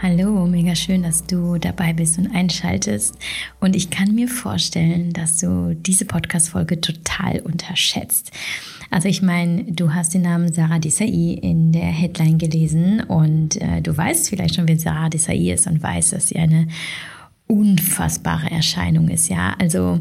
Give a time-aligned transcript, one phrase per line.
[0.00, 3.16] Hallo, mega schön, dass du dabei bist und einschaltest.
[3.58, 8.30] Und ich kann mir vorstellen, dass du diese Podcast-Folge total unterschätzt.
[8.92, 13.82] Also ich meine, du hast den Namen Sarah Desai in der Headline gelesen und äh,
[13.82, 16.68] du weißt vielleicht schon, wer Sarah Desai ist und weißt, dass sie eine
[17.48, 19.56] unfassbare Erscheinung ist, ja.
[19.58, 20.00] Also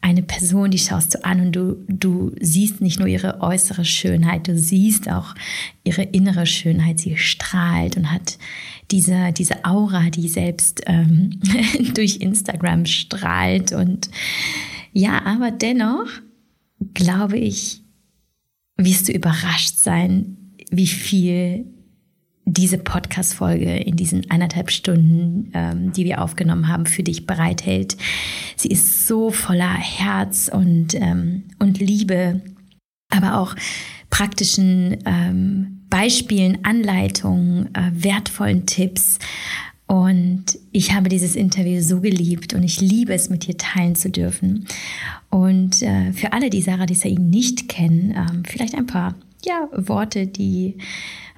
[0.00, 4.48] eine Person, die schaust du an und du, du siehst nicht nur ihre äußere Schönheit,
[4.48, 5.34] du siehst auch
[5.84, 6.98] ihre innere Schönheit.
[6.98, 8.38] Sie strahlt und hat
[8.90, 11.38] diese, diese Aura, die selbst ähm,
[11.94, 13.72] durch Instagram strahlt.
[13.72, 14.10] Und
[14.92, 16.08] ja, aber dennoch
[16.94, 17.82] glaube ich,
[18.76, 20.36] wirst du überrascht sein,
[20.70, 21.66] wie viel
[22.52, 27.96] diese Podcast-Folge in diesen eineinhalb Stunden, ähm, die wir aufgenommen haben, für dich bereithält.
[28.56, 32.40] Sie ist so voller Herz und, ähm, und Liebe,
[33.10, 33.54] aber auch
[34.10, 39.18] praktischen ähm, Beispielen, Anleitungen, äh, wertvollen Tipps.
[39.86, 44.10] Und ich habe dieses Interview so geliebt und ich liebe es, mit dir teilen zu
[44.10, 44.66] dürfen.
[45.30, 50.26] Und äh, für alle, die Sarah Desai nicht kennen, äh, vielleicht ein paar ja, Worte,
[50.26, 50.76] die,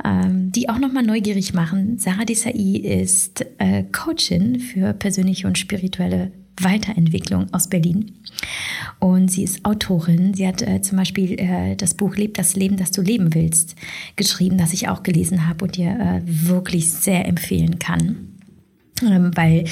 [0.04, 1.98] ähm, die auch nochmal neugierig machen.
[1.98, 8.12] Sarah Desai ist äh, Coachin für persönliche und spirituelle Weiterentwicklung aus Berlin.
[8.98, 10.34] Und sie ist Autorin.
[10.34, 13.76] Sie hat äh, zum Beispiel äh, das Buch Leb das Leben, das du leben willst
[14.16, 18.28] geschrieben, das ich auch gelesen habe und dir äh, wirklich sehr empfehlen kann.
[19.02, 19.64] Ähm, weil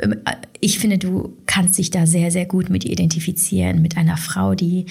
[0.00, 0.16] ähm,
[0.60, 4.86] ich finde, du kannst dich da sehr, sehr gut mit identifizieren, mit einer Frau, die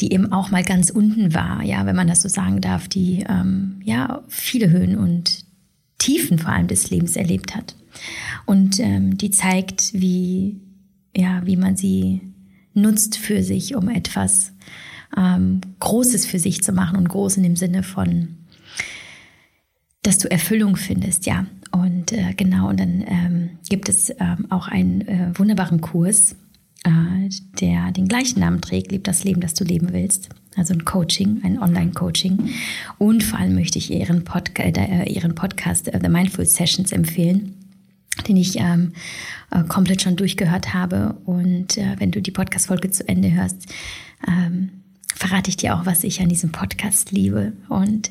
[0.00, 3.24] die eben auch mal ganz unten war, ja, wenn man das so sagen darf, die
[3.28, 5.44] ähm, ja viele Höhen und
[5.98, 7.76] Tiefen vor allem des Lebens erlebt hat.
[8.46, 10.60] Und ähm, die zeigt, wie,
[11.16, 12.22] ja, wie man sie
[12.74, 14.52] nutzt für sich, um etwas
[15.16, 18.36] ähm, Großes für sich zu machen und groß in dem Sinne von,
[20.02, 21.46] dass du Erfüllung findest, ja.
[21.70, 26.36] Und äh, genau, und dann ähm, gibt es ähm, auch einen äh, wunderbaren Kurs,
[26.84, 30.28] der den gleichen Namen trägt, Leb das Leben, das du leben willst.
[30.56, 32.50] Also ein Coaching, ein Online-Coaching.
[32.98, 37.54] Und vor allem möchte ich ihren, Podca äh, ihren Podcast äh, The Mindful Sessions empfehlen,
[38.28, 38.92] den ich ähm,
[39.50, 41.16] äh, komplett schon durchgehört habe.
[41.24, 43.66] Und äh, wenn du die Podcast-Folge zu Ende hörst,
[44.26, 44.70] ähm,
[45.14, 47.52] verrate ich dir auch, was ich an diesem Podcast liebe.
[47.68, 48.10] Und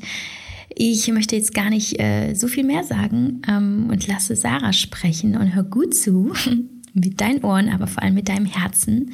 [0.69, 5.35] ich möchte jetzt gar nicht äh, so viel mehr sagen ähm, und lasse Sarah sprechen
[5.35, 6.33] und hör gut zu.
[6.93, 9.13] mit deinen Ohren, aber vor allem mit deinem Herzen.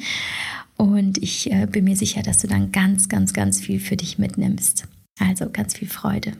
[0.76, 4.18] Und ich äh, bin mir sicher, dass du dann ganz, ganz, ganz viel für dich
[4.18, 4.86] mitnimmst.
[5.18, 6.32] Also ganz viel Freude.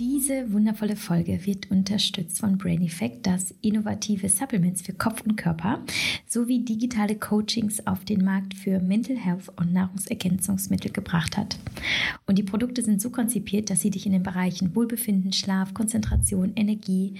[0.00, 5.84] Diese wundervolle Folge wird unterstützt von Brain Effect, das innovative Supplements für Kopf und Körper
[6.26, 11.56] sowie digitale Coachings auf den Markt für Mental Health und Nahrungsergänzungsmittel gebracht hat.
[12.26, 16.50] Und die Produkte sind so konzipiert, dass sie dich in den Bereichen Wohlbefinden, Schlaf, Konzentration,
[16.56, 17.14] Energie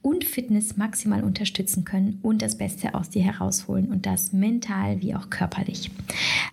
[0.00, 5.14] und Fitness maximal unterstützen können und das Beste aus dir herausholen und das mental wie
[5.14, 5.90] auch körperlich.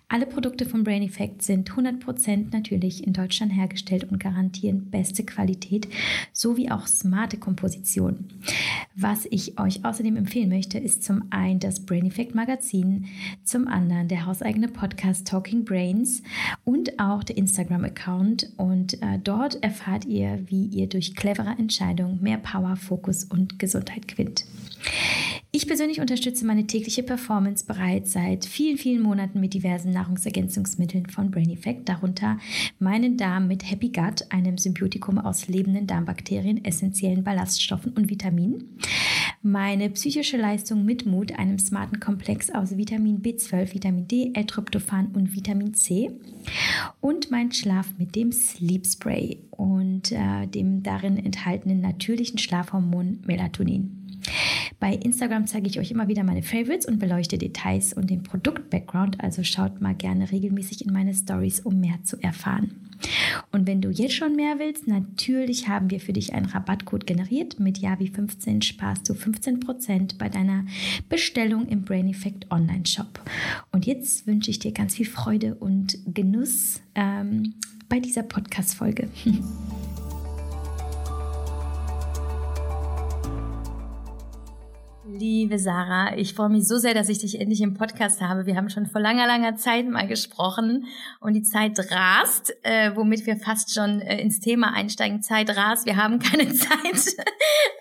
[0.08, 5.61] Alle Produkte von Brain Effect sind 100% natürlich in Deutschland hergestellt und garantieren beste Qualität
[6.32, 8.28] sowie auch smarte Komposition.
[8.94, 13.06] Was ich euch außerdem empfehlen möchte, ist zum einen das Brain Effect Magazin,
[13.44, 16.22] zum anderen der hauseigene Podcast Talking Brains
[16.64, 18.52] und auch der Instagram-Account.
[18.56, 24.08] Und äh, dort erfahrt ihr, wie ihr durch clevere Entscheidungen mehr Power, Fokus und Gesundheit
[24.08, 24.44] gewinnt.
[25.54, 31.30] Ich persönlich unterstütze meine tägliche Performance bereits seit vielen, vielen Monaten mit diversen Nahrungsergänzungsmitteln von
[31.30, 32.38] Brain Effect, darunter
[32.78, 38.78] meinen Darm mit Happy Gut, einem Symbiotikum aus lebenden Darmbakterien, essentiellen Ballaststoffen und Vitaminen,
[39.42, 45.36] meine psychische Leistung mit Mut, einem smarten Komplex aus Vitamin B12, Vitamin D, L-Tryptophan und
[45.36, 46.12] Vitamin C
[47.02, 54.01] und mein Schlaf mit dem Sleep Spray und äh, dem darin enthaltenen natürlichen Schlafhormon Melatonin.
[54.80, 59.22] Bei Instagram zeige ich euch immer wieder meine Favorites und beleuchte Details und den Produkt-Background,
[59.22, 62.82] also schaut mal gerne regelmäßig in meine Stories, um mehr zu erfahren.
[63.50, 67.58] Und wenn du jetzt schon mehr willst, natürlich haben wir für dich einen Rabattcode generiert.
[67.58, 70.64] Mit Javi15 sparst du 15% bei deiner
[71.08, 73.20] Bestellung im Brain Effect Online Shop.
[73.72, 77.54] Und jetzt wünsche ich dir ganz viel Freude und Genuss ähm,
[77.88, 79.08] bei dieser Podcast-Folge.
[85.22, 88.44] Liebe Sarah, ich freue mich so sehr, dass ich dich endlich im Podcast habe.
[88.44, 90.86] Wir haben schon vor langer, langer Zeit mal gesprochen
[91.20, 95.22] und die Zeit rast, äh, womit wir fast schon äh, ins Thema einsteigen.
[95.22, 97.14] Zeit rast, wir haben keine Zeit.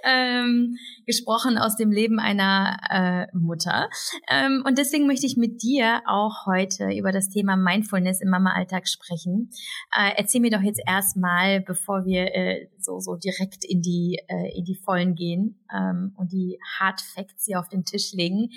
[0.03, 3.89] ähm, gesprochen aus dem Leben einer äh, Mutter.
[4.29, 8.87] Ähm, und deswegen möchte ich mit dir auch heute über das Thema Mindfulness im Mama-Alltag
[8.87, 9.49] sprechen.
[9.97, 14.57] Äh, erzähl mir doch jetzt erstmal, bevor wir äh, so, so direkt in die, äh,
[14.57, 18.49] in die Vollen gehen ähm, und die Hard Facts hier auf den Tisch legen.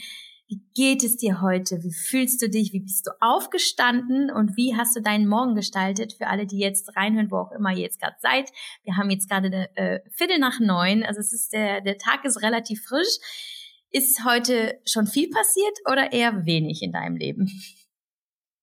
[0.47, 1.83] Wie geht es dir heute?
[1.83, 2.73] Wie fühlst du dich?
[2.73, 4.31] Wie bist du aufgestanden?
[4.31, 6.13] Und wie hast du deinen Morgen gestaltet?
[6.13, 8.51] Für alle, die jetzt reinhören, wo auch immer ihr jetzt gerade seid.
[8.83, 11.03] Wir haben jetzt gerade eine äh, Viertel nach neun.
[11.03, 13.19] Also es ist der, der Tag ist relativ frisch.
[13.91, 17.49] Ist heute schon viel passiert oder eher wenig in deinem Leben?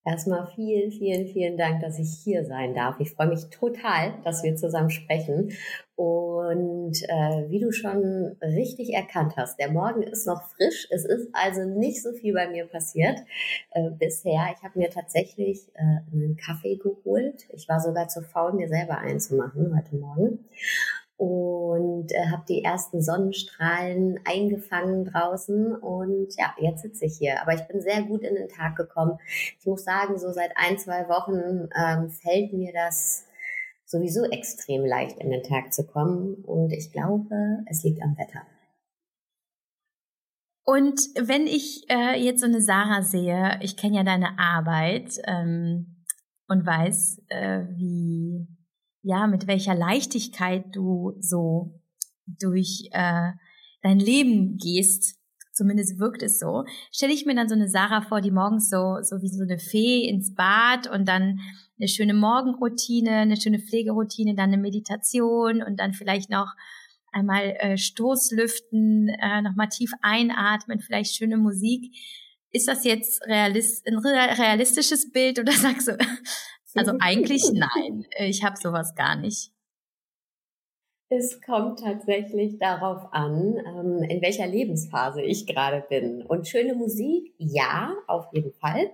[0.04, 3.00] Erstmal vielen, vielen, vielen Dank, dass ich hier sein darf.
[3.00, 5.52] Ich freue mich total, dass wir zusammen sprechen.
[5.96, 10.88] Und äh, wie du schon richtig erkannt hast, der Morgen ist noch frisch.
[10.90, 13.20] Es ist also nicht so viel bei mir passiert
[13.72, 14.48] äh, bisher.
[14.56, 17.46] Ich habe mir tatsächlich äh, einen Kaffee geholt.
[17.54, 20.40] Ich war sogar zu faul, mir selber einzumachen heute Morgen
[21.22, 27.40] und äh, habe die ersten Sonnenstrahlen eingefangen draußen und ja, jetzt sitze ich hier.
[27.44, 29.20] Aber ich bin sehr gut in den Tag gekommen.
[29.60, 33.28] Ich muss sagen, so seit ein, zwei Wochen ähm, fällt mir das
[33.86, 37.36] sowieso extrem leicht in den Tag zu kommen und ich glaube,
[37.68, 38.42] es liegt am Wetter.
[40.64, 46.04] Und wenn ich äh, jetzt so eine Sarah sehe, ich kenne ja deine Arbeit ähm,
[46.48, 48.48] und weiß, äh, wie
[49.04, 51.80] ja, mit welcher Leichtigkeit du so
[52.26, 53.32] durch äh,
[53.82, 55.18] dein Leben gehst,
[55.54, 58.98] zumindest wirkt es so, stelle ich mir dann so eine Sarah vor, die morgens so,
[59.02, 61.40] so wie so eine Fee ins Bad und dann
[61.78, 66.48] eine schöne Morgenroutine, eine schöne Pflegeroutine, dann eine Meditation und dann vielleicht noch
[67.12, 71.94] einmal äh, Stoßlüften, äh, nochmal tief einatmen, vielleicht schöne Musik.
[72.52, 75.98] Ist das jetzt realist, ein realistisches Bild oder sagst du,
[76.76, 79.52] also eigentlich nein, ich habe sowas gar nicht.
[81.14, 86.22] Es kommt tatsächlich darauf an, ähm, in welcher Lebensphase ich gerade bin.
[86.22, 88.92] Und schöne Musik, ja, auf jeden Fall.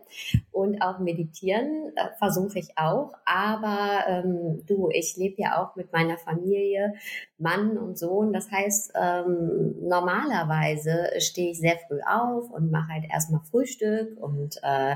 [0.51, 3.13] Und auch meditieren äh, versuche ich auch.
[3.25, 6.95] Aber ähm, du, ich lebe ja auch mit meiner Familie,
[7.37, 8.33] Mann und Sohn.
[8.33, 14.57] Das heißt, ähm, normalerweise stehe ich sehr früh auf und mache halt erstmal Frühstück und
[14.63, 14.95] äh,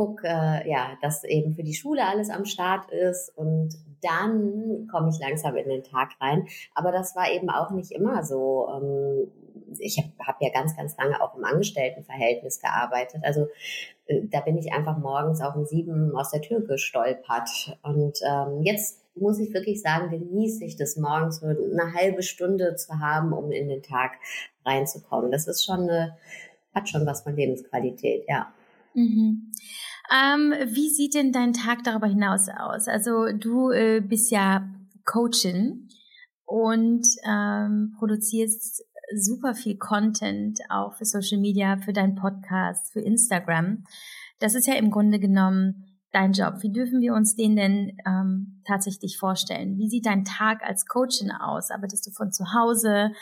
[0.00, 5.10] guck, äh, ja, dass eben für die Schule alles am Start ist und dann komme
[5.10, 6.46] ich langsam in den Tag rein.
[6.74, 8.66] Aber das war eben auch nicht immer so.
[8.74, 9.30] Ähm,
[9.78, 13.20] ich habe hab ja ganz, ganz lange auch im Angestelltenverhältnis gearbeitet.
[13.24, 13.48] Also
[14.06, 17.76] äh, da bin ich einfach morgens auch um sieben aus der Tür gestolpert.
[17.82, 22.74] Und ähm, jetzt muss ich wirklich sagen, genieße ich das morgens so eine halbe Stunde
[22.76, 24.12] zu haben, um in den Tag
[24.64, 25.30] reinzukommen.
[25.30, 26.16] Das ist schon eine,
[26.74, 28.50] hat schon was von Lebensqualität, ja.
[28.94, 29.52] Mhm.
[30.12, 32.88] Ähm, wie sieht denn dein Tag darüber hinaus aus?
[32.88, 34.68] Also du äh, bist ja
[35.04, 35.88] Coachin
[36.46, 38.84] und ähm, produzierst
[39.16, 43.84] super viel Content auch für Social Media, für deinen Podcast, für Instagram.
[44.40, 46.62] Das ist ja im Grunde genommen dein Job.
[46.62, 49.78] Wie dürfen wir uns den denn ähm, tatsächlich vorstellen?
[49.78, 51.70] Wie sieht dein Tag als Coachin aus?
[51.70, 53.12] Arbeitest du von zu Hause?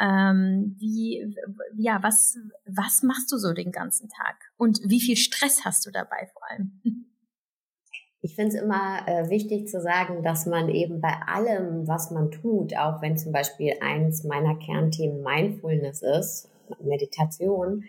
[0.00, 1.34] Ähm, wie,
[1.76, 4.36] ja, was, was machst du so den ganzen Tag?
[4.56, 6.80] Und wie viel Stress hast du dabei vor allem?
[8.20, 12.32] Ich finde es immer äh, wichtig zu sagen, dass man eben bei allem, was man
[12.32, 16.50] tut, auch wenn zum Beispiel eins meiner Kernthemen Mindfulness ist,
[16.80, 17.84] Meditation,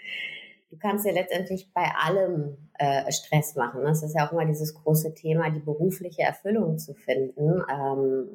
[0.69, 3.83] du kannst ja letztendlich bei allem äh, Stress machen.
[3.83, 7.63] Das ist ja auch immer dieses große Thema, die berufliche Erfüllung zu finden.
[7.69, 8.27] Ähm,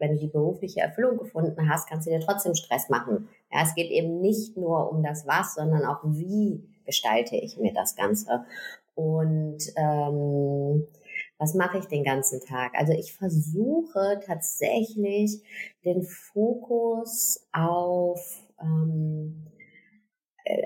[0.00, 3.28] wenn du die berufliche Erfüllung gefunden hast, kannst du dir trotzdem Stress machen.
[3.52, 7.72] Ja, es geht eben nicht nur um das Was, sondern auch wie gestalte ich mir
[7.72, 8.44] das Ganze.
[8.94, 10.86] Und ähm,
[11.38, 12.72] was mache ich den ganzen Tag?
[12.74, 15.42] Also ich versuche tatsächlich
[15.84, 19.49] den Fokus auf ähm, äh,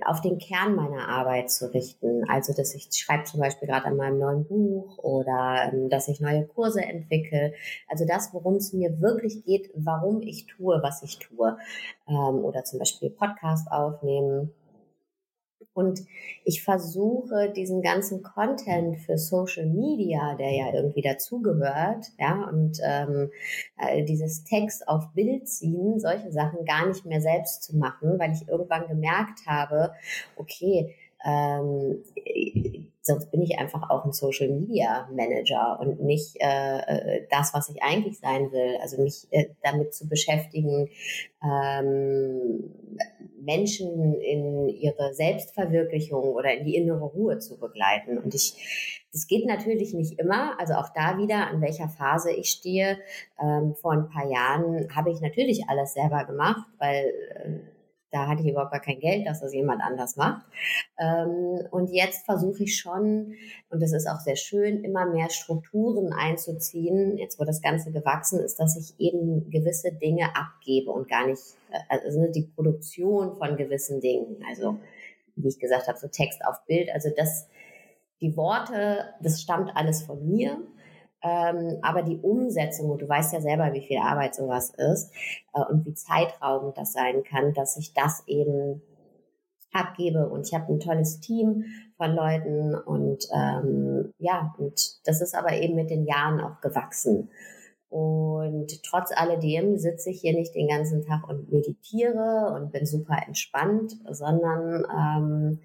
[0.07, 2.25] auf den Kern meiner Arbeit zu richten.
[2.29, 6.21] Also, dass ich schreibe zum Beispiel gerade an meinem neuen Buch oder ähm, dass ich
[6.21, 7.53] neue Kurse entwickle.
[7.88, 11.57] Also das, worum es mir wirklich geht, warum ich tue, was ich tue.
[12.09, 14.53] Ähm, oder zum Beispiel Podcast aufnehmen
[15.75, 16.00] und
[16.45, 23.31] ich versuche diesen ganzen Content für Social Media, der ja irgendwie dazugehört, ja, und ähm,
[23.76, 28.33] äh, dieses Text auf Bild ziehen, solche Sachen gar nicht mehr selbst zu machen, weil
[28.33, 29.93] ich irgendwann gemerkt habe,
[30.37, 32.04] okay, ähm,
[33.00, 37.69] sonst bin ich einfach auch ein Social Media Manager und nicht äh, äh, das, was
[37.71, 38.78] ich eigentlich sein will.
[38.81, 40.90] Also mich äh, damit zu beschäftigen,
[41.43, 42.71] ähm,
[43.44, 48.18] Menschen in ihre Selbstverwirklichung oder in die innere Ruhe zu begleiten.
[48.18, 50.58] Und ich, das geht natürlich nicht immer.
[50.58, 52.98] Also auch da wieder, an welcher Phase ich stehe.
[53.40, 57.74] Ähm, vor ein paar Jahren habe ich natürlich alles selber gemacht, weil äh,
[58.14, 60.47] da hatte ich überhaupt gar kein Geld, dass das jemand anders macht.
[60.99, 63.35] Ähm, und jetzt versuche ich schon,
[63.71, 68.38] und das ist auch sehr schön, immer mehr Strukturen einzuziehen, jetzt wo das Ganze gewachsen
[68.38, 71.42] ist, dass ich eben gewisse Dinge abgebe und gar nicht,
[71.73, 74.78] äh, also die Produktion von gewissen Dingen, also
[75.35, 77.49] wie ich gesagt habe, so Text auf Bild, also das,
[78.21, 80.59] die Worte, das stammt alles von mir
[81.25, 85.11] ähm, aber die Umsetzung, und du weißt ja selber, wie viel Arbeit sowas ist
[85.54, 88.83] äh, und wie zeitraubend das sein kann, dass ich das eben
[89.73, 90.28] abgebe.
[90.28, 91.64] Und ich habe ein tolles Team
[91.97, 97.31] von Leuten und ähm, ja, und das ist aber eben mit den Jahren auch gewachsen.
[97.88, 103.16] Und trotz alledem sitze ich hier nicht den ganzen Tag und meditiere und bin super
[103.26, 105.61] entspannt, sondern ähm,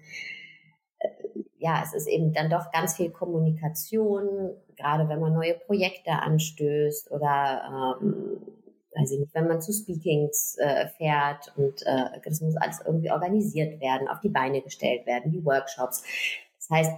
[1.58, 7.10] ja, es ist eben dann doch ganz viel Kommunikation, gerade wenn man neue Projekte anstößt
[7.10, 8.38] oder ähm,
[8.96, 13.10] weiß ich nicht, wenn man zu Speakings äh, fährt und äh, das muss alles irgendwie
[13.10, 16.02] organisiert werden, auf die Beine gestellt werden, die Workshops.
[16.58, 16.92] Das heißt,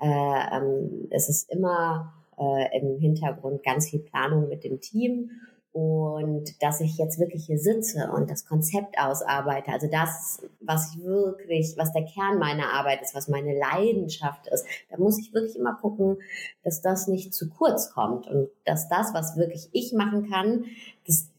[0.00, 5.30] äh, ähm, es ist immer äh, im Hintergrund ganz viel Planung mit dem Team
[5.72, 11.04] und dass ich jetzt wirklich hier sitze und das Konzept ausarbeite, also das, was ich
[11.04, 15.56] wirklich, was der Kern meiner Arbeit ist, was meine Leidenschaft ist, da muss ich wirklich
[15.56, 16.18] immer gucken,
[16.64, 20.64] dass das nicht zu kurz kommt und dass das, was wirklich ich machen kann,
[21.06, 21.30] das,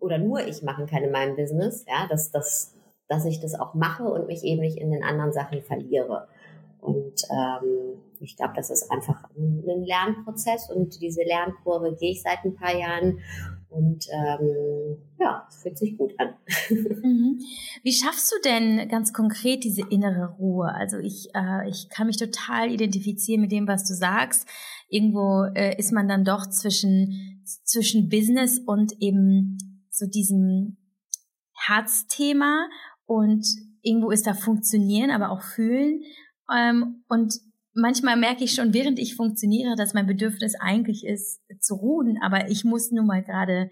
[0.00, 2.74] oder nur ich machen kann in meinem Business, ja, dass, dass,
[3.08, 6.26] dass ich das auch mache und mich eben nicht in den anderen Sachen verliere.
[6.80, 12.44] Und ähm, ich glaube, das ist einfach ein Lernprozess und diese Lernkurve gehe ich seit
[12.44, 13.20] ein paar Jahren
[13.68, 16.34] und ähm, ja, es fühlt sich gut an.
[17.02, 17.40] Mhm.
[17.82, 20.72] Wie schaffst du denn ganz konkret diese innere Ruhe?
[20.72, 24.48] Also ich, äh, ich kann mich total identifizieren mit dem, was du sagst.
[24.88, 29.58] Irgendwo äh, ist man dann doch zwischen, zwischen Business und eben
[29.90, 30.78] so diesem
[31.54, 32.68] Herzthema
[33.04, 33.46] und
[33.82, 36.02] irgendwo ist da Funktionieren, aber auch Fühlen.
[36.52, 37.34] Ähm, und
[37.76, 42.50] manchmal merke ich schon, während ich funktioniere, dass mein Bedürfnis eigentlich ist, zu ruhen, aber
[42.50, 43.70] ich muss nun mal gerade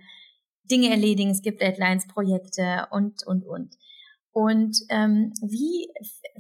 [0.70, 3.74] Dinge erledigen, es gibt Deadlines, Projekte und, und, und.
[4.32, 5.88] Und ähm, wie,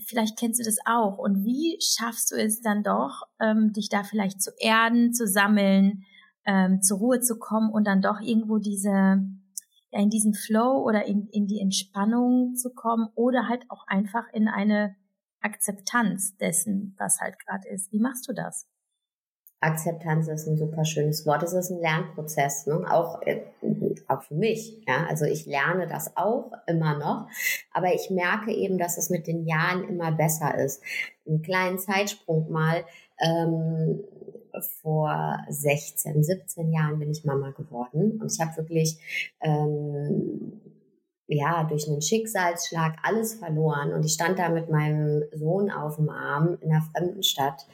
[0.06, 4.02] vielleicht kennst du das auch, und wie schaffst du es dann doch, ähm, dich da
[4.02, 6.04] vielleicht zu erden, zu sammeln,
[6.46, 11.06] ähm, zur Ruhe zu kommen und dann doch irgendwo diese, ja, in diesen Flow oder
[11.06, 14.96] in, in die Entspannung zu kommen oder halt auch einfach in eine
[15.44, 17.92] Akzeptanz dessen, was halt gerade ist.
[17.92, 18.66] Wie machst du das?
[19.60, 21.42] Akzeptanz ist ein super schönes Wort.
[21.42, 22.84] Es ist ein Lernprozess, ne?
[22.90, 23.42] auch, äh,
[24.08, 24.82] auch für mich.
[24.86, 25.06] Ja?
[25.08, 27.28] Also ich lerne das auch immer noch,
[27.72, 30.82] aber ich merke eben, dass es mit den Jahren immer besser ist.
[31.26, 32.84] Einen kleinen Zeitsprung mal.
[33.20, 34.00] Ähm,
[34.82, 38.98] vor 16, 17 Jahren bin ich Mama geworden und ich habe wirklich
[39.40, 40.60] ähm,
[41.26, 43.92] ja, durch einen Schicksalsschlag alles verloren.
[43.92, 47.66] Und ich stand da mit meinem Sohn auf dem Arm in einer fremden Stadt.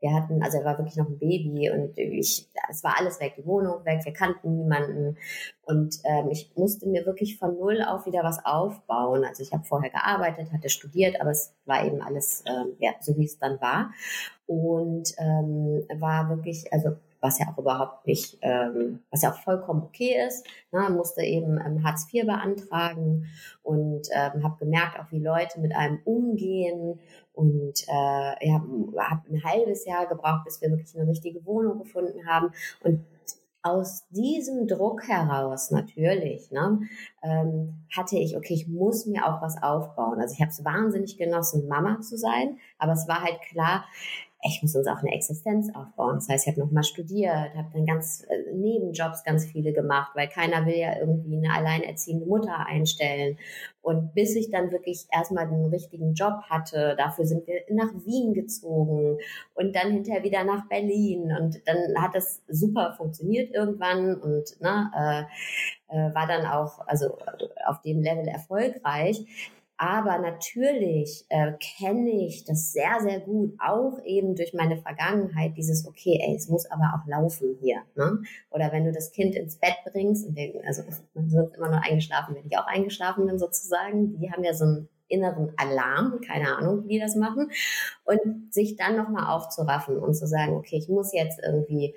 [0.00, 3.36] Wir hatten, also er war wirklich noch ein Baby und ich, es war alles weg,
[3.38, 5.16] die Wohnung weg, wir kannten niemanden.
[5.62, 9.24] Und ähm, ich musste mir wirklich von null auf wieder was aufbauen.
[9.24, 13.16] Also ich habe vorher gearbeitet, hatte studiert, aber es war eben alles ähm, ja, so,
[13.16, 13.92] wie es dann war.
[14.46, 19.82] Und ähm, war wirklich, also was ja auch überhaupt nicht, ähm, was ja auch vollkommen
[19.82, 20.46] okay ist.
[20.72, 20.90] Ne?
[20.90, 23.24] Musste eben ähm, Hartz IV beantragen
[23.62, 27.00] und ähm, habe gemerkt, auch wie Leute mit einem umgehen
[27.32, 28.62] und äh, ja,
[29.08, 32.52] habe ein halbes Jahr gebraucht, bis wir wirklich eine richtige Wohnung gefunden haben
[32.82, 33.00] und
[33.62, 36.80] aus diesem Druck heraus natürlich ne,
[37.22, 40.20] ähm, hatte ich, okay, ich muss mir auch was aufbauen.
[40.20, 43.86] Also ich habe es wahnsinnig genossen, Mama zu sein, aber es war halt klar,
[44.46, 46.16] ich muss uns auch eine Existenz aufbauen.
[46.16, 50.28] Das heißt, ich habe nochmal studiert, habe dann ganz äh, Nebenjobs ganz viele gemacht, weil
[50.28, 53.38] keiner will ja irgendwie eine alleinerziehende Mutter einstellen.
[53.80, 58.34] Und bis ich dann wirklich erstmal den richtigen Job hatte, dafür sind wir nach Wien
[58.34, 59.18] gezogen
[59.54, 61.32] und dann hinterher wieder nach Berlin.
[61.40, 67.16] Und dann hat das super funktioniert irgendwann und ne, äh, äh, war dann auch also
[67.66, 69.24] auf dem Level erfolgreich.
[69.76, 75.86] Aber natürlich äh, kenne ich das sehr, sehr gut, auch eben durch meine Vergangenheit, dieses,
[75.86, 77.82] okay, ey, es muss aber auch laufen hier.
[77.96, 78.22] Ne?
[78.50, 80.82] Oder wenn du das Kind ins Bett bringst, und den, also
[81.14, 84.64] man wird immer nur eingeschlafen, wenn ich auch eingeschlafen bin sozusagen, die haben ja so
[84.64, 87.50] einen inneren Alarm, keine Ahnung, wie die das machen,
[88.04, 91.94] und sich dann nochmal aufzuraffen und zu sagen, okay, ich muss jetzt irgendwie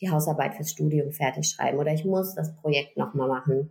[0.00, 3.70] die Hausarbeit fürs Studium fertig schreiben oder ich muss das Projekt nochmal machen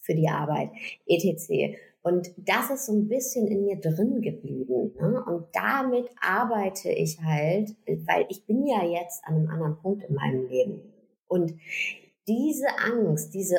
[0.00, 0.70] für die Arbeit,
[1.06, 1.76] etc.
[2.02, 4.92] Und das ist so ein bisschen in mir drin geblieben.
[5.00, 5.24] Ne?
[5.24, 10.14] Und damit arbeite ich halt, weil ich bin ja jetzt an einem anderen Punkt in
[10.14, 10.80] meinem Leben.
[11.28, 11.54] Und
[12.26, 13.56] diese Angst, diese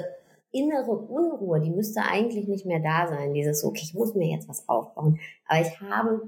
[0.51, 3.33] innere Unruhe, die müsste eigentlich nicht mehr da sein.
[3.33, 5.19] Dieses, okay, ich muss mir jetzt was aufbauen.
[5.47, 6.21] Aber ich habe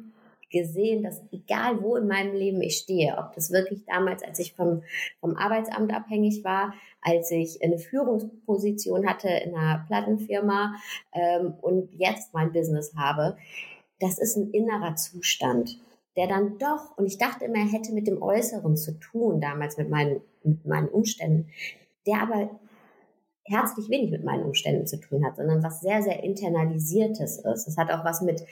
[0.56, 4.54] gesehen, dass egal wo in meinem Leben ich stehe, ob das wirklich damals, als ich
[4.54, 4.84] vom,
[5.20, 10.76] vom Arbeitsamt abhängig war, als ich eine Führungsposition hatte in einer Plattenfirma
[11.12, 13.36] ähm, und jetzt mein Business habe,
[14.00, 15.78] das ist ein innerer Zustand,
[16.16, 19.78] der dann doch, und ich dachte immer, er hätte mit dem Äußeren zu tun, damals
[19.78, 21.50] mit meinen, mit meinen Umständen,
[22.08, 22.50] der aber
[23.44, 27.68] herzlich wenig mit meinen Umständen zu tun hat, sondern was sehr, sehr internalisiertes ist.
[27.68, 28.44] Es hat auch was mit,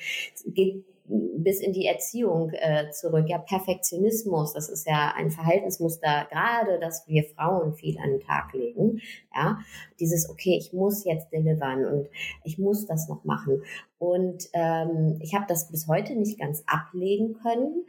[0.45, 3.25] geht bis in die Erziehung äh, zurück.
[3.27, 8.53] Ja, Perfektionismus, das ist ja ein Verhaltensmuster, gerade dass wir Frauen viel an den Tag
[8.53, 9.01] legen.
[9.35, 9.59] Ja,
[9.99, 12.09] dieses, okay, ich muss jetzt delivern und
[12.43, 13.63] ich muss das noch machen.
[13.97, 17.85] Und ähm, ich habe das bis heute nicht ganz ablegen können,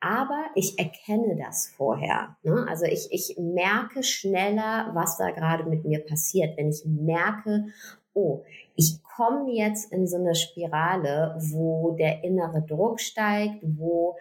[0.00, 2.36] aber ich erkenne das vorher.
[2.42, 2.66] Ne?
[2.68, 6.56] Also ich, ich merke schneller, was da gerade mit mir passiert.
[6.56, 7.66] Wenn ich merke,
[8.14, 8.44] oh,
[8.76, 14.16] ich komme jetzt in so eine Spirale, wo der innere Druck steigt, wo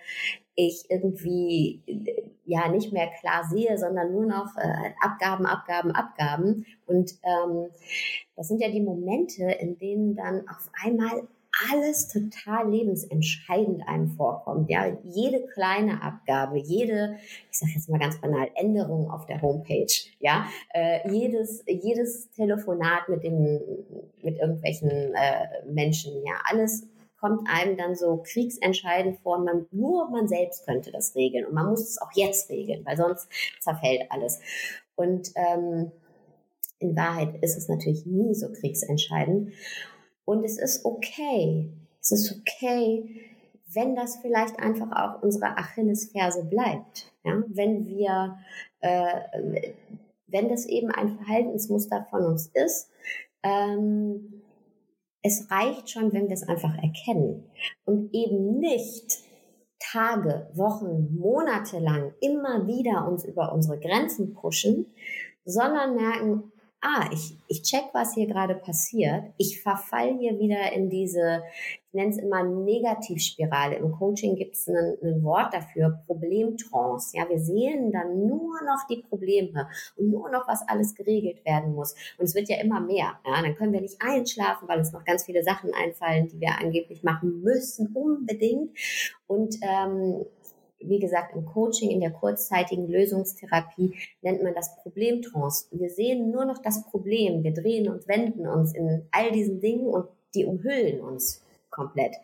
[0.56, 1.84] ich irgendwie
[2.46, 6.66] ja nicht mehr klar sehe, sondern nur noch äh, Abgaben, Abgaben, Abgaben.
[6.88, 7.68] Und ähm,
[8.36, 11.28] das sind ja die Momente, in denen dann auf einmal
[11.72, 14.70] alles total lebensentscheidend einem vorkommt.
[14.70, 17.18] Ja, jede kleine Abgabe, jede,
[17.52, 23.10] ich sage jetzt mal ganz banal, Änderung auf der Homepage, ja, äh, jedes jedes Telefonat
[23.10, 23.62] mit dem
[24.22, 26.88] mit irgendwelchen äh, Menschen, ja, alles
[27.20, 29.40] kommt einem dann so kriegsentscheidend vor.
[29.40, 32.98] Man, nur man selbst könnte das regeln und man muss es auch jetzt regeln, weil
[32.98, 33.28] sonst
[33.60, 34.40] zerfällt alles.
[34.96, 35.92] Und ähm,
[36.80, 39.52] in Wahrheit ist es natürlich nie so kriegsentscheidend.
[40.28, 41.72] Und es ist okay.
[42.02, 43.22] Es ist okay,
[43.74, 47.14] wenn das vielleicht einfach auch unsere Achillesferse bleibt.
[47.24, 47.44] Ja?
[47.48, 48.38] Wenn wir,
[48.82, 49.22] äh,
[50.28, 52.90] wenn das eben ein Verhaltensmuster von uns ist,
[53.42, 54.44] ähm,
[55.22, 57.50] es reicht schon, wenn wir es einfach erkennen
[57.86, 59.20] und eben nicht
[59.80, 64.88] Tage, Wochen, Monate lang immer wieder uns über unsere Grenzen pushen,
[65.46, 69.24] sondern merken, ah, ich, ich check, was hier gerade passiert.
[69.38, 71.44] Ich verfall hier wieder in diese,
[71.88, 73.76] ich nenne es immer Negativspirale.
[73.76, 77.18] Im Coaching gibt es ein, ein, Wort dafür, Problemtrance.
[77.18, 81.74] Ja, wir sehen dann nur noch die Probleme und nur noch, was alles geregelt werden
[81.74, 81.96] muss.
[82.18, 83.20] Und es wird ja immer mehr.
[83.26, 86.60] Ja, dann können wir nicht einschlafen, weil uns noch ganz viele Sachen einfallen, die wir
[86.60, 88.78] angeblich machen müssen, unbedingt.
[89.26, 90.26] Und ähm,
[90.80, 95.68] wie gesagt, im Coaching, in der kurzzeitigen Lösungstherapie nennt man das Problemtrance.
[95.72, 97.44] Wir sehen nur noch das Problem.
[97.44, 102.16] Wir drehen und wenden uns in all diesen Dingen und die umhüllen uns komplett.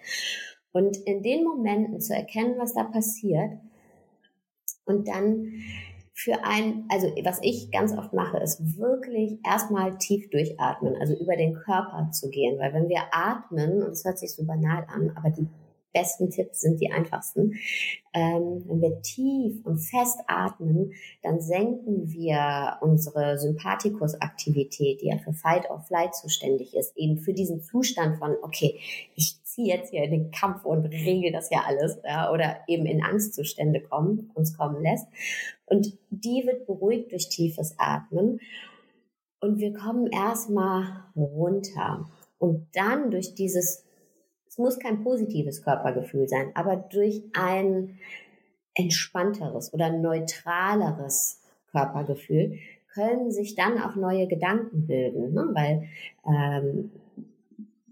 [0.72, 3.52] Und in den Momenten zu erkennen, was da passiert
[4.86, 5.54] und dann
[6.16, 11.36] für ein, also was ich ganz oft mache, ist wirklich erstmal tief durchatmen, also über
[11.36, 15.12] den Körper zu gehen, weil wenn wir atmen, und es hört sich so banal an,
[15.16, 15.48] aber die
[15.94, 17.54] besten Tipps sind die einfachsten.
[18.14, 25.34] Ähm, wenn wir tief und fest atmen, dann senken wir unsere Sympathikusaktivität, die ja für
[25.34, 28.80] Fight or Flight zuständig ist, eben für diesen Zustand von, okay,
[29.16, 32.86] ich ziehe jetzt hier in den Kampf und regel das ja alles, ja, oder eben
[32.86, 35.08] in Angstzustände kommen, uns kommen lässt.
[35.66, 38.40] Und die wird beruhigt durch tiefes Atmen.
[39.40, 42.10] Und wir kommen erstmal runter.
[42.38, 43.86] Und dann durch dieses
[44.54, 47.98] es muss kein positives Körpergefühl sein, aber durch ein
[48.76, 52.60] entspannteres oder neutraleres Körpergefühl
[52.94, 55.50] können sich dann auch neue Gedanken bilden, ne?
[55.54, 55.88] weil
[56.28, 56.92] ähm,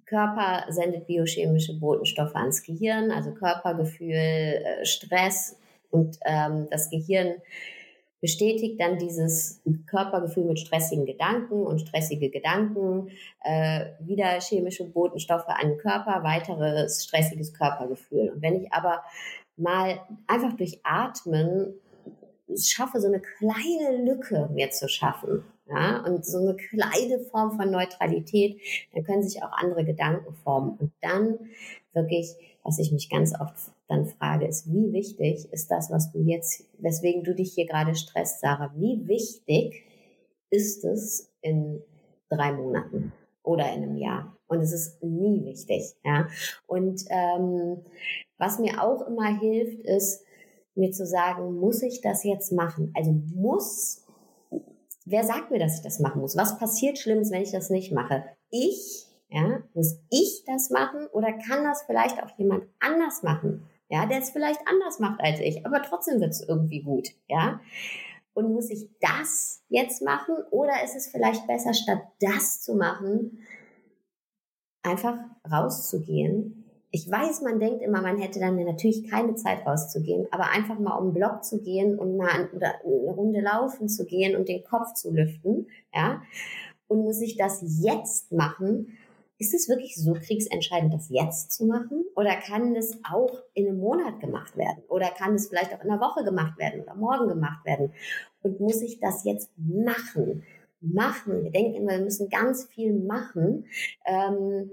[0.06, 5.58] Körper sendet biochemische Botenstoffe ans Gehirn, also Körpergefühl, äh, Stress
[5.90, 7.38] und ähm, das Gehirn
[8.22, 13.10] bestätigt dann dieses Körpergefühl mit stressigen Gedanken und stressige Gedanken,
[13.44, 18.30] äh, wieder chemische Botenstoffe an den Körper, weiteres stressiges Körpergefühl.
[18.30, 19.04] Und wenn ich aber
[19.58, 21.74] mal einfach durch Atmen
[22.56, 27.72] schaffe, so eine kleine Lücke mir zu schaffen, ja, und so eine kleine Form von
[27.72, 28.60] Neutralität,
[28.94, 30.78] dann können sich auch andere Gedanken formen.
[30.78, 31.40] Und dann
[31.94, 33.56] wirklich, was ich mich ganz oft
[33.92, 37.94] dann frage, ist, wie wichtig ist das, was du jetzt, weswegen du dich hier gerade
[37.94, 39.84] stresst, Sarah, wie wichtig
[40.50, 41.82] ist es in
[42.30, 43.12] drei Monaten
[43.44, 44.38] oder in einem Jahr?
[44.48, 46.28] Und es ist nie wichtig, ja.
[46.68, 47.86] Und ähm,
[48.38, 50.24] was mir auch immer hilft, ist,
[50.76, 52.94] mir zu sagen, muss ich das jetzt machen?
[52.96, 54.06] Also muss,
[55.06, 56.38] wer sagt mir, dass ich das machen muss?
[56.38, 58.24] Was passiert Schlimmes, wenn ich das nicht mache?
[58.50, 63.64] Ich Ja, muss ich das machen oder kann das vielleicht auch jemand anders machen?
[63.92, 67.10] Ja, der es vielleicht anders macht als ich, aber trotzdem wird es irgendwie gut.
[67.28, 67.60] Ja,
[68.34, 73.40] und muss ich das jetzt machen oder ist es vielleicht besser, statt das zu machen,
[74.82, 75.18] einfach
[75.52, 76.64] rauszugehen?
[76.92, 80.96] Ich weiß, man denkt immer, man hätte dann natürlich keine Zeit rauszugehen, aber einfach mal
[80.96, 84.94] um den Block zu gehen und mal eine Runde laufen zu gehen und den Kopf
[84.94, 86.22] zu lüften, ja,
[86.88, 88.98] und muss ich das jetzt machen,
[89.42, 92.06] ist es wirklich so kriegsentscheidend, das jetzt zu machen?
[92.16, 94.84] Oder kann es auch in einem Monat gemacht werden?
[94.88, 97.92] Oder kann es vielleicht auch in einer Woche gemacht werden oder morgen gemacht werden?
[98.44, 100.44] Und muss ich das jetzt machen?
[100.80, 101.44] Machen.
[101.44, 103.66] Wir denken immer, wir müssen ganz viel machen.
[104.06, 104.70] Ähm,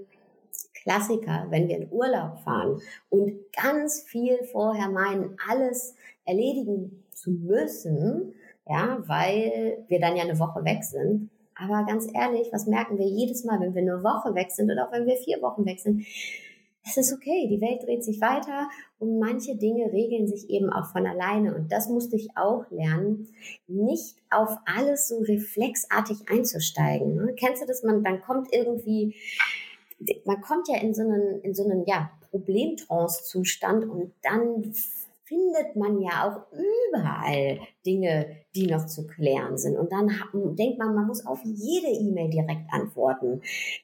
[0.75, 2.79] Klassiker, wenn wir in Urlaub fahren
[3.09, 8.35] und ganz viel vorher meinen, alles erledigen zu müssen,
[8.67, 13.07] ja, weil wir dann ja eine Woche weg sind, aber ganz ehrlich, was merken wir
[13.07, 15.79] jedes Mal, wenn wir eine Woche weg sind oder auch wenn wir vier Wochen weg
[15.79, 16.05] sind?
[16.85, 18.69] Es ist okay, die Welt dreht sich weiter
[18.99, 21.53] und manche Dinge regeln sich eben auch von alleine.
[21.53, 23.27] Und das musste ich auch lernen,
[23.67, 27.15] nicht auf alles so reflexartig einzusteigen.
[27.15, 27.35] Ne?
[27.37, 27.83] Kennst du das?
[27.83, 29.15] Man, dann kommt irgendwie,
[30.25, 34.71] man kommt ja in so einen, in so einen, ja, Problemtrance-Zustand und dann
[35.29, 39.77] findet man ja auch überall Dinge, die noch zu klären sind.
[39.77, 40.11] Und dann
[40.55, 43.41] denkt man, man muss auf jede E-Mail direkt antworten,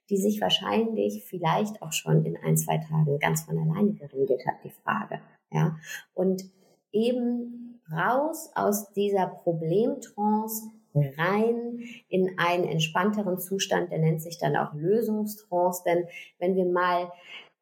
[0.10, 4.56] die sich wahrscheinlich vielleicht auch schon in ein, zwei Tagen ganz von alleine geregelt hat,
[4.64, 5.22] die Frage.
[5.52, 5.78] Ja.
[6.16, 6.44] Und
[6.92, 11.80] eben raus aus dieser Problemtrance rein
[12.10, 16.06] in einen entspannteren Zustand, der nennt sich dann auch Lösungstrance, denn
[16.40, 17.12] wenn wir mal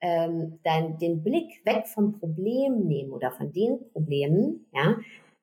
[0.03, 4.97] ähm, dann den Blick weg vom Problem nehmen oder von den Problemen, ja,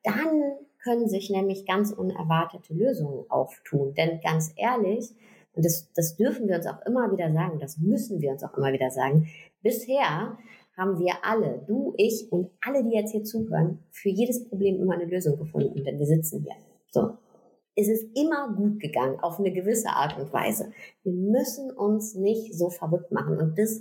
[0.04, 3.94] dann können sich nämlich ganz unerwartete Lösungen auftun.
[3.94, 5.10] Denn ganz ehrlich,
[5.54, 8.56] und das, das dürfen wir uns auch immer wieder sagen, das müssen wir uns auch
[8.56, 9.28] immer wieder sagen,
[9.62, 10.36] bisher
[10.76, 14.94] haben wir alle, du, ich und alle, die jetzt hier zuhören, für jedes Problem immer
[14.94, 16.54] eine Lösung gefunden, denn wir sitzen hier.
[16.90, 17.16] So.
[17.76, 20.72] Es ist immer gut gegangen, auf eine gewisse Art und Weise.
[21.02, 23.38] Wir müssen uns nicht so verrückt machen.
[23.38, 23.80] Und das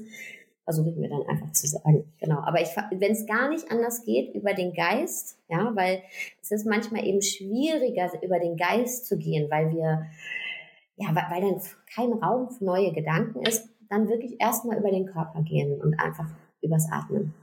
[0.70, 2.04] versuche ich mir dann einfach zu sagen.
[2.20, 2.42] Genau.
[2.42, 6.04] Aber wenn es gar nicht anders geht, über den Geist, ja, weil
[6.44, 10.06] es ist manchmal eben schwieriger, über den Geist zu gehen, weil wir,
[10.98, 15.08] ja, weil, weil dann kein Raum für neue Gedanken ist, dann wirklich erstmal über den
[15.08, 16.30] Körper gehen und einfach
[16.62, 17.34] übers Atmen.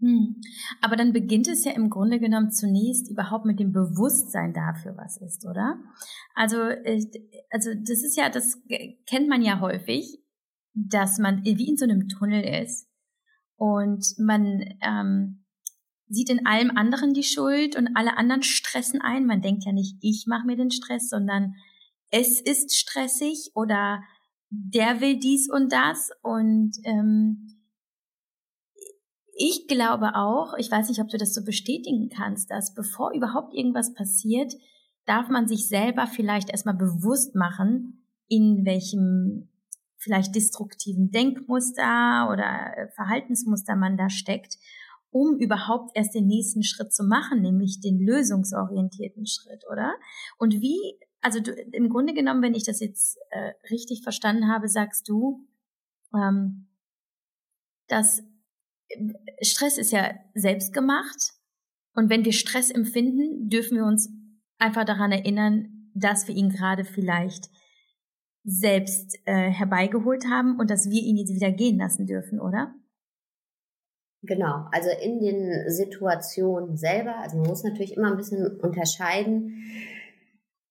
[0.00, 0.36] Hm.
[0.82, 5.16] Aber dann beginnt es ja im Grunde genommen zunächst überhaupt mit dem Bewusstsein dafür, was
[5.16, 5.78] ist, oder?
[6.34, 6.58] Also,
[7.50, 8.60] also das ist ja, das
[9.06, 10.21] kennt man ja häufig
[10.74, 12.88] dass man wie in so einem Tunnel ist
[13.56, 15.44] und man ähm,
[16.08, 19.26] sieht in allem anderen die Schuld und alle anderen stressen ein.
[19.26, 21.54] Man denkt ja nicht, ich mache mir den Stress, sondern
[22.10, 24.02] es ist stressig oder
[24.50, 27.52] der will dies und das und ähm,
[29.34, 33.54] ich glaube auch, ich weiß nicht, ob du das so bestätigen kannst, dass bevor überhaupt
[33.54, 34.52] irgendwas passiert,
[35.06, 39.48] darf man sich selber vielleicht erstmal bewusst machen, in welchem
[40.02, 44.56] vielleicht destruktiven Denkmuster oder äh, Verhaltensmuster man da steckt,
[45.10, 49.94] um überhaupt erst den nächsten Schritt zu machen, nämlich den lösungsorientierten Schritt, oder?
[50.38, 54.68] Und wie, also du, im Grunde genommen, wenn ich das jetzt äh, richtig verstanden habe,
[54.68, 55.46] sagst du,
[56.14, 56.68] ähm,
[57.86, 58.20] dass
[58.88, 61.34] äh, Stress ist ja selbst gemacht
[61.94, 64.10] und wenn wir Stress empfinden, dürfen wir uns
[64.58, 67.50] einfach daran erinnern, dass wir ihn gerade vielleicht
[68.44, 72.74] selbst äh, herbeigeholt haben und dass wir ihn jetzt wieder gehen lassen dürfen, oder?
[74.24, 79.64] Genau, also in den Situationen selber, also man muss natürlich immer ein bisschen unterscheiden.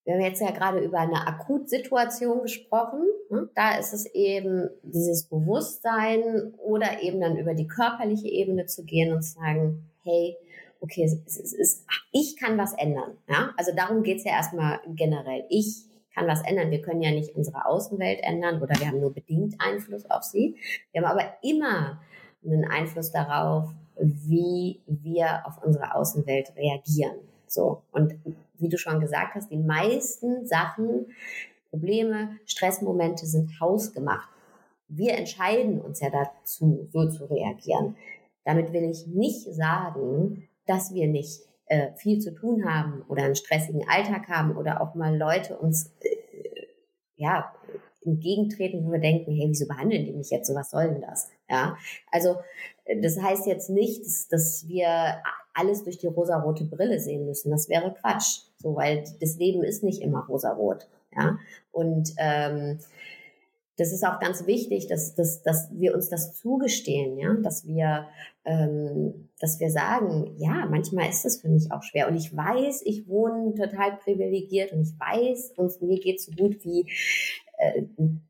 [0.06, 3.02] Wir haben jetzt ja gerade über eine Akutsituation gesprochen.
[3.30, 3.50] Ne?
[3.54, 9.14] Da ist es eben dieses Bewusstsein oder eben dann über die körperliche Ebene zu gehen
[9.14, 10.38] und zu sagen, hey,
[10.80, 13.18] okay, es, es, ich kann was ändern.
[13.28, 13.52] Ja?
[13.58, 15.46] Also darum geht's ja erstmal generell.
[15.50, 16.72] Ich kann was ändern.
[16.72, 20.56] Wir können ja nicht unsere Außenwelt ändern oder wir haben nur bedingt Einfluss auf sie.
[20.92, 22.02] Wir haben aber immer
[22.44, 27.18] einen Einfluss darauf, wie wir auf unsere Außenwelt reagieren.
[27.48, 27.84] So.
[27.92, 28.16] Und
[28.58, 31.08] wie du schon gesagt hast, die meisten Sachen,
[31.70, 34.30] Probleme, Stressmomente sind hausgemacht.
[34.88, 37.96] Wir entscheiden uns ja dazu, so zu reagieren.
[38.44, 41.42] Damit will ich nicht sagen, dass wir nicht
[41.72, 45.94] äh, viel zu tun haben oder einen stressigen Alltag haben oder auch mal Leute uns
[46.02, 46.68] äh,
[47.16, 47.54] ja
[48.04, 50.56] entgegentreten, wo wir denken, hey, wieso behandeln die mich jetzt so?
[50.56, 51.30] Was soll denn das?
[51.50, 51.78] Ja,
[52.12, 52.36] also
[52.84, 55.22] äh, das heißt jetzt nicht, dass, dass wir
[55.54, 57.52] alles durch die rosarote Brille sehen müssen.
[57.52, 60.90] Das wäre Quatsch, so weil das Leben ist nicht immer rosarot.
[61.16, 61.38] Ja,
[61.72, 62.80] und ähm,
[63.82, 68.08] das ist auch ganz wichtig, dass, dass, dass wir uns das zugestehen, ja, dass wir,
[68.46, 72.08] ähm, dass wir sagen, ja, manchmal ist es für mich auch schwer.
[72.08, 76.64] Und ich weiß, ich wohne total privilegiert und ich weiß, uns, mir geht so gut
[76.64, 76.86] wie
[77.58, 77.82] äh,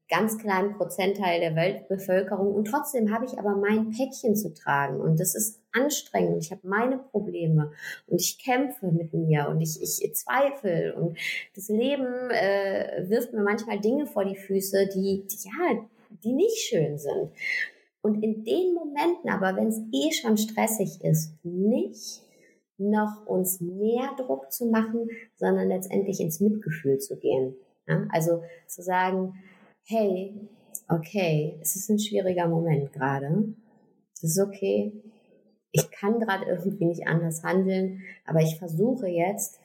[0.10, 5.20] ganz kleinen Prozentteil der Weltbevölkerung und trotzdem habe ich aber mein Päckchen zu tragen und
[5.20, 6.44] das ist anstrengend.
[6.44, 7.72] Ich habe meine Probleme
[8.08, 11.18] und ich kämpfe mit mir und ich, ich zweifle und
[11.56, 15.88] das Leben äh, wirft mir manchmal Dinge vor die Füße, die, die ja,
[16.24, 17.32] die nicht schön sind.
[18.02, 22.24] Und in den Momenten, aber wenn es eh schon stressig ist, nicht
[22.78, 27.56] noch uns mehr Druck zu machen, sondern letztendlich ins Mitgefühl zu gehen.
[27.88, 28.08] Ja?
[28.12, 29.36] Also zu sagen,
[29.86, 30.34] hey,
[30.90, 33.54] okay, es ist ein schwieriger Moment gerade.
[34.16, 34.94] Es ist okay.
[35.72, 39.60] Ich kann gerade irgendwie nicht anders handeln, aber ich versuche jetzt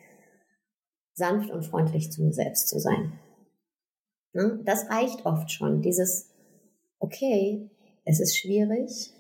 [1.14, 3.18] sanft und freundlich zu mir selbst zu sein.
[4.32, 4.58] Ja?
[4.64, 5.82] Das reicht oft schon.
[5.82, 6.30] Dieses,
[6.98, 7.70] okay,
[8.04, 9.12] es ist schwierig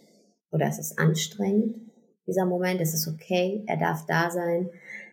[0.50, 1.78] oder es ist anstrengend.
[2.26, 4.70] Dieser Moment, es ist okay, er darf da sein.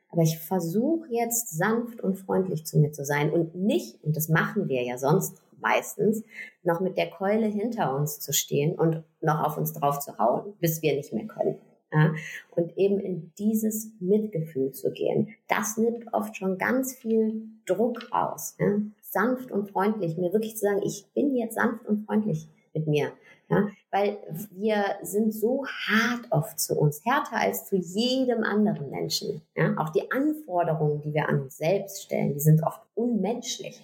[0.10, 4.30] Aber ich versuche jetzt sanft und freundlich zu mir zu sein und nicht, und das
[4.30, 6.24] machen wir ja sonst meistens,
[6.62, 10.54] noch mit der Keule hinter uns zu stehen und noch auf uns drauf zu hauen,
[10.60, 11.58] bis wir nicht mehr können.
[11.92, 12.14] Ja?
[12.52, 15.30] Und eben in dieses Mitgefühl zu gehen.
[15.48, 18.56] Das nimmt oft schon ganz viel Druck aus.
[18.60, 18.80] Ja?
[19.02, 23.12] Sanft und freundlich, mir wirklich zu sagen, ich bin jetzt sanft und freundlich mit mir.
[23.50, 24.18] Ja, weil
[24.52, 29.42] wir sind so hart oft zu uns, härter als zu jedem anderen Menschen.
[29.56, 33.82] Ja, auch die Anforderungen, die wir an uns selbst stellen, die sind oft unmenschlich.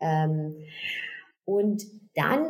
[0.00, 0.56] Ähm,
[1.44, 2.44] und dann,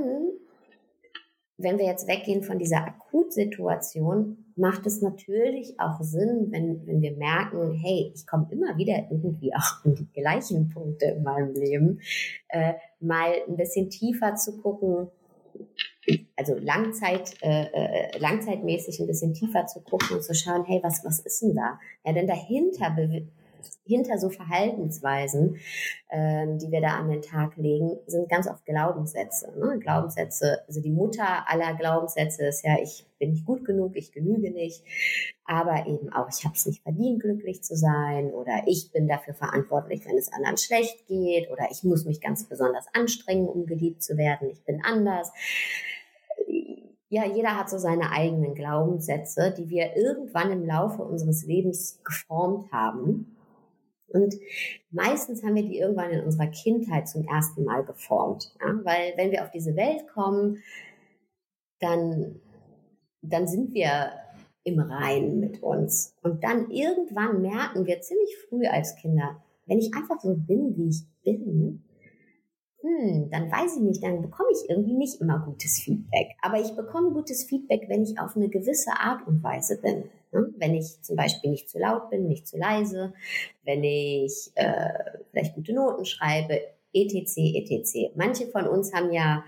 [1.57, 7.17] wenn wir jetzt weggehen von dieser Akutsituation, macht es natürlich auch Sinn, wenn, wenn wir
[7.17, 12.01] merken, hey, ich komme immer wieder irgendwie auch in die gleichen Punkte in meinem Leben,
[12.49, 15.09] äh, mal ein bisschen tiefer zu gucken,
[16.37, 21.05] also Langzeit, äh, äh, langzeitmäßig ein bisschen tiefer zu gucken und zu schauen, hey, was,
[21.05, 21.79] was ist denn da?
[22.05, 22.97] Ja, denn dahinter,
[23.85, 25.57] hinter so Verhaltensweisen,
[26.11, 29.53] ähm, die wir da an den Tag legen, sind ganz oft Glaubenssätze.
[29.59, 29.79] Ne?
[29.79, 34.51] Glaubenssätze, also die Mutter aller Glaubenssätze ist ja, ich bin nicht gut genug, ich genüge
[34.51, 34.85] nicht,
[35.44, 39.35] aber eben auch, ich habe es nicht verdient, glücklich zu sein oder ich bin dafür
[39.35, 44.03] verantwortlich, wenn es anderen schlecht geht oder ich muss mich ganz besonders anstrengen, um geliebt
[44.03, 45.33] zu werden, ich bin anders
[47.11, 52.71] ja, jeder hat so seine eigenen Glaubenssätze, die wir irgendwann im Laufe unseres Lebens geformt
[52.71, 53.38] haben.
[54.09, 54.35] Und
[54.90, 58.55] meistens haben wir die irgendwann in unserer Kindheit zum ersten Mal geformt.
[58.61, 58.81] Ja?
[58.85, 60.62] Weil wenn wir auf diese Welt kommen,
[61.81, 62.40] dann,
[63.23, 64.12] dann sind wir
[64.64, 66.14] im Reinen mit uns.
[66.23, 70.88] Und dann irgendwann merken wir ziemlich früh als Kinder, wenn ich einfach so bin, wie
[70.88, 71.85] ich bin,
[72.81, 76.37] hm, dann weiß ich nicht, dann bekomme ich irgendwie nicht immer gutes Feedback.
[76.42, 80.05] Aber ich bekomme gutes Feedback, wenn ich auf eine gewisse Art und Weise bin.
[80.33, 80.53] Ne?
[80.57, 83.12] Wenn ich zum Beispiel nicht zu laut bin, nicht zu leise,
[83.64, 84.91] wenn ich äh,
[85.31, 86.61] vielleicht gute Noten schreibe,
[86.93, 88.12] etc., etc.
[88.14, 89.45] Manche von uns haben ja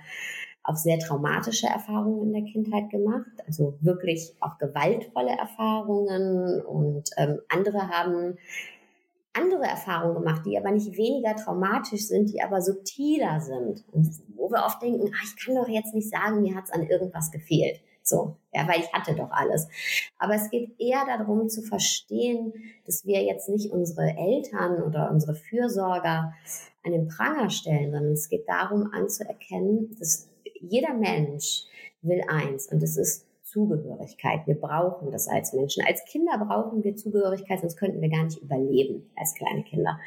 [0.62, 7.40] auch sehr traumatische Erfahrungen in der Kindheit gemacht, also wirklich auch gewaltvolle Erfahrungen und ähm,
[7.48, 8.36] andere haben
[9.32, 13.84] andere Erfahrungen gemacht, die aber nicht weniger traumatisch sind, die aber subtiler sind.
[13.92, 16.72] Und wo wir oft denken, ach, ich kann doch jetzt nicht sagen, mir hat es
[16.72, 17.80] an irgendwas gefehlt.
[18.02, 19.68] So, ja, weil ich hatte doch alles.
[20.18, 22.52] Aber es geht eher darum zu verstehen,
[22.86, 26.34] dass wir jetzt nicht unsere Eltern oder unsere Fürsorger
[26.82, 30.28] an den Pranger stellen, sondern es geht darum anzuerkennen, dass
[30.60, 31.64] jeder Mensch
[32.02, 34.46] will eins und es ist Zugehörigkeit.
[34.46, 35.84] Wir brauchen das als Menschen.
[35.84, 39.98] Als Kinder brauchen wir Zugehörigkeit, sonst könnten wir gar nicht überleben als kleine Kinder.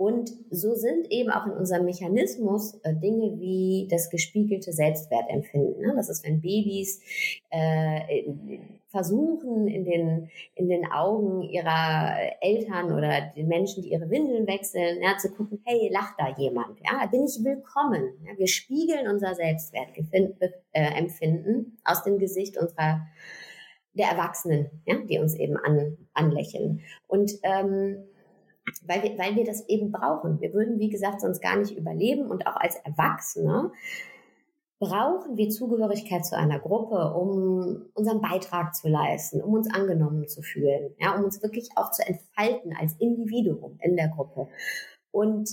[0.00, 5.78] Und so sind eben auch in unserem Mechanismus äh, Dinge wie das gespiegelte Selbstwertempfinden.
[5.78, 5.92] Ne?
[5.94, 7.02] Das ist, wenn Babys
[7.50, 8.22] äh,
[8.88, 15.02] versuchen, in den, in den Augen ihrer Eltern oder den Menschen, die ihre Windeln wechseln,
[15.02, 16.78] ja, zu gucken, hey, lacht da jemand?
[16.82, 18.14] Ja, bin ich willkommen?
[18.26, 20.38] Ja, wir spiegeln unser Selbstwertempfinden
[20.72, 23.02] äh, aus dem Gesicht unserer
[23.92, 26.80] der Erwachsenen, ja, die uns eben an, anlächeln.
[27.06, 28.04] Und ähm,
[28.86, 30.40] weil wir, weil wir das eben brauchen.
[30.40, 33.72] Wir würden, wie gesagt, sonst gar nicht überleben und auch als Erwachsene
[34.80, 40.40] brauchen wir Zugehörigkeit zu einer Gruppe, um unseren Beitrag zu leisten, um uns angenommen zu
[40.40, 44.48] fühlen, ja, um uns wirklich auch zu entfalten als Individuum in der Gruppe.
[45.10, 45.50] Und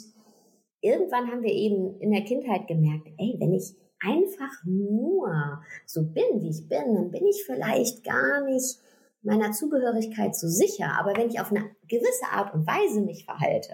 [0.79, 6.41] irgendwann haben wir eben in der Kindheit gemerkt, ey, wenn ich einfach nur so bin,
[6.41, 8.77] wie ich bin, dann bin ich vielleicht gar nicht
[9.21, 10.97] meiner Zugehörigkeit so sicher.
[10.99, 13.73] Aber wenn ich auf eine gewisse Art und Weise mich verhalte,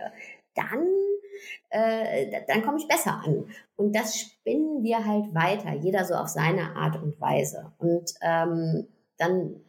[0.56, 0.88] dann
[1.70, 3.46] äh, dann komme ich besser an.
[3.76, 7.74] Und das spinnen wir halt weiter, jeder so auf seine Art und Weise.
[7.80, 9.62] Und ähm, dann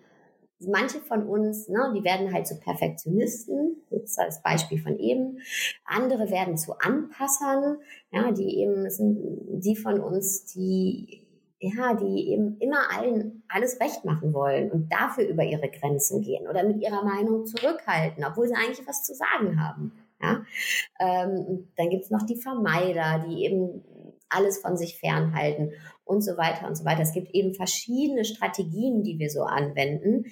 [0.60, 5.38] manche von uns, ne, die werden halt zu Perfektionisten, das ist das Beispiel von eben.
[5.84, 7.78] Andere werden zu Anpassern,
[8.10, 9.18] ja, die eben sind
[9.62, 11.22] die von uns, die
[11.60, 16.48] ja, die eben immer allen alles recht machen wollen und dafür über ihre Grenzen gehen
[16.48, 19.92] oder mit ihrer Meinung zurückhalten, obwohl sie eigentlich was zu sagen haben.
[20.20, 20.44] Ja?
[20.98, 23.84] Ähm, dann gibt's noch die Vermeider, die eben
[24.28, 25.70] alles von sich fernhalten
[26.04, 27.02] und so weiter und so weiter.
[27.02, 30.26] Es gibt eben verschiedene Strategien, die wir so anwenden,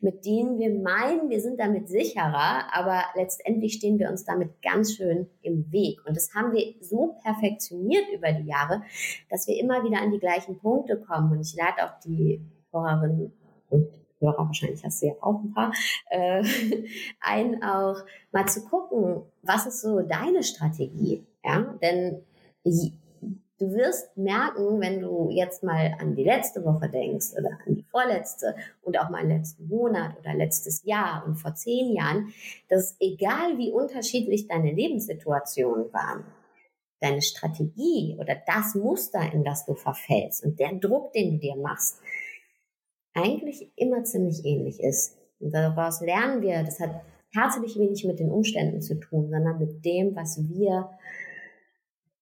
[0.00, 4.94] mit denen wir meinen, wir sind damit sicherer, aber letztendlich stehen wir uns damit ganz
[4.94, 6.00] schön im Weg.
[6.06, 8.82] Und das haben wir so perfektioniert über die Jahre,
[9.30, 11.32] dass wir immer wieder an die gleichen Punkte kommen.
[11.32, 13.32] Und ich lade auch die Hörerinnen
[13.70, 13.88] und
[14.20, 15.72] Hörer, wahrscheinlich hast du ja auch ein paar,
[16.10, 16.42] äh,
[17.20, 18.02] ein auch
[18.32, 21.24] mal zu gucken, was ist so deine Strategie?
[21.44, 22.22] Ja, denn
[23.58, 27.82] Du wirst merken, wenn du jetzt mal an die letzte Woche denkst oder an die
[27.82, 32.32] vorletzte und auch mal an letzten Monat oder letztes Jahr und vor zehn Jahren,
[32.68, 36.24] dass egal wie unterschiedlich deine Lebenssituationen waren,
[37.00, 41.56] deine Strategie oder das Muster, in das du verfällst und der Druck, den du dir
[41.56, 41.98] machst,
[43.18, 45.16] eigentlich immer ziemlich ähnlich ist.
[45.40, 49.84] Und daraus lernen wir, das hat herzlich wenig mit den Umständen zu tun, sondern mit
[49.84, 50.90] dem, was wir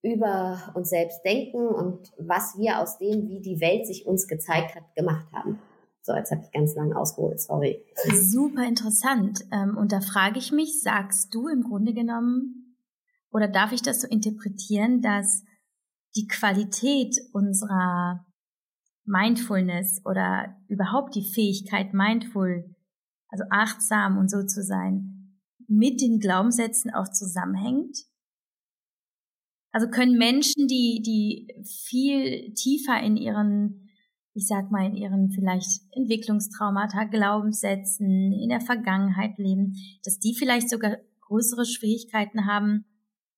[0.03, 4.75] über uns selbst denken und was wir aus dem, wie die Welt sich uns gezeigt
[4.75, 5.59] hat, gemacht haben.
[6.03, 7.85] So, jetzt habe ich ganz lange ausgeholt, sorry.
[8.15, 9.45] Super interessant.
[9.53, 12.77] Ähm, und da frage ich mich, sagst du im Grunde genommen,
[13.33, 15.43] oder darf ich das so interpretieren, dass
[16.15, 18.26] die Qualität unserer
[19.07, 22.75] Mindfulness oder überhaupt die Fähigkeit, mindful,
[23.29, 25.37] also achtsam und so zu sein,
[25.69, 27.97] mit den Glaubenssätzen auch zusammenhängt?
[29.73, 33.90] Also können Menschen, die, die viel tiefer in ihren,
[34.33, 40.71] ich sag mal, in ihren vielleicht Entwicklungstraumata, Glaubenssätzen, in der Vergangenheit leben, dass die vielleicht
[40.71, 42.85] sogar größere Schwierigkeiten haben,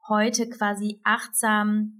[0.08, 1.97] heute quasi achtsam,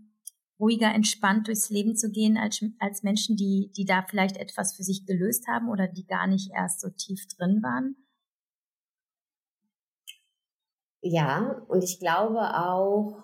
[0.60, 4.82] ruhiger, entspannt durchs Leben zu gehen, als, als Menschen, die, die da vielleicht etwas für
[4.82, 7.96] sich gelöst haben oder die gar nicht erst so tief drin waren?
[11.00, 13.22] Ja, und ich glaube auch,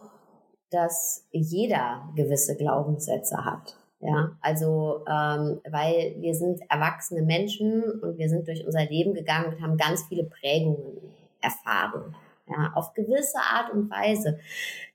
[0.71, 3.77] dass jeder gewisse Glaubenssätze hat.
[4.01, 9.55] Ja, also ähm, weil wir sind erwachsene Menschen und wir sind durch unser Leben gegangen
[9.55, 10.99] und haben ganz viele Prägungen
[11.41, 12.15] erfahren.
[12.47, 14.39] Ja, auf gewisse Art und Weise.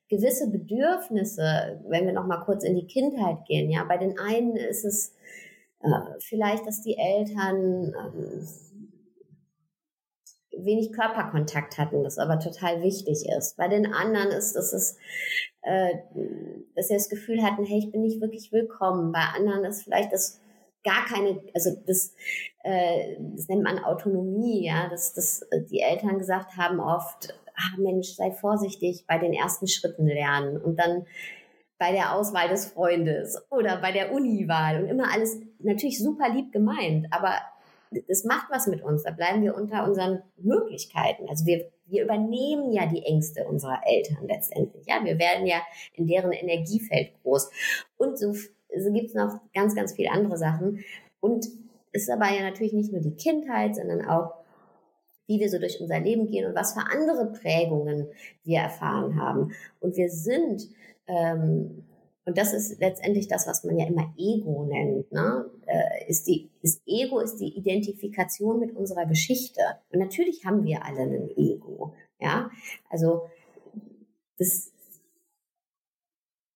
[0.10, 4.56] Gewisse Bedürfnisse, wenn wir noch mal kurz in die Kindheit gehen, ja, bei den einen
[4.56, 5.16] ist es
[5.82, 8.48] äh, vielleicht, dass die Eltern ähm,
[10.66, 13.56] wenig Körperkontakt hatten, das aber total wichtig ist.
[13.56, 14.98] Bei den anderen ist, dass es
[15.62, 15.96] äh,
[16.76, 19.12] dass sie das Gefühl hatten, hey, ich bin nicht wirklich willkommen.
[19.12, 20.40] Bei anderen ist vielleicht das
[20.84, 22.14] gar keine, also das,
[22.64, 28.10] äh, das nennt man Autonomie, ja, dass, dass die Eltern gesagt haben oft, ah Mensch,
[28.16, 31.06] sei vorsichtig bei den ersten Schritten lernen und dann
[31.78, 36.52] bei der Auswahl des Freundes oder bei der Uniwahl und immer alles natürlich super lieb
[36.52, 37.34] gemeint, aber
[38.08, 41.28] das macht was mit uns, da bleiben wir unter unseren Möglichkeiten.
[41.28, 44.86] Also wir wir übernehmen ja die Ängste unserer Eltern letztendlich.
[44.88, 45.62] Ja, wir werden ja
[45.94, 47.50] in deren Energiefeld groß.
[47.98, 50.84] Und so, so gibt es noch ganz, ganz viele andere Sachen.
[51.20, 51.48] Und
[51.92, 54.34] es ist aber ja natürlich nicht nur die Kindheit, sondern auch
[55.30, 58.08] wie wir so durch unser Leben gehen und was für andere Prägungen
[58.44, 59.52] wir erfahren haben.
[59.80, 60.68] Und wir sind
[61.08, 61.84] ähm,
[62.30, 65.12] und das ist letztendlich das, was man ja immer Ego nennt.
[65.12, 65.50] Ne?
[65.66, 69.62] Äh, ist die, das Ego ist die Identifikation mit unserer Geschichte.
[69.92, 71.96] Und natürlich haben wir alle ein Ego.
[72.20, 72.52] Ja,
[72.88, 73.30] also
[74.38, 74.72] das.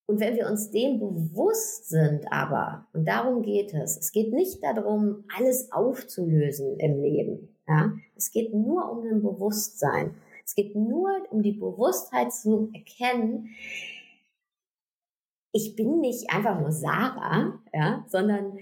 [0.05, 4.61] Und wenn wir uns dem bewusst sind, aber, und darum geht es, es geht nicht
[4.61, 7.52] darum, alles aufzulösen im Leben.
[7.67, 7.93] Ja?
[8.15, 10.15] Es geht nur um ein Bewusstsein.
[10.45, 13.49] Es geht nur um die Bewusstheit zu erkennen,
[15.53, 18.57] ich bin nicht einfach nur Sarah, ja, sondern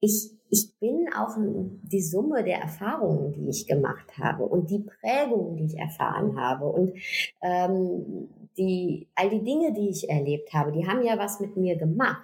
[0.00, 5.56] ich, ich bin auch die Summe der Erfahrungen, die ich gemacht habe und die Prägungen,
[5.56, 6.92] die ich erfahren habe und
[7.40, 11.76] ähm, die, all die Dinge, die ich erlebt habe, die haben ja was mit mir
[11.76, 12.20] gemacht.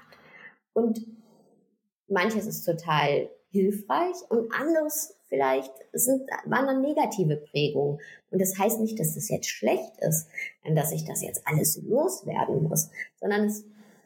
[0.72, 1.06] Und
[2.08, 8.00] manches ist total hilfreich und anderes vielleicht sind, waren dann negative Prägungen.
[8.30, 10.28] Und das heißt nicht, dass das jetzt schlecht ist,
[10.74, 13.64] dass ich das jetzt alles loswerden muss, sondern es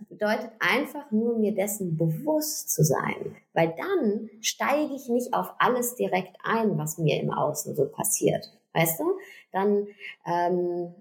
[0.09, 3.37] bedeutet einfach nur, mir dessen bewusst zu sein.
[3.53, 8.53] Weil dann steige ich nicht auf alles direkt ein, was mir im Außen so passiert.
[8.75, 9.12] Weißt du?
[9.53, 9.87] Dann
[10.27, 10.95] ähm,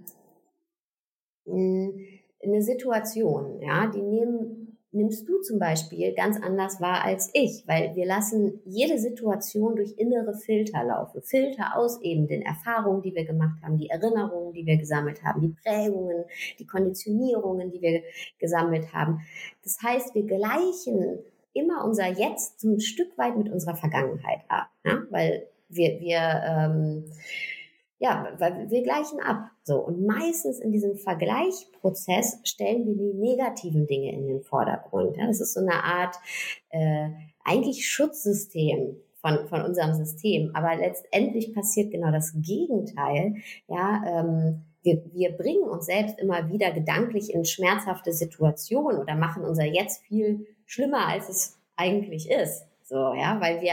[2.43, 4.60] eine Situation, ja, die nehmen
[4.93, 9.93] nimmst du zum Beispiel ganz anders wahr als ich, weil wir lassen jede Situation durch
[9.97, 11.21] innere Filter laufen.
[11.21, 15.41] Filter aus eben den Erfahrungen, die wir gemacht haben, die Erinnerungen, die wir gesammelt haben,
[15.41, 16.25] die Prägungen,
[16.59, 18.03] die Konditionierungen, die wir
[18.39, 19.21] gesammelt haben.
[19.63, 21.19] Das heißt, wir gleichen
[21.53, 25.03] immer unser Jetzt so ein Stück weit mit unserer Vergangenheit ab, ja?
[25.09, 27.05] weil wir, wir ähm,
[28.01, 29.51] ja, weil wir gleichen ab.
[29.63, 29.77] So.
[29.77, 35.17] Und meistens in diesem Vergleichprozess stellen wir die negativen Dinge in den Vordergrund.
[35.17, 36.15] Ja, das ist so eine Art,
[36.69, 37.09] äh,
[37.45, 40.49] eigentlich Schutzsystem von, von unserem System.
[40.55, 43.35] Aber letztendlich passiert genau das Gegenteil.
[43.67, 49.43] Ja, ähm, wir, wir bringen uns selbst immer wieder gedanklich in schmerzhafte Situationen oder machen
[49.43, 52.65] unser Jetzt viel schlimmer, als es eigentlich ist.
[52.91, 53.71] So, ja, weil wir,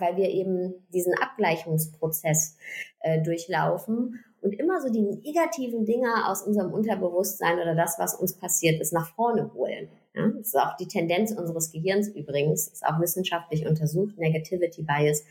[0.00, 2.56] weil wir eben diesen Abgleichungsprozess
[2.98, 8.34] äh, durchlaufen und immer so die negativen Dinge aus unserem Unterbewusstsein oder das, was uns
[8.34, 9.88] passiert ist, nach vorne holen.
[10.12, 15.22] Ja, das ist auch die Tendenz unseres Gehirns übrigens, ist auch wissenschaftlich untersucht, Negativity Bias,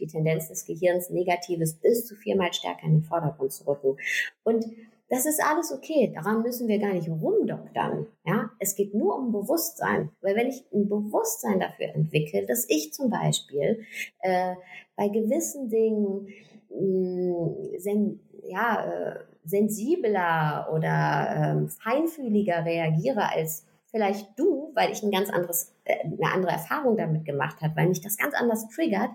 [0.00, 3.98] die Tendenz des Gehirns, Negatives bis zu viermal stärker in den Vordergrund zu rücken.
[4.44, 4.64] Und
[5.12, 6.10] das ist alles okay.
[6.14, 8.06] Daran müssen wir gar nicht rumdoktern.
[8.24, 10.08] Ja, es geht nur um Bewusstsein.
[10.22, 13.84] Weil wenn ich ein Bewusstsein dafür entwickle, dass ich zum Beispiel
[14.20, 14.54] äh,
[14.96, 16.28] bei gewissen Dingen
[16.70, 25.02] mh, mm, sen, ja, äh, sensibler oder äh, feinfühliger reagiere als vielleicht du, weil ich
[25.02, 28.66] ein ganz anderes, äh, eine andere Erfahrung damit gemacht habe, weil mich das ganz anders
[28.70, 29.10] triggert,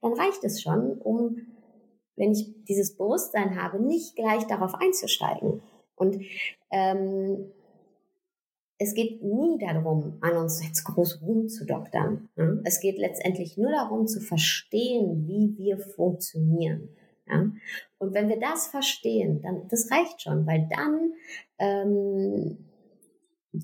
[0.00, 1.38] dann reicht es schon, um
[2.16, 5.62] wenn ich dieses Bewusstsein habe, nicht gleich darauf einzusteigen.
[5.96, 6.24] Und
[6.70, 7.52] ähm,
[8.78, 12.28] es geht nie darum, an uns jetzt groß rumzudoktern.
[12.36, 12.56] Ja?
[12.64, 16.88] Es geht letztendlich nur darum, zu verstehen, wie wir funktionieren.
[17.26, 17.50] Ja?
[17.98, 21.12] Und wenn wir das verstehen, dann das reicht schon, weil dann
[21.58, 22.58] ähm,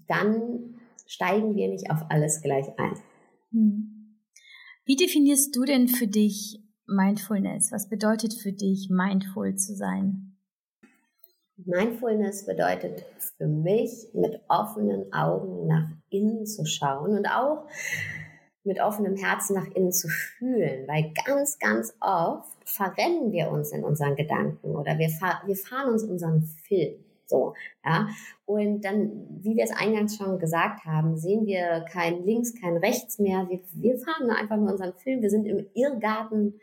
[0.07, 2.95] dann steigen wir nicht auf alles gleich ein.
[3.51, 4.17] Hm.
[4.85, 7.73] Wie definierst du denn für dich Mindfulness?
[7.73, 10.37] Was bedeutet für dich, mindful zu sein?
[11.57, 13.05] Mindfulness bedeutet
[13.37, 17.67] für mich, mit offenen Augen nach innen zu schauen und auch
[18.65, 23.85] mit offenem Herzen nach innen zu fühlen, weil ganz, ganz oft verrennen wir uns in
[23.85, 27.05] unseren Gedanken oder wir, fahr wir fahren uns unseren Film.
[27.31, 27.55] So,
[27.85, 28.09] ja.
[28.45, 33.19] Und dann, wie wir es eingangs schon gesagt haben, sehen wir kein links, kein rechts
[33.19, 33.49] mehr.
[33.49, 35.23] Wir, wir fahren einfach nur unseren Film.
[35.23, 36.61] Wir sind im Irrgarten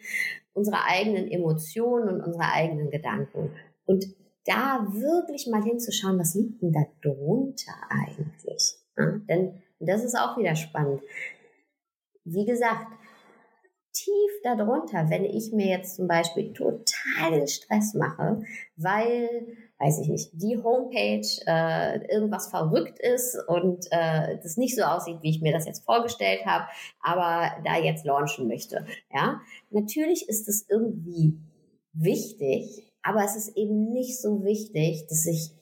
[0.54, 3.52] unserer eigenen Emotionen und unserer eigenen Gedanken.
[3.86, 4.06] Und
[4.46, 8.76] da wirklich mal hinzuschauen, was liegt denn da drunter eigentlich?
[8.98, 11.02] Ja, denn das ist auch wieder spannend.
[12.24, 12.88] Wie gesagt,
[13.98, 18.42] tief darunter, wenn ich mir jetzt zum Beispiel totalen Stress mache,
[18.76, 24.84] weil, weiß ich nicht, die Homepage äh, irgendwas verrückt ist und äh, das nicht so
[24.84, 26.66] aussieht, wie ich mir das jetzt vorgestellt habe,
[27.02, 28.86] aber da jetzt launchen möchte.
[29.14, 29.42] Ja,
[29.72, 31.40] natürlich ist es irgendwie
[31.94, 35.58] wichtig, aber es ist eben nicht so wichtig, dass ich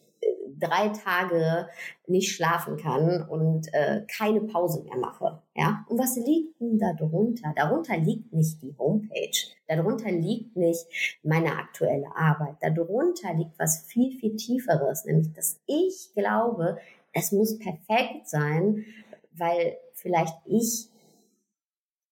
[0.59, 1.67] drei Tage
[2.07, 5.41] nicht schlafen kann und äh, keine Pause mehr mache.
[5.55, 5.85] Ja?
[5.89, 7.53] Und was liegt denn da drunter?
[7.55, 9.53] Darunter liegt nicht die Homepage.
[9.67, 10.85] Darunter liegt nicht
[11.23, 12.55] meine aktuelle Arbeit.
[12.61, 16.77] Darunter liegt was viel, viel Tieferes, nämlich dass ich glaube,
[17.13, 18.85] es muss perfekt sein,
[19.31, 20.89] weil vielleicht ich,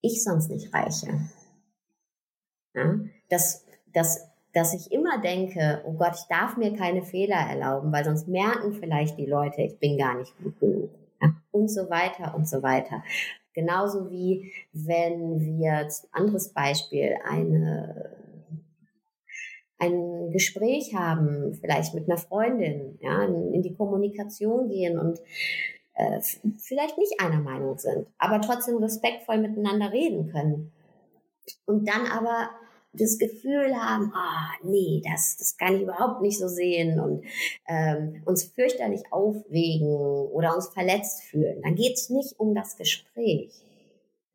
[0.01, 1.19] ich sonst nicht reiche.
[2.73, 2.99] Ja?
[3.29, 8.05] Das, das dass ich immer denke, oh Gott, ich darf mir keine Fehler erlauben, weil
[8.05, 10.91] sonst merken vielleicht die Leute, ich bin gar nicht gut genug.
[11.51, 13.03] Und so weiter und so weiter.
[13.53, 18.15] Genauso wie wenn wir, anderes Beispiel, eine,
[19.77, 25.19] ein Gespräch haben, vielleicht mit einer Freundin, ja, in die Kommunikation gehen und
[25.95, 26.19] äh,
[26.57, 30.71] vielleicht nicht einer Meinung sind, aber trotzdem respektvoll miteinander reden können.
[31.65, 32.49] Und dann aber
[32.93, 37.23] das Gefühl haben, ah, oh, nee, das, das kann ich überhaupt nicht so sehen und
[37.67, 43.51] ähm, uns fürchterlich aufregen oder uns verletzt fühlen, dann geht es nicht um das Gespräch.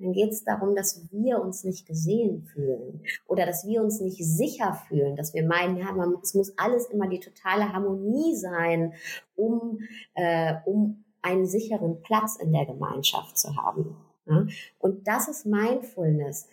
[0.00, 4.24] Dann geht es darum, dass wir uns nicht gesehen fühlen oder dass wir uns nicht
[4.24, 8.94] sicher fühlen, dass wir meinen, ja, man, es muss alles immer die totale Harmonie sein,
[9.34, 9.80] um,
[10.14, 13.96] äh, um einen sicheren Platz in der Gemeinschaft zu haben.
[14.26, 14.46] Ja?
[14.78, 16.48] Und das ist Mindfulness.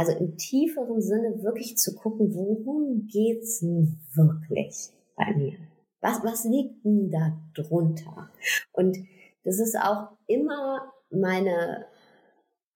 [0.00, 5.58] Also im tieferen Sinne wirklich zu gucken, worum geht's denn wirklich bei mir?
[6.00, 8.30] Was, was liegt denn da drunter?
[8.72, 8.96] Und
[9.44, 11.84] das ist auch immer meine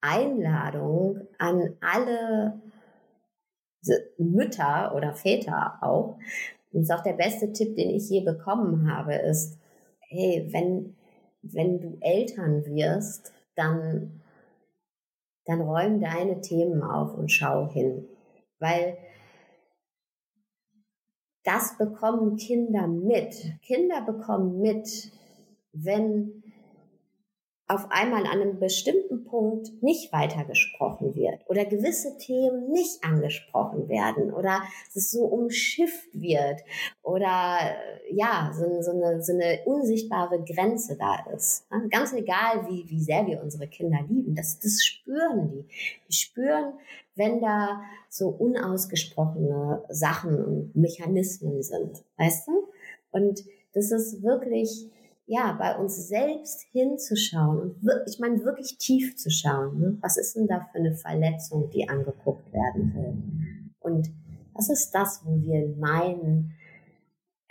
[0.01, 2.61] Einladung an alle
[4.19, 6.19] Mütter oder Väter auch,
[6.73, 9.57] Und ist auch der beste Tipp, den ich je bekommen habe, ist,
[10.09, 10.95] hey, wenn,
[11.41, 14.21] wenn du Eltern wirst, dann,
[15.45, 18.07] dann räum deine Themen auf und schau hin.
[18.59, 18.97] Weil
[21.43, 23.35] das bekommen Kinder mit.
[23.61, 25.11] Kinder bekommen mit,
[25.71, 26.43] wenn
[27.67, 34.31] auf einmal an einem bestimmten Punkt nicht weitergesprochen wird oder gewisse Themen nicht angesprochen werden
[34.31, 34.61] oder
[34.93, 36.61] es so umschifft wird
[37.01, 37.57] oder
[38.11, 41.65] ja, so, so, eine, so eine unsichtbare Grenze da ist.
[41.89, 45.65] Ganz egal, wie, wie sehr wir unsere Kinder lieben, das, das spüren die.
[46.07, 46.73] Die spüren,
[47.15, 52.67] wenn da so unausgesprochene Sachen und Mechanismen sind, weißt du?
[53.11, 53.43] Und
[53.73, 54.89] das ist wirklich
[55.27, 57.75] ja, bei uns selbst hinzuschauen und
[58.07, 59.79] ich meine wirklich tief zu schauen.
[59.79, 59.97] Ne?
[60.01, 63.71] Was ist denn da für eine Verletzung, die angeguckt werden will?
[63.79, 64.11] Und
[64.53, 66.53] was ist das, wo wir meinen,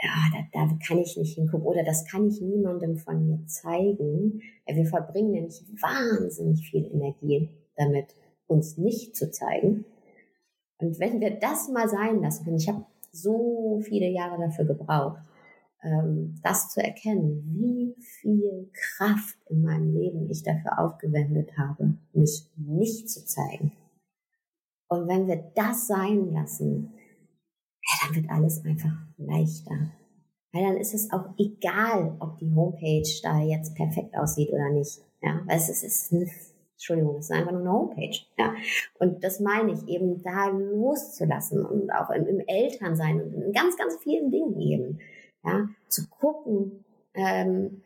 [0.01, 4.41] ja, da, da kann ich nicht hingucken oder das kann ich niemandem von mir zeigen.
[4.67, 8.15] Wir verbringen nämlich wahnsinnig viel Energie damit,
[8.47, 9.85] uns nicht zu zeigen.
[10.79, 15.19] Und wenn wir das mal sein lassen können, ich habe so viele Jahre dafür gebraucht,
[16.43, 23.11] das zu erkennen, wie viel Kraft in meinem Leben ich dafür aufgewendet habe, mich nicht
[23.11, 23.73] zu zeigen.
[24.89, 26.95] Und wenn wir das sein lassen,
[27.83, 29.91] ja, dann wird alles einfach leichter.
[30.53, 35.01] Weil dann ist es auch egal, ob die Homepage da jetzt perfekt aussieht oder nicht.
[35.21, 38.17] Ja, weil es ist, es ist Entschuldigung, es ist einfach nur eine Homepage.
[38.39, 38.55] Ja,
[38.99, 43.77] und das meine ich eben, da loszulassen und auch im, im Elternsein und in ganz,
[43.77, 45.01] ganz vielen Dingen eben
[45.45, 46.85] ja, zu gucken,
[47.15, 47.83] ähm,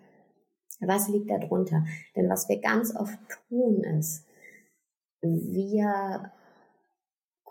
[0.80, 1.84] was liegt da drunter.
[2.16, 4.26] Denn was wir ganz oft tun ist,
[5.20, 6.32] wir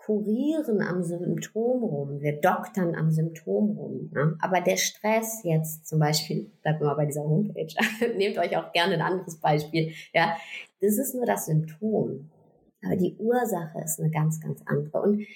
[0.08, 4.10] kurieren am Symptom rum, wir doktern am Symptom rum.
[4.10, 4.38] Ne?
[4.40, 7.74] Aber der Stress jetzt zum Beispiel, bleibt mal bei dieser Homepage,
[8.16, 10.34] nehmt euch auch gerne ein anderes Beispiel, ja,
[10.80, 12.30] das ist nur das Symptom.
[12.82, 15.02] Aber die Ursache ist eine ganz, ganz andere.
[15.02, 15.26] Und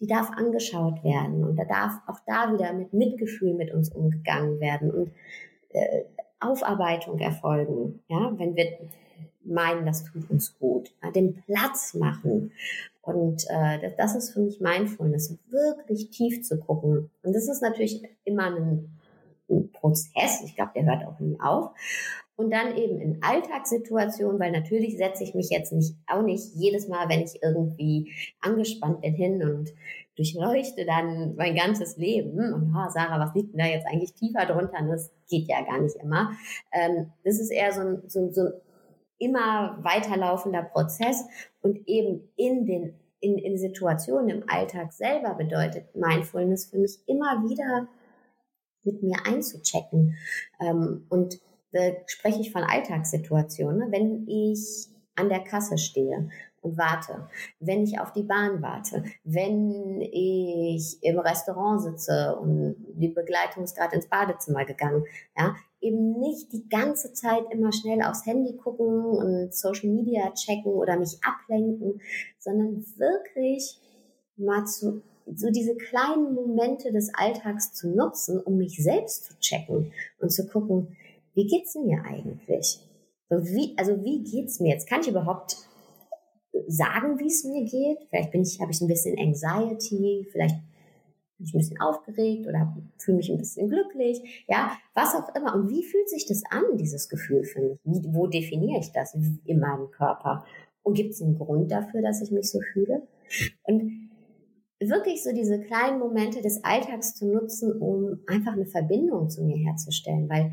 [0.00, 4.60] die darf angeschaut werden und da darf auch da wieder mit Mitgefühl mit uns umgegangen
[4.60, 5.10] werden und
[5.70, 6.04] äh,
[6.40, 8.78] Aufarbeitung erfolgen, ja, wenn wir
[9.44, 12.52] meinen, das tut uns gut, ja, den Platz machen.
[13.02, 17.10] Und äh, das, ist für mich Mindfulness, wirklich tief zu gucken.
[17.22, 18.98] Und das ist natürlich immer ein
[19.72, 21.70] Prozess, ich glaube, der hört auch nie auf
[22.38, 26.86] und dann eben in Alltagssituationen, weil natürlich setze ich mich jetzt nicht, auch nicht jedes
[26.86, 29.72] Mal, wenn ich irgendwie angespannt bin hin und
[30.14, 34.46] durchleuchte dann mein ganzes Leben und oh, Sarah, was liegt denn da jetzt eigentlich tiefer
[34.46, 34.78] drunter?
[34.88, 36.30] Das geht ja gar nicht immer.
[36.72, 38.52] Ähm, das ist eher so ein, so, so ein
[39.18, 41.24] immer weiterlaufender Prozess
[41.60, 47.42] und eben in den in, in Situationen im Alltag selber bedeutet Mindfulness für mich immer
[47.42, 47.88] wieder
[48.84, 50.16] mit mir einzuchecken
[50.60, 51.40] ähm, und
[51.72, 53.78] da spreche ich von Alltagssituationen.
[53.78, 53.86] Ne?
[53.90, 56.28] Wenn ich an der Kasse stehe
[56.60, 57.28] und warte,
[57.60, 63.76] wenn ich auf die Bahn warte, wenn ich im Restaurant sitze und die Begleitung ist
[63.76, 65.04] gerade ins Badezimmer gegangen,
[65.36, 70.72] ja, eben nicht die ganze Zeit immer schnell aufs Handy gucken und Social Media checken
[70.72, 72.00] oder mich ablenken,
[72.38, 73.80] sondern wirklich
[74.36, 75.02] mal zu
[75.34, 80.46] so diese kleinen Momente des Alltags zu nutzen, um mich selbst zu checken und zu
[80.46, 80.96] gucken,
[81.38, 82.80] wie geht's mir eigentlich?
[83.30, 84.88] Wie, also wie geht's mir jetzt?
[84.88, 85.56] Kann ich überhaupt
[86.66, 88.08] sagen, wie es mir geht?
[88.10, 90.56] Vielleicht bin ich, habe ich ein bisschen Anxiety, vielleicht
[91.36, 95.54] bin ich ein bisschen aufgeregt oder fühle mich ein bisschen glücklich, ja, was auch immer.
[95.54, 97.78] Und wie fühlt sich das an, dieses Gefühl für mich?
[97.84, 100.44] Wie, wo definiere ich das in meinem Körper?
[100.82, 103.06] Und gibt es einen Grund dafür, dass ich mich so fühle?
[103.62, 104.10] Und
[104.80, 109.56] wirklich so diese kleinen Momente des Alltags zu nutzen, um einfach eine Verbindung zu mir
[109.56, 110.50] herzustellen, weil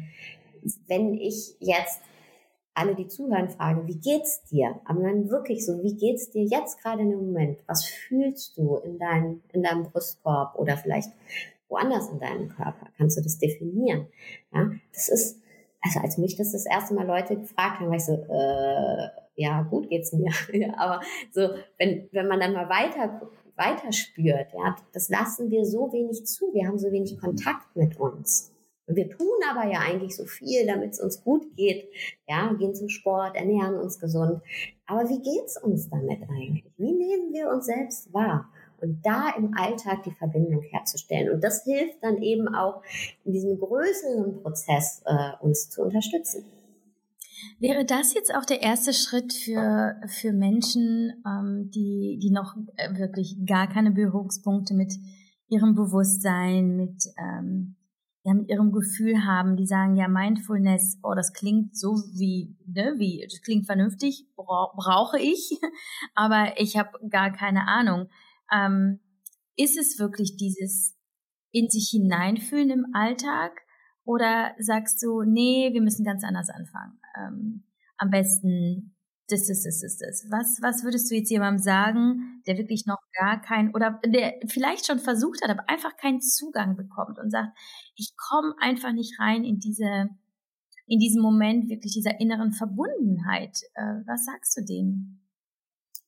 [0.88, 2.02] wenn ich jetzt
[2.76, 4.80] alle, die zuhören, frage, wie geht's dir?
[4.86, 7.60] Aber dann wirklich so, wie geht's dir jetzt gerade in dem Moment?
[7.68, 11.10] Was fühlst du in deinem, in deinem Brustkorb oder vielleicht
[11.70, 12.88] woanders in deinem Körper?
[12.98, 14.08] Kannst du das definieren?
[14.54, 15.40] Ja, das ist,
[15.82, 19.62] also als mich das das erste Mal Leute gefragt haben, war ich so, äh, ja,
[19.64, 20.32] gut geht's mir.
[20.78, 21.02] aber
[21.32, 23.22] so, wenn, wenn man dann mal weiter,
[23.56, 26.54] weiter spürt, ja, das lassen wir so wenig zu.
[26.54, 28.52] Wir haben so wenig Kontakt mit uns.
[28.88, 31.90] Wir tun aber ja eigentlich so viel, damit es uns gut geht.
[32.28, 34.42] Ja, gehen zum Sport, ernähren uns gesund.
[34.86, 36.72] Aber wie geht's uns damit eigentlich?
[36.78, 38.50] Wie nehmen wir uns selbst wahr?
[38.80, 41.34] Und da im Alltag die Verbindung herzustellen.
[41.34, 42.84] Und das hilft dann eben auch
[43.24, 46.46] in diesem größeren Prozess äh, uns zu unterstützen.
[47.60, 52.98] Wäre das jetzt auch der erste Schritt für, für Menschen, ähm, die, die noch äh,
[52.98, 54.94] wirklich gar keine Berührungspunkte mit
[55.48, 57.76] ihrem Bewusstsein, mit, ähm,
[58.26, 62.96] ja, mit ihrem Gefühl haben, die sagen, ja, Mindfulness, oh, das klingt so wie, ne,
[62.98, 65.60] wie, das klingt vernünftig, bra brauche ich,
[66.16, 68.10] aber ich habe gar keine Ahnung.
[68.52, 69.00] Ähm,
[69.56, 70.98] ist es wirklich dieses
[71.52, 73.62] in sich hineinfühlen im Alltag
[74.04, 77.00] oder sagst du, nee, wir müssen ganz anders anfangen?
[77.16, 77.64] Ähm,
[77.98, 78.96] am besten
[79.28, 80.28] das, das, das, das, das.
[80.32, 84.86] Was, was würdest du jetzt jemandem sagen, der wirklich noch gar keinen oder der vielleicht
[84.86, 87.56] schon versucht hat, aber einfach keinen Zugang bekommt und sagt,
[87.96, 90.10] ich komme einfach nicht rein in diese,
[90.88, 93.62] in diesen Moment wirklich dieser inneren Verbundenheit.
[93.74, 95.22] Äh, was sagst du denen?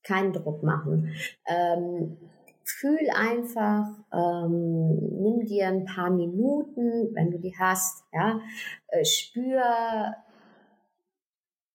[0.03, 1.11] Keinen Druck machen.
[1.45, 2.17] Ähm,
[2.63, 8.39] fühl einfach, ähm, nimm dir ein paar Minuten, wenn du die hast, ja,
[8.87, 10.15] äh, spür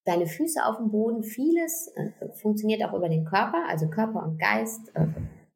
[0.05, 1.23] deine Füße auf dem Boden.
[1.23, 5.07] Vieles äh, funktioniert auch über den Körper, also Körper und Geist, äh,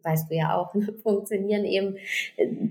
[0.02, 1.96] weißt du ja auch, funktionieren eben
[2.36, 2.68] äh,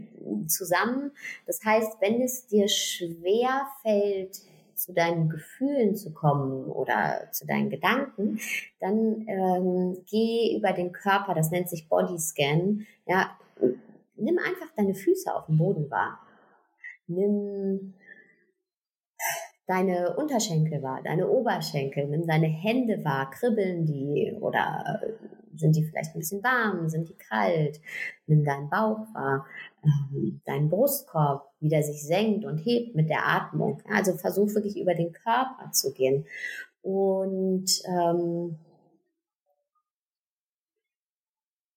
[0.47, 1.11] zusammen.
[1.45, 4.41] Das heißt, wenn es dir schwer fällt,
[4.75, 8.39] zu deinen Gefühlen zu kommen oder zu deinen Gedanken,
[8.79, 13.31] dann ähm, geh über den Körper, das nennt sich Bodyscan, ja,
[14.17, 16.19] nimm einfach deine Füße auf dem Boden wahr.
[17.07, 17.93] Nimm
[19.67, 25.83] deine Unterschenkel wahr, deine Oberschenkel, nimm deine Hände wahr, kribbeln die oder äh, sind die
[25.83, 27.79] vielleicht ein bisschen warm, sind die kalt,
[28.27, 29.45] nimm deinen Bauch wahr,
[30.45, 33.81] deinen Brustkorb, wie der sich senkt und hebt mit der Atmung.
[33.89, 36.25] Also versuch wirklich über den Körper zu gehen
[36.85, 38.59] und ähm,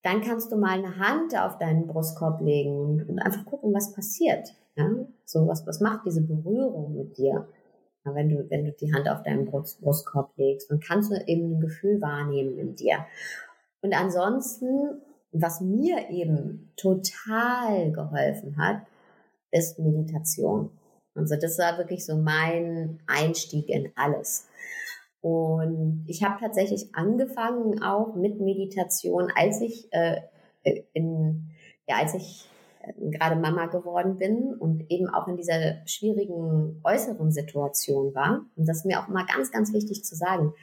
[0.03, 3.91] dann kannst du mal eine Hand auf deinen Brustkorb legen und, und einfach gucken, was
[3.91, 4.53] passiert.
[4.75, 4.87] Ja?
[5.25, 7.47] So was, was macht diese Berührung mit dir?
[8.05, 11.57] wenn du, wenn du die Hand auf deinen Brust, Brustkorb legst, dann kannst du eben
[11.57, 13.05] ein Gefühl wahrnehmen in dir.
[13.81, 15.01] Und ansonsten,
[15.31, 18.81] was mir eben total geholfen hat,
[19.51, 20.71] ist Meditation.
[21.15, 24.47] Also das war wirklich so mein Einstieg in alles.
[25.21, 30.21] Und ich habe tatsächlich angefangen auch mit Meditation, als ich äh,
[30.93, 31.49] in,
[31.87, 32.49] ja, als ich
[32.97, 38.45] gerade Mama geworden bin und eben auch in dieser schwierigen äußeren Situation war.
[38.55, 40.53] Und das ist mir auch immer ganz, ganz wichtig zu sagen.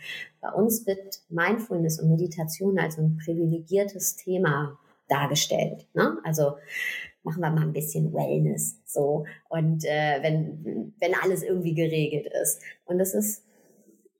[0.40, 5.86] Bei uns wird Mindfulness und Meditation als ein privilegiertes Thema dargestellt.
[5.94, 6.18] Ne?
[6.24, 6.56] Also
[7.22, 12.62] machen wir mal ein bisschen Wellness so und äh, wenn wenn alles irgendwie geregelt ist
[12.84, 13.45] und das ist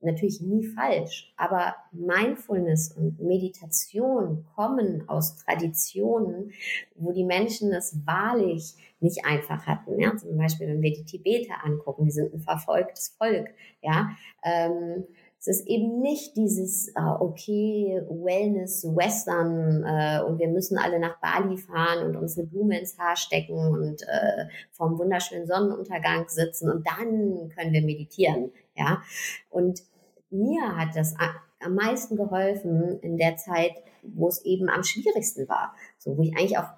[0.00, 6.52] natürlich nie falsch, aber Mindfulness und Meditation kommen aus Traditionen,
[6.94, 9.98] wo die Menschen es wahrlich nicht einfach hatten.
[10.00, 10.16] Ja?
[10.16, 13.48] Zum Beispiel, wenn wir die Tibeter angucken, die sind ein verfolgtes Volk.
[13.82, 14.10] Ja,
[14.42, 15.04] ähm,
[15.46, 21.20] es ist eben nicht dieses, äh, okay, Wellness, Western äh, und wir müssen alle nach
[21.20, 26.68] Bali fahren und uns eine Blume ins Haar stecken und äh, vorm wunderschönen Sonnenuntergang sitzen
[26.68, 28.50] und dann können wir meditieren.
[28.74, 29.02] Ja,
[29.48, 29.82] und
[30.30, 31.14] mir hat das
[31.60, 33.72] am meisten geholfen in der Zeit,
[34.02, 35.74] wo es eben am schwierigsten war.
[35.98, 36.70] So, wo ich eigentlich auch,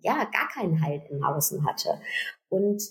[0.00, 2.00] ja, gar keinen Halt im Außen hatte.
[2.48, 2.82] Und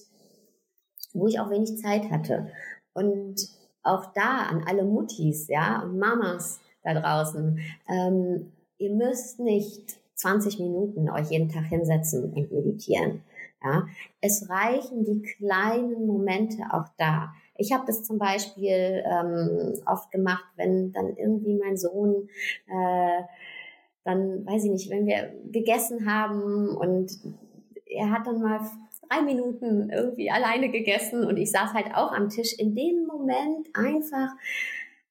[1.13, 2.51] wo ich auch wenig Zeit hatte.
[2.93, 7.59] Und auch da an alle Muttis, ja, und Mamas da draußen,
[7.89, 13.21] ähm, ihr müsst nicht 20 Minuten euch jeden Tag hinsetzen und meditieren.
[13.63, 13.87] Ja,
[14.21, 17.33] es reichen die kleinen Momente auch da.
[17.57, 22.29] Ich habe das zum Beispiel ähm, oft gemacht, wenn dann irgendwie mein Sohn
[22.67, 23.21] äh,
[24.05, 27.11] dann, weiß ich nicht, wenn wir gegessen haben und
[27.85, 28.61] er hat dann mal
[29.09, 32.53] drei Minuten irgendwie alleine gegessen und ich saß halt auch am Tisch.
[32.57, 34.29] In dem Moment einfach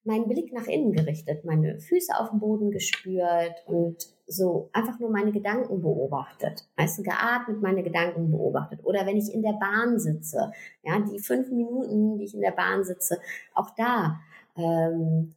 [0.04, 5.10] meinen Blick nach innen gerichtet, meine Füße auf dem Boden gespürt und so einfach nur
[5.10, 6.64] meine Gedanken beobachtet.
[6.76, 8.80] Du, geatmet, meine Gedanken beobachtet.
[8.84, 12.52] Oder wenn ich in der Bahn sitze, ja, die fünf Minuten, die ich in der
[12.52, 13.18] Bahn sitze,
[13.54, 14.20] auch da
[14.56, 15.34] ähm,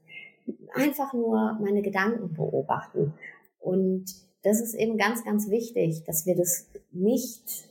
[0.74, 3.14] einfach nur meine Gedanken beobachten.
[3.60, 4.06] Und
[4.44, 7.71] das ist eben ganz, ganz wichtig, dass wir das nicht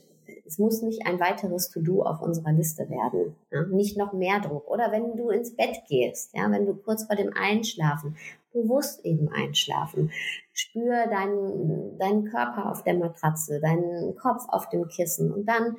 [0.50, 3.36] es muss nicht ein weiteres To-Do auf unserer Liste werden.
[3.52, 3.62] Ja?
[3.66, 4.68] Nicht noch mehr Druck.
[4.68, 8.16] Oder wenn du ins Bett gehst, ja, wenn du kurz vor dem Einschlafen,
[8.52, 10.10] bewusst eben einschlafen.
[10.52, 15.76] Spür deinen, deinen Körper auf der Matratze, deinen Kopf auf dem Kissen und dann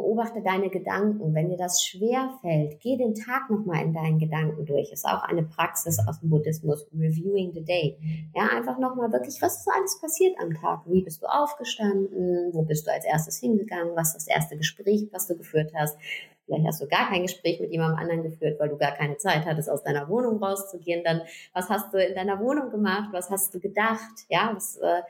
[0.00, 1.34] beobachte deine Gedanken.
[1.34, 4.90] Wenn dir das schwer fällt, geh den Tag nochmal in deinen Gedanken durch.
[4.90, 7.98] Ist auch eine Praxis aus dem Buddhismus, Reviewing the Day.
[8.34, 10.82] Ja, einfach nochmal wirklich, was ist so alles passiert am Tag?
[10.86, 12.52] Wie bist du aufgestanden?
[12.52, 13.94] Wo bist du als erstes hingegangen?
[13.94, 15.98] Was ist das erste Gespräch, was du geführt hast?
[16.46, 19.44] Vielleicht hast du gar kein Gespräch mit jemandem anderen geführt, weil du gar keine Zeit
[19.44, 21.04] hattest, aus deiner Wohnung rauszugehen.
[21.04, 21.22] Dann,
[21.52, 23.10] was hast du in deiner Wohnung gemacht?
[23.12, 24.24] Was hast du gedacht?
[24.28, 25.02] Ja, was, äh,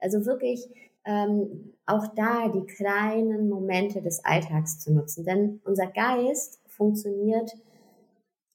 [0.00, 0.68] also wirklich,
[1.08, 5.24] ähm, auch da die kleinen Momente des Alltags zu nutzen.
[5.24, 7.50] Denn unser Geist funktioniert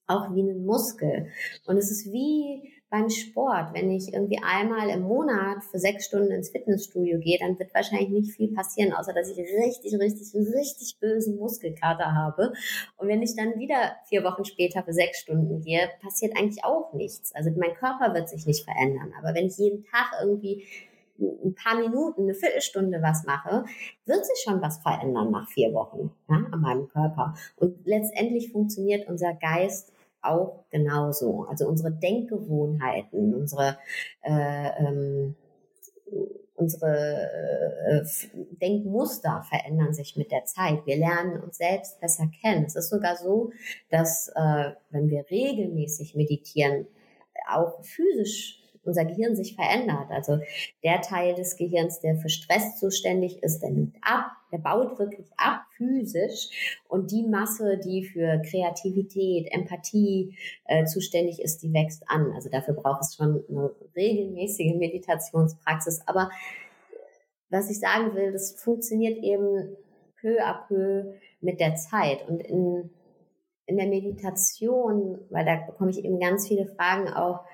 [0.05, 1.29] auch wie ein Muskel.
[1.65, 3.73] Und es ist wie beim Sport.
[3.73, 8.09] Wenn ich irgendwie einmal im Monat für sechs Stunden ins Fitnessstudio gehe, dann wird wahrscheinlich
[8.09, 12.53] nicht viel passieren, außer dass ich richtig, richtig, richtig bösen Muskelkater habe.
[12.97, 16.93] Und wenn ich dann wieder vier Wochen später für sechs Stunden gehe, passiert eigentlich auch
[16.93, 17.33] nichts.
[17.33, 19.11] Also mein Körper wird sich nicht verändern.
[19.17, 20.63] Aber wenn ich jeden Tag irgendwie
[21.19, 23.65] ein paar Minuten, eine Viertelstunde was mache,
[24.05, 27.33] wird sich schon was verändern nach vier Wochen ja, an meinem Körper.
[27.55, 31.45] Und letztendlich funktioniert unser Geist auch genauso.
[31.49, 33.77] Also unsere Denkgewohnheiten, unsere
[34.21, 35.35] äh, ähm,
[36.55, 37.29] unsere
[37.85, 38.05] äh,
[38.61, 40.85] Denkmuster verändern sich mit der Zeit.
[40.85, 42.65] Wir lernen uns selbst besser kennen.
[42.65, 43.51] Es ist sogar so,
[43.89, 46.87] dass äh, wenn wir regelmäßig meditieren,
[47.49, 50.09] auch physisch unser Gehirn sich verändert.
[50.09, 50.39] Also
[50.83, 55.31] der Teil des Gehirns, der für Stress zuständig ist, der nimmt ab, der baut wirklich
[55.37, 62.31] ab physisch und die Masse, die für Kreativität, Empathie äh, zuständig ist, die wächst an.
[62.33, 66.01] Also dafür braucht es schon eine regelmäßige Meditationspraxis.
[66.05, 66.29] Aber
[67.49, 69.75] was ich sagen will, das funktioniert eben
[70.19, 72.89] peu à peu mit der Zeit und in
[73.65, 77.45] in der Meditation, weil da bekomme ich eben ganz viele Fragen auch,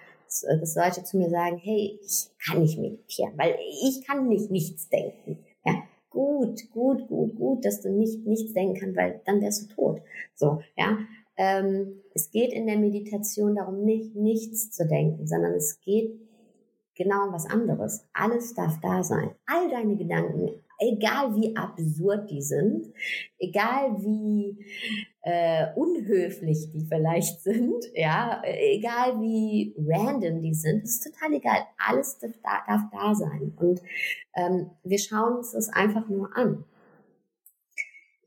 [0.75, 5.39] Leute zu mir sagen, hey, ich kann nicht meditieren, weil ich kann nicht nichts denken.
[5.65, 9.75] Ja, gut, gut, gut, gut, dass du nicht nichts denken kannst, weil dann wärst du
[9.75, 10.01] tot.
[10.35, 10.97] So, ja.
[11.37, 16.19] Ähm, es geht in der Meditation darum, nicht nichts zu denken, sondern es geht
[16.95, 18.05] genau um was anderes.
[18.13, 19.31] Alles darf da sein.
[19.45, 22.93] All deine Gedanken, egal wie absurd die sind,
[23.39, 24.57] egal wie
[25.21, 31.59] äh, unhöflich die vielleicht sind, ja, egal wie random die sind, ist total egal.
[31.77, 33.53] Alles darf da, darf da sein.
[33.57, 33.81] Und
[34.35, 36.63] ähm, wir schauen uns das einfach nur an.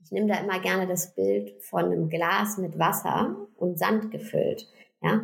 [0.05, 4.68] Ich nehme da immer gerne das Bild von einem Glas mit Wasser und Sand gefüllt.
[5.01, 5.22] Ja,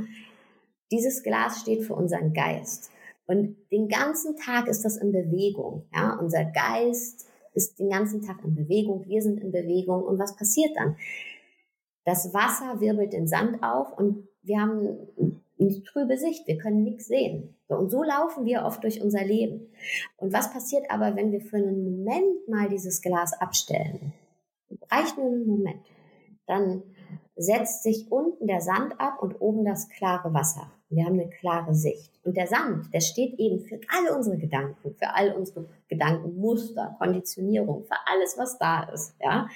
[0.90, 2.90] dieses Glas steht für unseren Geist.
[3.26, 5.86] Und den ganzen Tag ist das in Bewegung.
[5.94, 9.04] Ja, unser Geist ist den ganzen Tag in Bewegung.
[9.06, 10.02] Wir sind in Bewegung.
[10.02, 10.96] Und was passiert dann?
[12.08, 14.96] Das Wasser wirbelt den Sand auf und wir haben
[15.60, 16.46] eine trübe Sicht.
[16.46, 17.54] Wir können nichts sehen.
[17.68, 19.68] Und so laufen wir oft durch unser Leben.
[20.16, 24.14] Und was passiert aber, wenn wir für einen Moment mal dieses Glas abstellen?
[24.90, 25.84] Reicht nur einen Moment.
[26.46, 26.82] Dann
[27.36, 30.72] setzt sich unten der Sand ab und oben das klare Wasser.
[30.88, 32.10] Wir haben eine klare Sicht.
[32.24, 37.84] Und der Sand, der steht eben für all unsere Gedanken, für all unsere Gedankenmuster, Konditionierung,
[37.84, 39.46] für alles, was da ist, ja.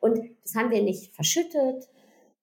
[0.00, 1.88] Und das haben wir nicht verschüttet,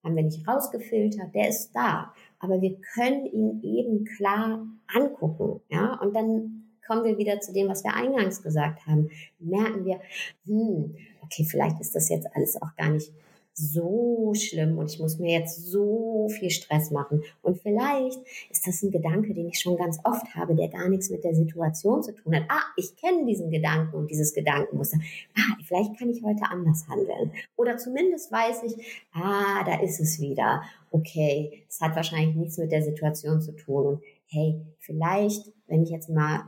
[0.04, 2.12] haben wir nicht rausgefiltert, der ist da.
[2.38, 5.98] Aber wir können ihn eben klar angucken, ja.
[6.00, 9.10] Und dann kommen wir wieder zu dem, was wir eingangs gesagt haben.
[9.38, 10.00] Merken wir,
[10.46, 13.12] hm, okay, vielleicht ist das jetzt alles auch gar nicht
[13.58, 17.22] so schlimm und ich muss mir jetzt so viel Stress machen.
[17.42, 18.18] Und vielleicht
[18.50, 21.34] ist das ein Gedanke, den ich schon ganz oft habe, der gar nichts mit der
[21.34, 22.44] Situation zu tun hat.
[22.48, 24.98] Ah, ich kenne diesen Gedanken und dieses Gedankenmuster.
[25.36, 27.32] Ah, vielleicht kann ich heute anders handeln.
[27.56, 30.62] Oder zumindest weiß ich, ah, da ist es wieder.
[30.90, 33.86] Okay, es hat wahrscheinlich nichts mit der Situation zu tun.
[33.86, 36.44] Und hey, vielleicht, wenn ich jetzt mal,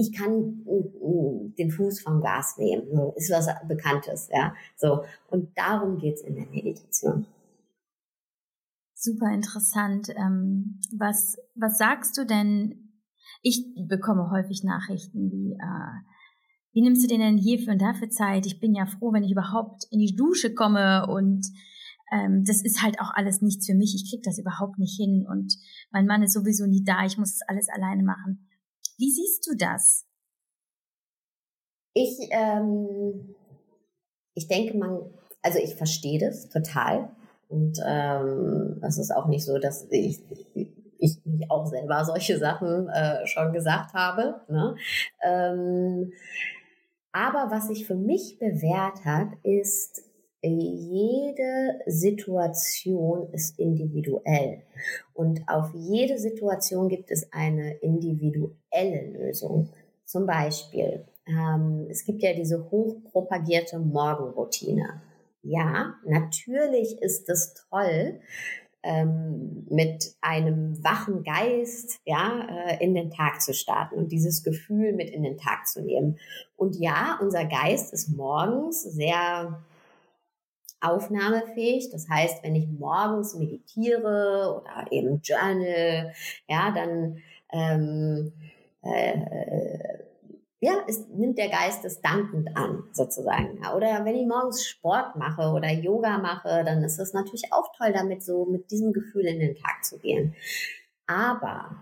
[0.00, 0.64] ich kann
[1.58, 2.86] den Fuß vom Gas nehmen,
[3.16, 5.02] ist was Bekanntes, ja, so.
[5.30, 7.26] Und darum geht's in der Meditation.
[8.94, 10.10] Super interessant.
[10.14, 12.90] Ähm, was, was sagst du denn?
[13.42, 16.10] Ich bekomme häufig Nachrichten wie, äh,
[16.72, 18.44] wie nimmst du denn denn hierfür und dafür Zeit?
[18.44, 21.46] Ich bin ja froh, wenn ich überhaupt in die Dusche komme und
[22.12, 23.94] ähm, das ist halt auch alles nichts für mich.
[23.94, 25.56] Ich krieg das überhaupt nicht hin und
[25.90, 27.06] mein Mann ist sowieso nie da.
[27.06, 28.49] Ich muss das alles alleine machen.
[29.00, 30.04] Wie siehst du das?
[31.94, 33.34] Ich, ähm,
[34.34, 35.00] ich denke, man,
[35.40, 37.10] also ich verstehe das total.
[37.48, 40.20] Und ähm, es ist auch nicht so, dass ich,
[40.98, 44.42] ich mich auch selber solche Sachen äh, schon gesagt habe.
[44.48, 44.76] Ne?
[45.22, 46.12] Ähm,
[47.12, 50.09] aber was sich für mich bewährt hat, ist
[50.48, 54.62] jede Situation ist individuell
[55.12, 59.68] und auf jede Situation gibt es eine individuelle Lösung.
[60.04, 65.02] Zum Beispiel, ähm, es gibt ja diese hochpropagierte Morgenroutine.
[65.42, 68.20] Ja, natürlich ist es toll,
[68.82, 74.94] ähm, mit einem wachen Geist ja äh, in den Tag zu starten und dieses Gefühl
[74.94, 76.18] mit in den Tag zu nehmen.
[76.56, 79.62] Und ja, unser Geist ist morgens sehr
[80.80, 81.90] aufnahmefähig.
[81.90, 86.12] Das heißt, wenn ich morgens meditiere oder eben journal,
[86.48, 87.18] ja, dann
[87.52, 88.32] ähm,
[88.82, 89.98] äh,
[90.62, 93.60] ja, es nimmt der Geist es dankend an, sozusagen.
[93.74, 97.92] Oder wenn ich morgens Sport mache oder Yoga mache, dann ist es natürlich auch toll,
[97.94, 100.34] damit so mit diesem Gefühl in den Tag zu gehen.
[101.06, 101.76] Aber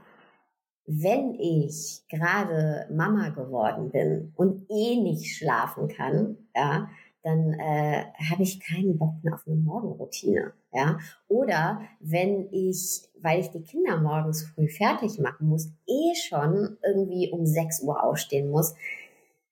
[0.87, 6.89] wenn ich gerade Mama geworden bin und eh nicht schlafen kann, ja,
[7.29, 10.53] dann äh, habe ich keinen Bock mehr auf eine Morgenroutine.
[10.72, 10.99] Ja?
[11.29, 17.31] Oder wenn ich, weil ich die Kinder morgens früh fertig machen muss, eh schon irgendwie
[17.31, 18.74] um 6 Uhr aufstehen muss.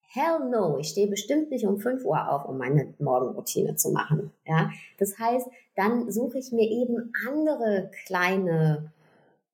[0.09, 4.33] Hell no, ich stehe bestimmt nicht um 5 Uhr auf, um meine Morgenroutine zu machen.
[4.47, 4.71] Ja?
[4.99, 8.91] Das heißt, dann suche ich mir eben andere kleine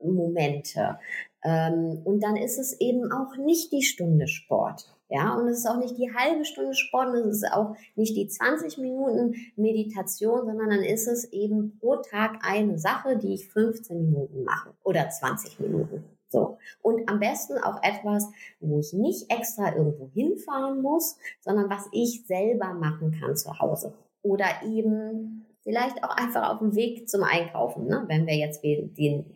[0.00, 0.98] Momente.
[1.42, 4.86] Ähm, und dann ist es eben auch nicht die Stunde Sport.
[5.14, 8.28] Ja, und es ist auch nicht die halbe Stunde Sport, es ist auch nicht die
[8.28, 14.06] 20 Minuten Meditation, sondern dann ist es eben pro Tag eine Sache, die ich 15
[14.06, 16.02] Minuten mache oder 20 Minuten.
[16.30, 16.56] So.
[16.80, 18.26] Und am besten auch etwas,
[18.60, 23.92] wo ich nicht extra irgendwo hinfahren muss, sondern was ich selber machen kann zu Hause.
[24.22, 28.04] Oder eben vielleicht auch einfach auf dem Weg zum Einkaufen, ne?
[28.06, 29.26] wenn wir jetzt den, den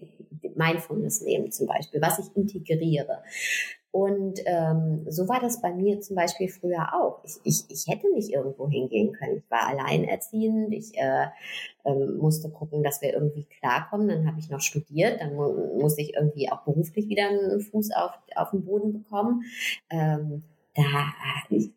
[0.56, 3.22] Mindfulness nehmen zum Beispiel, was ich integriere.
[3.96, 7.24] Und ähm, so war das bei mir zum Beispiel früher auch.
[7.24, 9.38] Ich, ich, ich hätte nicht irgendwo hingehen können.
[9.38, 10.74] Ich war alleinerziehend.
[10.74, 11.28] Ich äh,
[11.86, 14.08] ähm, musste gucken, dass wir irgendwie klarkommen.
[14.08, 15.22] Dann habe ich noch studiert.
[15.22, 19.44] Dann mu musste ich irgendwie auch beruflich wieder einen Fuß auf, auf den Boden bekommen.
[19.88, 20.42] Ähm,
[20.74, 20.82] da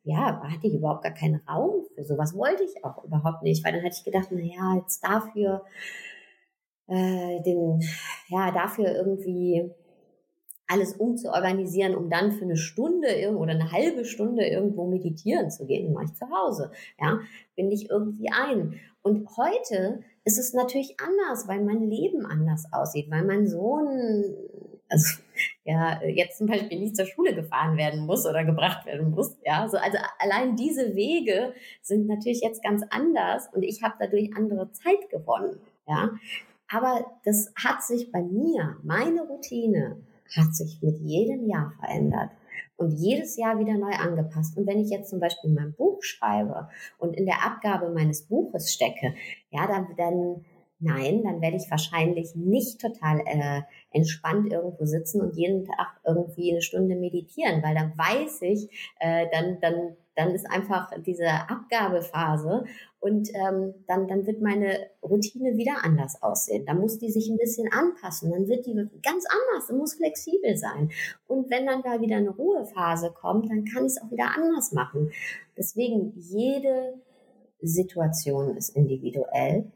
[0.03, 2.36] ja, hatte ich überhaupt gar keinen Raum für sowas.
[2.36, 5.63] Wollte ich auch überhaupt nicht, weil dann hätte ich gedacht, na ja, jetzt dafür
[6.88, 7.80] äh, den,
[8.28, 9.72] ja, dafür irgendwie
[10.70, 15.91] alles umzuorganisieren, um dann für eine Stunde oder eine halbe Stunde irgendwo meditieren zu gehen,
[15.93, 16.72] mache ich zu Hause.
[17.01, 17.20] Ja,
[17.55, 18.80] bin ich irgendwie ein.
[19.01, 24.36] Und heute ist es natürlich anders, weil mein Leben anders aussieht, weil mein Sohn,
[24.89, 25.22] also
[25.63, 29.38] ja, jetzt zum Beispiel nicht zur Schule gefahren werden muss oder gebracht werden muss.
[29.43, 34.36] Ja, so, also allein diese Wege sind natürlich jetzt ganz anders und ich habe dadurch
[34.36, 35.59] andere Zeit gewonnen.
[35.88, 36.11] Ja,
[36.67, 40.03] aber das hat sich bei mir, meine Routine,
[40.36, 42.32] hat sich mit jedem Jahr verändert
[42.78, 44.58] und jedes Jahr wieder neu angepasst.
[44.58, 48.74] Und wenn ich jetzt zum Beispiel mein Buch schreibe und in der Abgabe meines Buches
[48.74, 49.16] stecke,
[49.52, 50.46] ja, dann, dann
[50.80, 53.62] nein, dann werde ich wahrscheinlich nicht total äh,
[53.92, 58.70] entspannt irgendwo sitzen und jeden Tag irgendwie eine Stunde meditieren, weil dann weiß ich,
[59.00, 62.66] äh, dann, dann, dann ist einfach diese Abgabephase
[63.00, 66.66] und ähm, dann, dann wird meine Routine wieder anders aussehen.
[66.66, 68.32] Da muss die sich ein bisschen anpassen.
[68.32, 69.68] Dann wird die ganz anders.
[69.68, 70.92] Sie muss flexibel sein.
[71.26, 74.74] Und wenn dann da wieder eine Ruhephase kommt, dann kann ich es auch wieder anders
[74.74, 75.12] machen.
[75.58, 76.96] Deswegen, jede
[77.62, 79.72] Situation ist individuell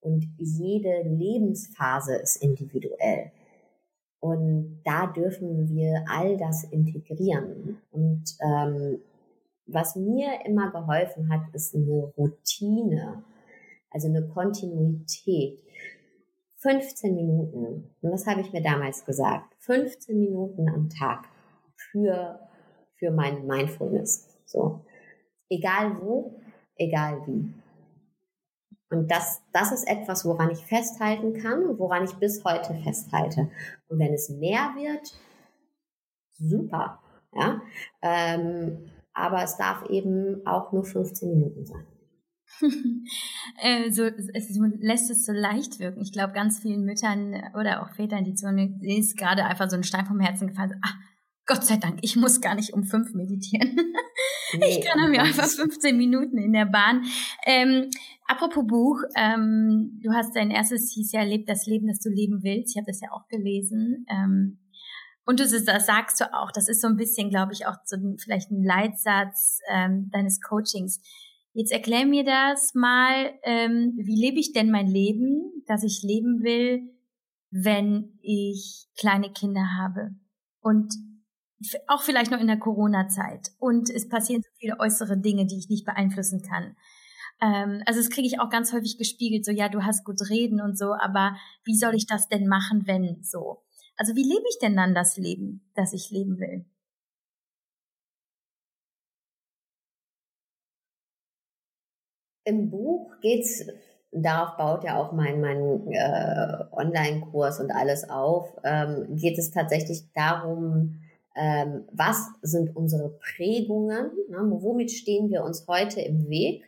[0.00, 3.32] und jede Lebensphase ist individuell.
[4.22, 7.82] Und da dürfen wir all das integrieren.
[7.90, 9.00] Und ähm,
[9.66, 13.24] was mir immer geholfen hat, ist eine Routine,
[13.90, 15.58] also eine Kontinuität.
[16.58, 21.24] 15 Minuten, und das habe ich mir damals gesagt, 15 Minuten am Tag
[21.74, 22.38] für,
[22.94, 24.28] für mein Mindfulness.
[24.46, 24.84] So.
[25.48, 26.40] Egal wo,
[26.76, 27.52] egal wie.
[28.92, 33.50] Und das, das ist etwas, woran ich festhalten kann und woran ich bis heute festhalte.
[33.88, 35.14] Und wenn es mehr wird,
[36.32, 37.00] super.
[37.34, 37.62] Ja?
[38.02, 41.86] Ähm, aber es darf eben auch nur 15 Minuten sein.
[43.62, 46.02] äh, so, es lässt es so leicht wirken.
[46.02, 49.76] Ich glaube, ganz vielen Müttern oder auch Vätern, die zu mir ist gerade einfach so
[49.76, 50.70] ein Stein vom Herzen gefallen.
[50.70, 50.94] So, ach,
[51.46, 53.76] Gott sei Dank, ich muss gar nicht um fünf meditieren.
[54.58, 57.04] Nee, ich kann mir einfach 15 Minuten in der Bahn.
[57.46, 57.88] Ähm,
[58.26, 62.42] apropos Buch, ähm, du hast dein erstes hieß ja Leb das Leben, das du leben
[62.42, 62.72] willst.
[62.72, 64.04] Ich habe das ja auch gelesen.
[64.10, 64.58] Ähm,
[65.24, 67.96] und du das sagst du auch, das ist so ein bisschen, glaube ich, auch so
[67.96, 71.00] ein, vielleicht ein Leitsatz ähm, deines Coachings.
[71.54, 76.42] Jetzt erklär mir das mal, ähm, wie lebe ich denn mein Leben, das ich leben
[76.42, 76.82] will,
[77.50, 80.10] wenn ich kleine Kinder habe?
[80.60, 80.94] Und
[81.88, 83.50] auch vielleicht noch in der Corona-Zeit.
[83.58, 86.76] Und es passieren so viele äußere Dinge, die ich nicht beeinflussen kann.
[87.42, 90.60] Ähm, also das kriege ich auch ganz häufig gespiegelt, so ja, du hast gut reden
[90.60, 93.62] und so, aber wie soll ich das denn machen, wenn so?
[93.96, 96.64] Also wie lebe ich denn dann das Leben, das ich leben will?
[102.44, 103.64] Im Buch geht's,
[104.10, 110.12] darauf baut ja auch mein, mein äh, Online-Kurs und alles auf, ähm, geht es tatsächlich
[110.12, 111.01] darum,
[111.34, 116.64] ähm, was sind unsere Prägungen, ne, womit stehen wir uns heute im Weg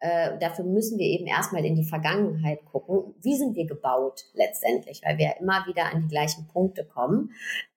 [0.00, 3.14] äh, dafür müssen wir eben erstmal in die Vergangenheit gucken.
[3.22, 5.00] Wie sind wir gebaut letztendlich?
[5.04, 7.32] Weil wir immer wieder an die gleichen Punkte kommen.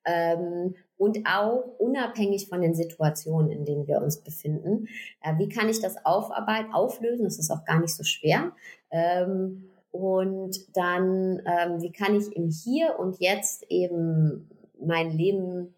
[0.05, 4.87] Ähm, und auch unabhängig von den Situationen, in denen wir uns befinden.
[5.23, 7.23] Äh, wie kann ich das aufarbeiten, auflösen?
[7.23, 8.51] Das ist auch gar nicht so schwer.
[8.91, 14.49] Ähm, und dann, ähm, wie kann ich im Hier und Jetzt eben
[14.79, 15.73] mein Leben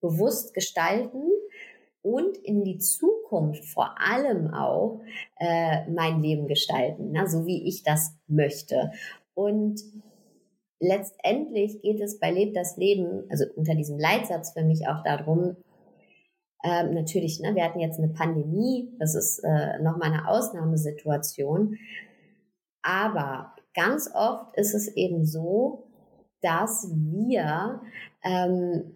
[0.00, 1.22] bewusst gestalten
[2.02, 5.00] und in die Zukunft vor allem auch
[5.40, 8.92] äh, mein Leben gestalten, na, so wie ich das möchte.
[9.34, 9.80] Und
[10.78, 15.56] letztendlich geht es bei Lebt das Leben, also unter diesem Leitsatz für mich auch darum,
[16.64, 21.76] ähm, natürlich, ne, wir hatten jetzt eine Pandemie, das ist äh, nochmal eine Ausnahmesituation,
[22.82, 25.90] aber ganz oft ist es eben so,
[26.40, 27.80] dass wir
[28.24, 28.95] ähm,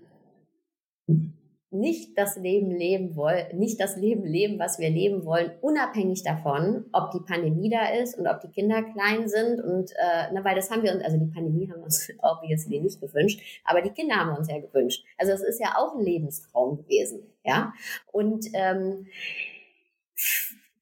[1.70, 6.86] nicht das Leben leben wollen, nicht das Leben leben, was wir leben wollen, unabhängig davon,
[6.92, 10.56] ob die Pandemie da ist und ob die Kinder klein sind und äh, ne, weil
[10.56, 13.90] das haben wir uns, also die Pandemie haben wir uns obviously nicht gewünscht, aber die
[13.90, 15.04] Kinder haben wir uns ja gewünscht.
[15.16, 17.72] Also es ist ja auch ein Lebenstraum gewesen, ja.
[18.10, 19.06] Und ähm,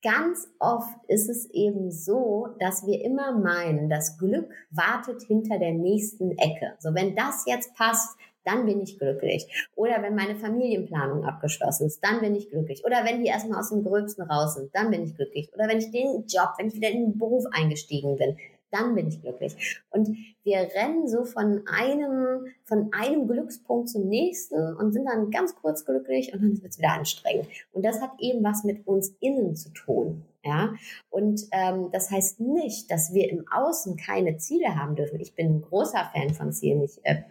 [0.02, 5.72] ganz oft ist es eben so, dass wir immer meinen, das Glück wartet hinter der
[5.72, 6.76] nächsten Ecke.
[6.78, 8.16] So, wenn das jetzt passt,
[8.48, 9.68] dann bin ich glücklich.
[9.76, 12.82] Oder wenn meine Familienplanung abgeschlossen ist, dann bin ich glücklich.
[12.84, 15.52] Oder wenn die erstmal aus dem Gröbsten raus sind, dann bin ich glücklich.
[15.54, 18.36] Oder wenn ich den Job, wenn ich wieder in den Beruf eingestiegen bin,
[18.70, 19.80] dann bin ich glücklich.
[19.90, 25.54] Und wir rennen so von einem, von einem Glückspunkt zum nächsten und sind dann ganz
[25.54, 27.48] kurz glücklich und dann wird es wieder anstrengend.
[27.72, 30.24] Und das hat eben was mit uns innen zu tun.
[30.44, 30.72] Ja,
[31.10, 35.20] und ähm, das heißt nicht, dass wir im Außen keine Ziele haben dürfen.
[35.20, 36.82] Ich bin ein großer Fan von Zielen.
[36.82, 37.22] Ich äh,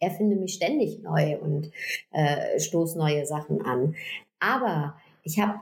[0.00, 1.70] erfinde mich ständig neu und
[2.10, 3.94] äh, stoße neue Sachen an.
[4.38, 5.60] Aber ich habe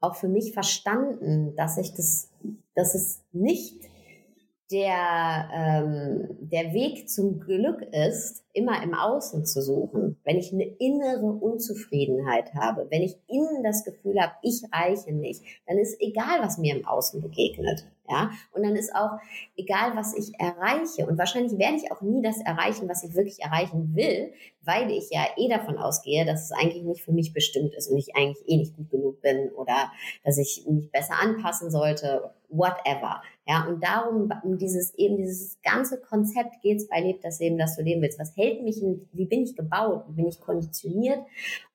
[0.00, 2.30] auch für mich verstanden, dass ich das,
[2.74, 3.88] dass es nicht
[4.70, 10.18] der, ähm, der Weg zum Glück ist, immer im Außen zu suchen.
[10.24, 15.42] Wenn ich eine innere Unzufriedenheit habe, wenn ich innen das Gefühl habe, ich reiche nicht,
[15.66, 17.86] dann ist egal, was mir im Außen begegnet.
[18.10, 19.18] Ja, und dann ist auch
[19.54, 21.06] egal, was ich erreiche.
[21.06, 25.10] Und wahrscheinlich werde ich auch nie das erreichen, was ich wirklich erreichen will, weil ich
[25.10, 28.48] ja eh davon ausgehe, dass es eigentlich nicht für mich bestimmt ist und ich eigentlich
[28.48, 29.92] eh nicht gut genug bin oder
[30.24, 33.20] dass ich mich besser anpassen sollte, whatever.
[33.50, 37.76] Ja, und darum, um dieses, eben dieses ganze Konzept geht's bei Lebt das Leben, das
[37.76, 38.18] du leben willst.
[38.18, 40.04] Was hält mich, in, wie bin ich gebaut?
[40.06, 41.20] Wie bin ich konditioniert?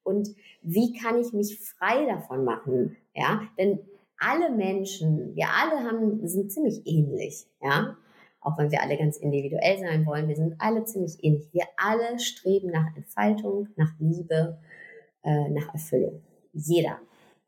[0.03, 0.29] Und
[0.61, 2.95] wie kann ich mich frei davon machen?
[3.15, 3.79] Ja, denn
[4.19, 7.97] alle Menschen, wir alle haben, sind ziemlich ähnlich, ja.
[8.39, 11.47] Auch wenn wir alle ganz individuell sein wollen, wir sind alle ziemlich ähnlich.
[11.53, 14.59] Wir alle streben nach Entfaltung, nach Liebe,
[15.23, 16.21] äh, nach Erfüllung.
[16.51, 16.99] Jeder.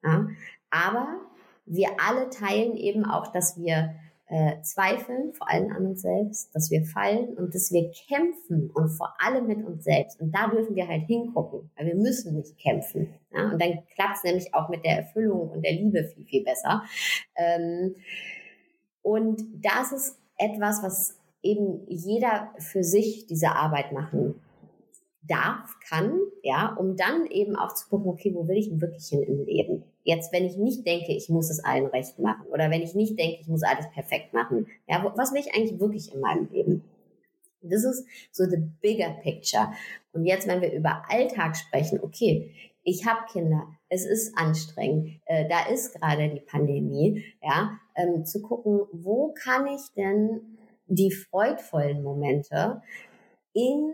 [0.02, 0.30] Ja?
[0.72, 1.20] Aber
[1.66, 3.94] wir alle teilen eben auch, dass wir
[4.28, 8.90] äh, zweifeln, vor allem an uns selbst, dass wir fallen und dass wir kämpfen und
[8.90, 10.20] vor allem mit uns selbst.
[10.20, 13.14] Und da dürfen wir halt hingucken, weil wir müssen nicht kämpfen.
[13.32, 13.52] Ja?
[13.52, 16.84] Und dann klappt es nämlich auch mit der Erfüllung und der Liebe viel, viel besser.
[17.36, 17.96] Ähm,
[19.04, 24.42] und das ist etwas, was eben jeder für sich diese Arbeit machen
[25.22, 29.08] darf, kann, ja, um dann eben auch zu gucken, okay, wo will ich denn wirklich
[29.08, 29.84] hin im Leben?
[30.06, 33.18] Jetzt, wenn ich nicht denke, ich muss es allen recht machen oder wenn ich nicht
[33.18, 36.84] denke, ich muss alles perfekt machen, ja, was will ich eigentlich wirklich in meinem Leben?
[37.64, 39.74] Das ist so the bigger picture.
[40.14, 42.52] Und jetzt, wenn wir über Alltag sprechen, okay,
[42.84, 48.44] ich habe Kinder, es ist anstrengend, äh, da ist gerade die Pandemie, ja, ähm, zu
[48.44, 52.84] gucken, wo kann ich denn die freudvollen Momente
[53.54, 53.92] in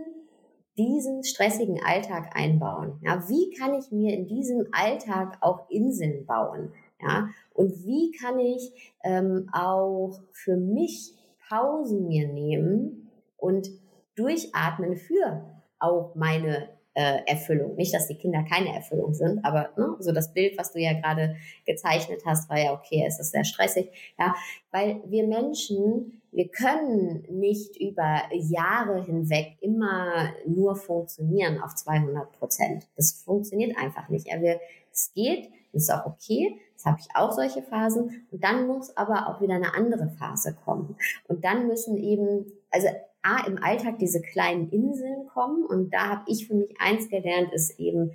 [0.81, 2.99] diesen stressigen Alltag einbauen?
[3.03, 6.73] Ja, wie kann ich mir in diesem Alltag auch Inseln bauen?
[7.01, 11.13] Ja, und wie kann ich ähm, auch für mich
[11.49, 13.69] Pausen mir nehmen und
[14.15, 15.43] durchatmen für
[15.79, 17.75] auch meine äh, Erfüllung.
[17.75, 20.93] Nicht, dass die Kinder keine Erfüllung sind, aber ne, so das Bild, was du ja
[20.93, 23.89] gerade gezeichnet hast, war ja okay, es ist sehr stressig.
[24.19, 24.35] Ja,
[24.71, 32.87] weil wir Menschen, wir können nicht über Jahre hinweg immer nur funktionieren auf 200 Prozent.
[32.95, 34.27] Das funktioniert einfach nicht.
[34.91, 36.59] Es geht, ist auch okay.
[36.75, 38.27] Das habe ich auch solche Phasen.
[38.31, 40.95] Und dann muss aber auch wieder eine andere Phase kommen.
[41.27, 42.87] Und dann müssen eben, also
[43.21, 45.65] A, im Alltag diese kleinen Inseln kommen.
[45.65, 48.13] Und da habe ich für mich eins gelernt, ist eben,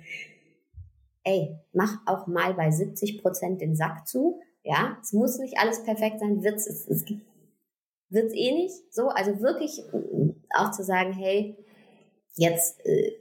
[1.23, 4.41] ey, mach auch mal bei 70 Prozent den Sack zu.
[4.63, 7.05] Ja, es muss nicht alles perfekt sein, wird's, es, es
[8.09, 9.09] wird's eh nicht so.
[9.09, 9.83] Also wirklich
[10.55, 11.57] auch zu sagen, hey,
[12.35, 13.11] jetzt äh,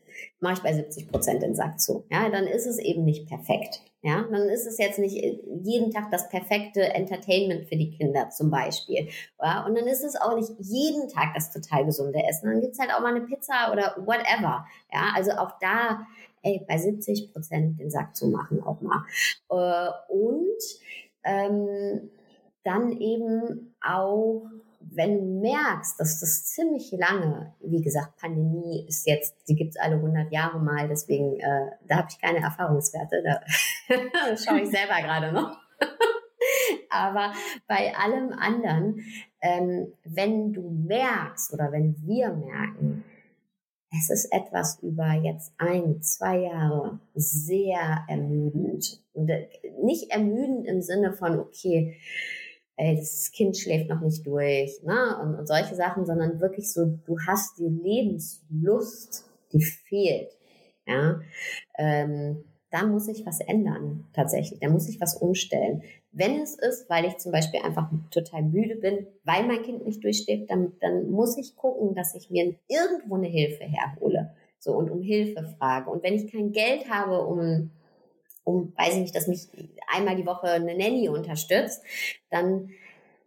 [0.41, 2.07] mache ich bei 70 Prozent den Sack zu.
[2.11, 3.83] Ja, dann ist es eben nicht perfekt.
[4.03, 8.31] Ja, dann ist es jetzt nicht äh, jeden Tag das perfekte Entertainment für die Kinder
[8.31, 9.09] zum Beispiel.
[9.43, 12.51] Ja, und dann ist es auch nicht jeden Tag das total gesunde Essen.
[12.51, 14.67] Dann gibt's halt auch mal eine Pizza oder whatever.
[14.93, 16.07] Ja, also auch da,
[16.43, 19.05] ey, bei 70 Prozent den Sack zu machen auch mal.
[19.51, 20.63] Äh, und
[21.25, 22.11] ähm,
[22.63, 24.47] dann eben auch
[24.93, 29.97] wenn du merkst, dass das ziemlich lange, wie gesagt, Pandemie ist jetzt, die gibt's alle
[29.97, 33.41] 100 Jahre mal, deswegen, äh, da habe ich keine Erfahrungswerte, da
[34.37, 35.59] schaue ich selber gerade noch.
[36.91, 37.33] Aber
[37.67, 39.01] bei allem anderen,
[39.41, 43.05] ähm, wenn du merkst oder wenn wir merken,
[43.91, 49.03] es ist etwas über jetzt ein, zwei Jahre sehr ermüdend.
[49.13, 49.49] Und äh,
[49.83, 51.97] nicht ermüdend im Sinne von, okay,
[52.77, 55.19] ey, das Kind schläft noch nicht durch, ne?
[55.23, 60.37] Und, und solche Sachen, sondern wirklich so, du hast die Lebenslust, die fehlt,
[60.87, 61.21] ja.
[61.79, 64.61] Ähm, da muss ich was ändern, tatsächlich.
[64.61, 65.83] Da muss ich was umstellen.
[66.13, 70.03] Wenn es ist, weil ich zum Beispiel einfach total müde bin, weil mein Kind nicht
[70.03, 74.35] durchschläft, dann, dann muss ich gucken, dass ich mir irgendwo eine Hilfe herhole.
[74.59, 75.91] So, und um Hilfe frage.
[75.91, 77.71] Und wenn ich kein Geld habe, um
[78.47, 79.49] um, weiß ich nicht, dass mich
[79.93, 81.83] einmal die Woche eine Nanny unterstützt,
[82.31, 82.71] dann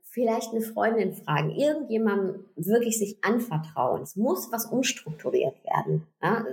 [0.01, 4.01] vielleicht eine Freundin fragen, irgendjemandem wirklich sich anvertrauen.
[4.01, 6.45] Es muss was umstrukturiert werden, ja?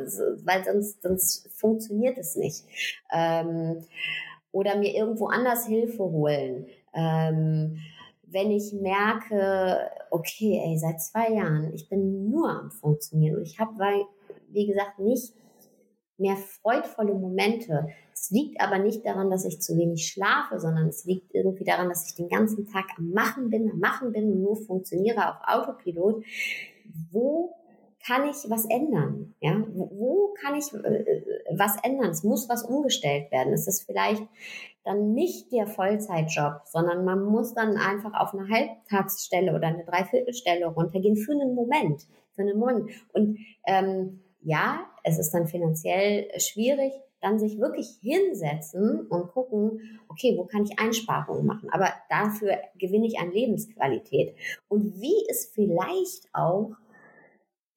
[0.45, 2.65] weil sonst, sonst funktioniert es nicht.
[3.13, 3.85] Ähm,
[4.51, 6.67] oder mir irgendwo anders Hilfe holen.
[6.93, 7.79] Ähm,
[8.25, 13.61] wenn ich merke, okay, ey, seit zwei Jahren, ich bin nur am Funktionieren und ich
[13.61, 14.07] habe,
[14.49, 15.35] wie gesagt, nicht
[16.19, 17.89] mehr freudvolle Momente.
[18.13, 21.89] Es liegt aber nicht daran, dass ich zu wenig schlafe, sondern es liegt irgendwie daran,
[21.89, 25.37] dass ich den ganzen Tag am Machen bin, am Machen bin und nur funktioniere auf
[25.47, 26.25] Autopilot.
[27.11, 27.55] Wo
[28.07, 29.35] kann ich was ändern?
[29.41, 31.23] Ja, wo kann ich äh,
[31.57, 32.11] was ändern?
[32.11, 33.53] Es muss was umgestellt werden.
[33.53, 34.23] Es ist vielleicht
[34.85, 40.67] dann nicht der Vollzeitjob, sondern man muss dann einfach auf eine Halbtagsstelle oder eine Dreiviertelstelle
[40.67, 42.91] runtergehen für einen Moment, für einen Moment.
[43.13, 50.35] Und ähm, ja, es ist dann finanziell schwierig, dann sich wirklich hinsetzen und gucken, okay,
[50.37, 51.71] wo kann ich Einsparungen machen?
[51.71, 54.35] Aber dafür gewinne ich an Lebensqualität.
[54.69, 56.73] Und wie ist vielleicht auch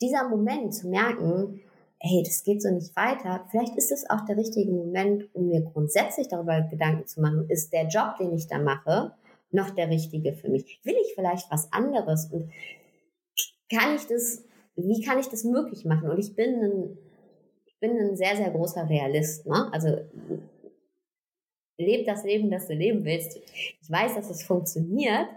[0.01, 1.61] dieser Moment zu merken,
[1.99, 3.45] hey, das geht so nicht weiter.
[3.51, 7.71] Vielleicht ist es auch der richtige Moment, um mir grundsätzlich darüber Gedanken zu machen, ist
[7.71, 9.13] der Job, den ich da mache,
[9.51, 10.79] noch der richtige für mich?
[10.83, 12.25] Will ich vielleicht was anderes?
[12.31, 12.49] Und
[13.69, 14.43] kann ich das
[14.83, 16.09] wie kann ich das möglich machen?
[16.09, 16.97] Und ich bin ein,
[17.79, 19.45] bin ein sehr, sehr großer Realist.
[19.45, 19.69] Ne?
[19.71, 19.97] Also
[21.77, 23.39] leb das Leben, das du leben willst.
[23.81, 25.27] Ich weiß, dass es funktioniert,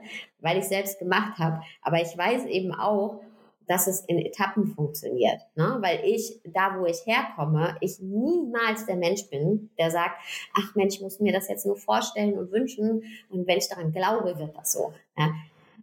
[0.40, 1.62] weil ich selbst gemacht habe.
[1.82, 3.20] Aber ich weiß eben auch,
[3.68, 5.40] dass es in Etappen funktioniert.
[5.54, 5.78] Ne?
[5.80, 10.16] Weil ich, da wo ich herkomme, ich niemals der Mensch bin, der sagt,
[10.54, 13.92] ach Mensch, ich muss mir das jetzt nur vorstellen und wünschen und wenn ich daran
[13.92, 14.92] glaube, wird das so.
[15.16, 15.30] Ja?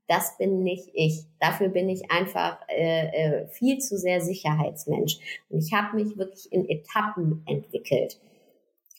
[0.09, 1.25] Das bin nicht ich.
[1.39, 5.19] Dafür bin ich einfach äh, äh, viel zu sehr Sicherheitsmensch.
[5.49, 8.19] Und ich habe mich wirklich in Etappen entwickelt.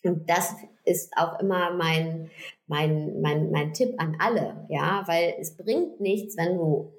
[0.05, 0.55] Und das
[0.85, 2.31] ist auch immer mein,
[2.69, 6.93] mein, mein, mein Tipp an alle, ja, weil es bringt nichts, wenn du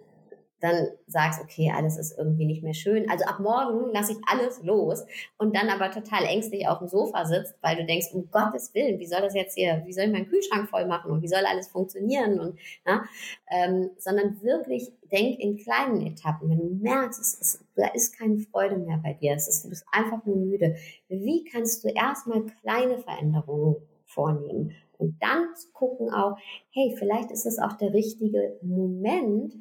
[0.62, 3.09] dann sagst, okay, alles ist irgendwie nicht mehr schön.
[3.09, 5.03] Also ab morgen lasse ich alles los
[5.38, 8.99] und dann aber total ängstlich auf dem Sofa sitzt, weil du denkst, um Gottes Willen,
[8.99, 11.45] wie soll das jetzt hier, wie soll ich meinen Kühlschrank voll machen und wie soll
[11.45, 13.03] alles funktionieren und na,
[13.49, 16.49] ähm, sondern wirklich denk in kleinen Etappen.
[16.49, 19.70] Wenn du merkst, es ist, da ist keine Freude mehr bei dir, es ist, du
[19.70, 20.76] bist einfach nur müde.
[21.09, 24.76] Wie kannst du erstmal kleine Veränderungen vornehmen?
[25.01, 26.38] Und dann gucken auch,
[26.70, 29.55] hey, vielleicht ist es auch der richtige Moment,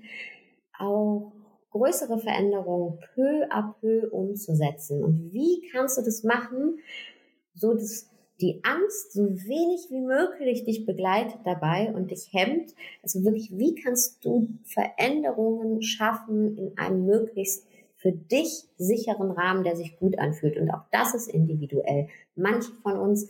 [0.80, 1.32] auch
[1.70, 5.04] größere Veränderungen peu à peu umzusetzen.
[5.04, 6.78] Und wie kannst du das machen,
[7.54, 8.08] so dass
[8.40, 12.74] die Angst so wenig wie möglich dich begleitet dabei und dich hemmt?
[13.02, 17.66] Also wirklich, wie kannst du Veränderungen schaffen in einem möglichst
[18.00, 20.56] für dich sicheren Rahmen, der sich gut anfühlt.
[20.56, 22.08] Und auch das ist individuell.
[22.34, 23.28] Manche von uns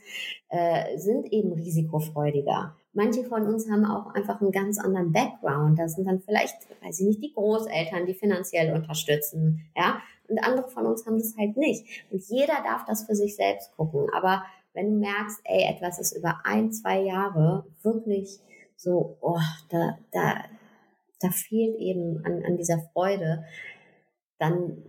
[0.48, 2.76] äh, sind eben risikofreudiger.
[2.92, 5.78] Manche von uns haben auch einfach einen ganz anderen Background.
[5.78, 10.00] Da sind dann vielleicht, weiß ich nicht, die Großeltern, die finanziell unterstützen, ja.
[10.28, 12.04] Und andere von uns haben das halt nicht.
[12.10, 14.06] Und jeder darf das für sich selbst gucken.
[14.12, 14.44] Aber
[14.74, 18.38] wenn du merkst, ey, etwas ist über ein, zwei Jahre wirklich
[18.76, 19.38] so, oh,
[19.68, 20.44] da, da,
[21.20, 23.44] da fehlt eben an, an dieser Freude,
[24.38, 24.82] dann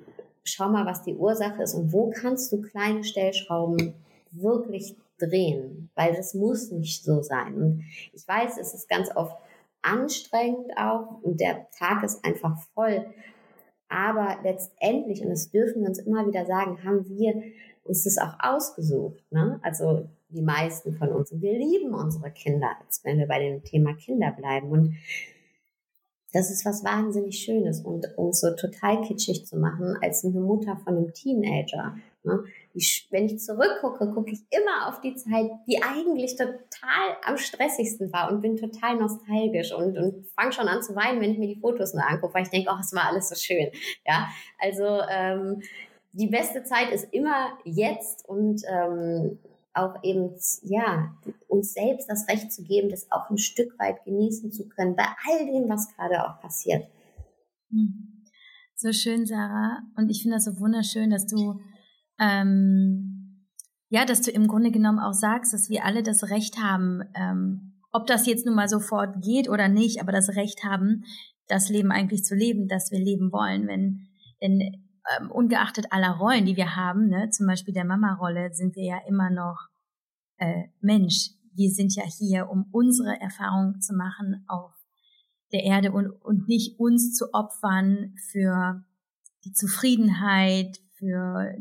[0.44, 3.94] schau mal, was die Ursache ist und wo kannst du kleine Stellschrauben
[4.32, 7.56] wirklich drehen, weil das muss nicht so sein.
[7.56, 7.84] Und
[8.14, 9.38] ich weiß, es ist ganz oft
[9.82, 13.06] anstrengend auch und der Tag ist einfach voll.
[13.90, 17.42] Aber letztendlich, und das dürfen wir uns immer wieder sagen, haben wir
[17.84, 19.22] uns das auch ausgesucht.
[19.32, 19.60] Ne?
[19.64, 21.32] Also die meisten von uns.
[21.32, 22.72] Und wir lieben unsere Kinder,
[23.04, 24.70] wenn wir bei dem Thema Kinder bleiben.
[24.70, 24.96] Und
[26.34, 30.78] das ist was wahnsinnig Schönes und um so total kitschig zu machen, als eine Mutter
[30.78, 31.98] von einem Teenager.
[32.24, 32.44] Ne?
[32.74, 38.12] Ich, wenn ich zurückgucke, gucke ich immer auf die Zeit, die eigentlich total am stressigsten
[38.14, 41.54] war und bin total nostalgisch und, und fange schon an zu weinen, wenn ich mir
[41.54, 43.70] die Fotos nur angucke, weil ich denke, oh, es war alles so schön.
[44.06, 44.30] Ja,
[44.60, 45.62] also ähm,
[46.14, 49.40] die beste Zeit ist immer jetzt und ähm,
[49.74, 51.16] auch eben, ja,
[51.48, 55.06] uns selbst das Recht zu geben, das auch ein Stück weit genießen zu können, bei
[55.28, 56.88] all dem, was gerade auch passiert.
[57.70, 58.24] Hm.
[58.76, 59.84] So schön, Sarah.
[59.96, 61.62] Und ich finde das so wunderschön, dass du,
[62.22, 63.48] ähm,
[63.90, 67.74] ja, dass du im Grunde genommen auch sagst, dass wir alle das Recht haben, ähm,
[67.92, 71.04] ob das jetzt nun mal sofort geht oder nicht, aber das Recht haben,
[71.48, 73.68] das Leben eigentlich zu leben, das wir leben wollen.
[73.68, 74.08] Wenn,
[74.42, 74.86] denn
[75.20, 79.00] ähm, ungeachtet aller Rollen, die wir haben, ne, zum Beispiel der Mama-Rolle, sind wir ja
[79.08, 79.68] immer noch
[80.38, 81.32] äh, Mensch.
[81.54, 84.72] Wir sind ja hier, um unsere Erfahrung zu machen auf
[85.52, 88.86] der Erde und, und nicht uns zu opfern für
[89.44, 91.56] die Zufriedenheit, für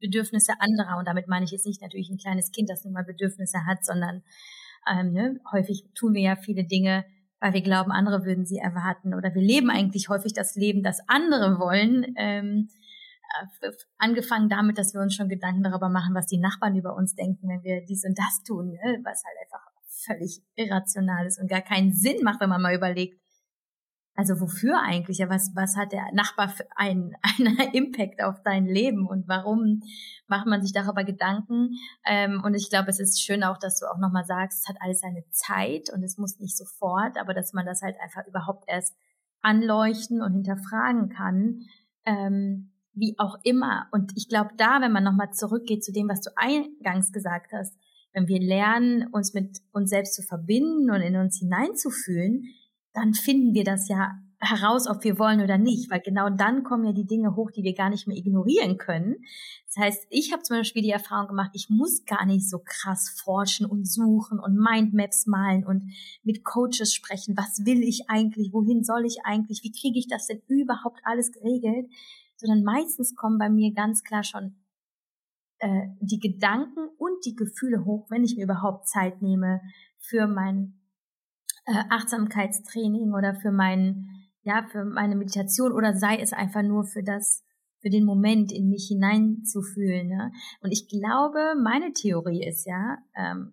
[0.00, 0.98] Bedürfnisse anderer.
[0.98, 3.84] Und damit meine ich jetzt nicht natürlich ein kleines Kind, das nun mal Bedürfnisse hat,
[3.84, 4.22] sondern
[4.90, 7.04] ähm, ne, häufig tun wir ja viele Dinge,
[7.40, 9.14] weil wir glauben, andere würden sie erwarten.
[9.14, 12.14] Oder wir leben eigentlich häufig das Leben, das andere wollen.
[12.16, 12.68] Ähm,
[13.60, 17.14] äh, angefangen damit, dass wir uns schon Gedanken darüber machen, was die Nachbarn über uns
[17.14, 19.00] denken, wenn wir dies und das tun, ne?
[19.04, 19.66] was halt einfach
[20.06, 23.17] völlig irrational ist und gar keinen Sinn macht, wenn man mal überlegt,
[24.18, 25.18] also wofür eigentlich?
[25.18, 29.82] Ja, was, was hat der Nachbar für einen, einen Impact auf dein Leben und warum
[30.26, 31.76] macht man sich darüber Gedanken?
[32.04, 34.76] Ähm, und ich glaube, es ist schön auch, dass du auch nochmal sagst, es hat
[34.80, 38.64] alles seine Zeit und es muss nicht sofort, aber dass man das halt einfach überhaupt
[38.66, 38.96] erst
[39.40, 41.60] anleuchten und hinterfragen kann.
[42.04, 43.86] Ähm, wie auch immer.
[43.92, 47.78] Und ich glaube, da, wenn man nochmal zurückgeht zu dem, was du eingangs gesagt hast,
[48.12, 52.46] wenn wir lernen, uns mit uns selbst zu verbinden und in uns hineinzufühlen,
[52.92, 56.84] dann finden wir das ja heraus, ob wir wollen oder nicht, weil genau dann kommen
[56.84, 59.16] ja die Dinge hoch, die wir gar nicht mehr ignorieren können.
[59.66, 63.20] Das heißt, ich habe zum Beispiel die Erfahrung gemacht, ich muss gar nicht so krass
[63.22, 65.92] forschen und suchen und Mindmaps malen und
[66.22, 67.36] mit Coaches sprechen.
[67.36, 68.52] Was will ich eigentlich?
[68.52, 69.62] Wohin soll ich eigentlich?
[69.64, 71.90] Wie kriege ich das denn überhaupt alles geregelt?
[72.36, 74.54] Sondern meistens kommen bei mir ganz klar schon
[75.58, 79.60] äh, die Gedanken und die Gefühle hoch, wenn ich mir überhaupt Zeit nehme
[79.98, 80.77] für mein
[81.68, 84.08] äh, Achtsamkeitstraining oder für mein,
[84.42, 87.44] ja, für meine Meditation oder sei es einfach nur für das,
[87.80, 90.08] für den Moment in mich hineinzufühlen.
[90.08, 90.32] Ne?
[90.62, 93.52] Und ich glaube, meine Theorie ist ja, ähm,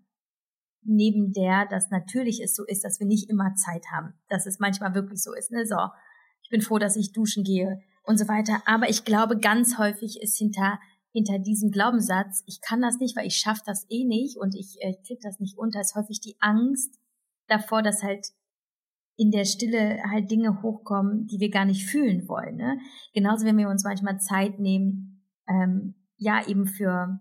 [0.82, 4.60] neben der, dass natürlich es so ist, dass wir nicht immer Zeit haben, dass es
[4.60, 5.52] manchmal wirklich so ist.
[5.52, 5.66] Ne?
[5.66, 5.78] So,
[6.42, 8.62] ich bin froh, dass ich duschen gehe und so weiter.
[8.66, 10.80] Aber ich glaube, ganz häufig ist hinter
[11.16, 14.76] hinter diesem Glaubenssatz, ich kann das nicht, weil ich schaffe das eh nicht und ich
[14.82, 17.00] äh, krieg das nicht unter, ist häufig die Angst,
[17.48, 18.28] davor, dass halt
[19.18, 22.58] in der Stille halt Dinge hochkommen, die wir gar nicht fühlen wollen.
[22.58, 22.80] Ne?
[23.14, 27.20] Genauso, wenn wir uns manchmal Zeit nehmen, ähm, ja, eben für,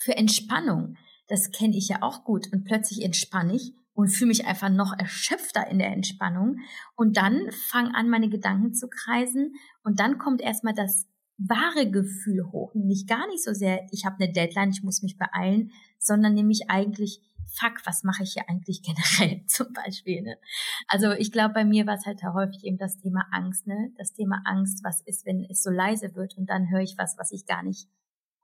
[0.00, 0.96] für Entspannung.
[1.28, 2.52] Das kenne ich ja auch gut.
[2.52, 6.58] Und plötzlich entspanne ich und fühle mich einfach noch erschöpfter in der Entspannung.
[6.94, 9.54] Und dann fangen an, meine Gedanken zu kreisen.
[9.82, 11.06] Und dann kommt erstmal das
[11.38, 12.74] wahre Gefühl hoch.
[12.74, 16.68] Nämlich gar nicht so sehr, ich habe eine Deadline, ich muss mich beeilen, sondern nämlich
[16.68, 18.82] eigentlich, fuck, was mache ich hier eigentlich
[19.18, 20.22] generell zum Beispiel.
[20.22, 20.38] Ne?
[20.86, 23.92] Also ich glaube, bei mir war es halt häufig eben das Thema Angst, ne?
[23.96, 27.16] Das Thema Angst, was ist, wenn es so leise wird und dann höre ich was,
[27.18, 27.88] was ich gar nicht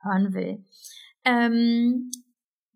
[0.02, 0.64] hören will.
[1.24, 2.10] Ähm,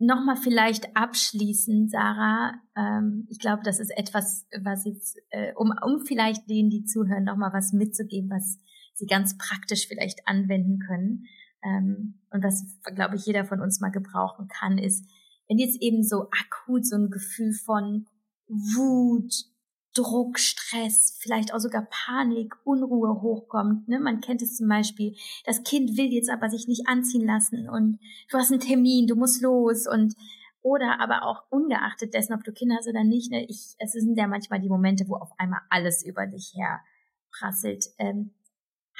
[0.00, 6.06] Nochmal vielleicht abschließend, Sarah, ähm, ich glaube, das ist etwas, was jetzt, äh, um, um
[6.06, 8.60] vielleicht denen, die zuhören, nochmal was mitzugeben, was
[8.94, 11.24] sie ganz praktisch vielleicht anwenden können.
[11.64, 15.04] Ähm, und was, glaube ich, jeder von uns mal gebrauchen kann, ist,
[15.48, 18.06] wenn jetzt eben so akut so ein Gefühl von
[18.46, 19.32] Wut,
[19.94, 23.88] Druck, Stress, vielleicht auch sogar Panik, Unruhe hochkommt.
[23.88, 23.98] Ne?
[23.98, 27.98] Man kennt es zum Beispiel, das Kind will jetzt aber sich nicht anziehen lassen und
[28.30, 30.14] du hast einen Termin, du musst los und
[30.60, 33.30] oder aber auch ungeachtet dessen, ob du Kinder hast oder nicht.
[33.30, 33.44] Ne?
[33.46, 36.80] Ich, es sind ja manchmal die Momente, wo auf einmal alles über dich her
[37.30, 37.86] prasselt.
[37.98, 38.34] Ähm,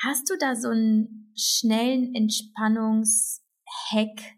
[0.03, 4.38] hast du da so einen schnellen Entspannungshack,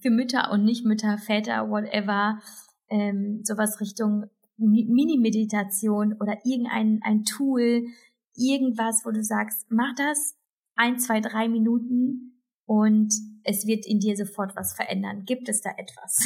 [0.00, 2.40] für Mütter und Nicht-Mütter, Väter, whatever,
[2.88, 4.24] ähm, sowas Richtung
[4.56, 7.86] Mini-Meditation oder irgendein ein Tool,
[8.36, 10.36] irgendwas, wo du sagst, mach das
[10.76, 13.12] ein, zwei, drei Minuten und
[13.44, 15.24] es wird in dir sofort was verändern.
[15.24, 16.18] Gibt es da etwas?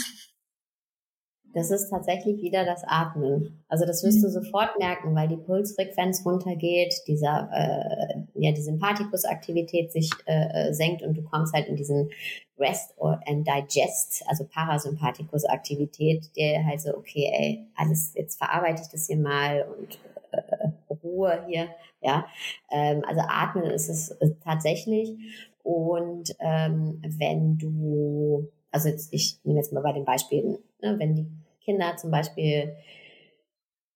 [1.55, 3.65] Das ist tatsächlich wieder das Atmen.
[3.69, 4.33] Also das wirst du mhm.
[4.33, 11.03] sofort merken, weil die Pulsfrequenz runtergeht, dieser, äh, ja, die Sympathikusaktivität sich äh, äh senkt
[11.03, 12.11] und du kommst halt in diesen
[12.59, 19.07] Rest and Digest, also Parasympathikusaktivität, der halt so, okay, ey, alles, jetzt verarbeite ich das
[19.07, 19.99] hier mal und
[20.31, 21.69] äh, Ruhe hier,
[22.01, 22.27] ja.
[22.71, 25.17] Ähm, also atmen ist es äh, tatsächlich.
[25.63, 31.17] Und ähm, wenn du, also jetzt, ich nehme jetzt mal bei den Beispielen, ne, wenn
[31.17, 31.27] die
[31.65, 32.77] Kinder zum Beispiel,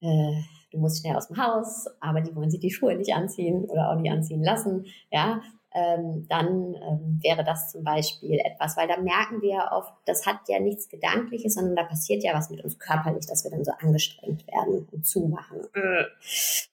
[0.00, 0.32] äh,
[0.70, 3.90] du musst schnell aus dem Haus, aber die wollen sich die Schuhe nicht anziehen oder
[3.90, 5.40] auch nicht anziehen lassen, ja,
[5.74, 10.40] ähm, dann ähm, wäre das zum Beispiel etwas, weil da merken wir oft, das hat
[10.48, 13.72] ja nichts Gedankliches, sondern da passiert ja was mit uns körperlich, dass wir dann so
[13.78, 15.60] angestrengt werden und zumachen.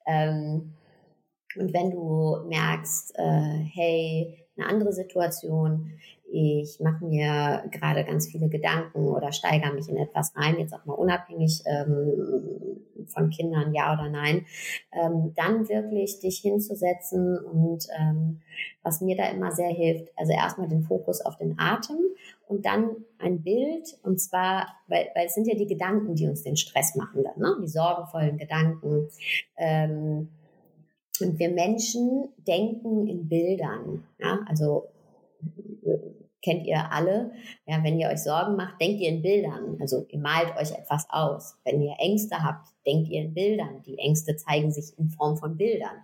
[0.05, 0.73] Ähm,
[1.57, 5.91] und wenn du merkst, äh, hey, eine andere Situation,
[6.31, 10.85] ich mache mir gerade ganz viele Gedanken oder steigere mich in etwas rein, jetzt auch
[10.85, 12.75] mal unabhängig ähm,
[13.07, 14.45] von Kindern, ja oder nein,
[14.91, 18.41] ähm, dann wirklich dich hinzusetzen und ähm,
[18.83, 21.97] was mir da immer sehr hilft, also erstmal den Fokus auf den Atem
[22.47, 22.89] und dann
[23.19, 26.95] ein Bild und zwar, weil, weil es sind ja die Gedanken, die uns den Stress
[26.95, 27.55] machen dann, ne?
[27.61, 29.07] die sorgenvollen Gedanken.
[29.57, 30.29] Ähm,
[31.21, 34.03] und wir Menschen denken in Bildern.
[34.19, 34.39] Ja?
[34.47, 34.89] Also
[36.45, 37.31] kennt ihr alle.
[37.65, 39.77] Ja, wenn ihr euch Sorgen macht, denkt ihr in Bildern.
[39.81, 41.57] Also ihr malt euch etwas aus.
[41.65, 43.81] Wenn ihr Ängste habt, denkt ihr in Bildern.
[43.85, 45.97] Die Ängste zeigen sich in Form von Bildern.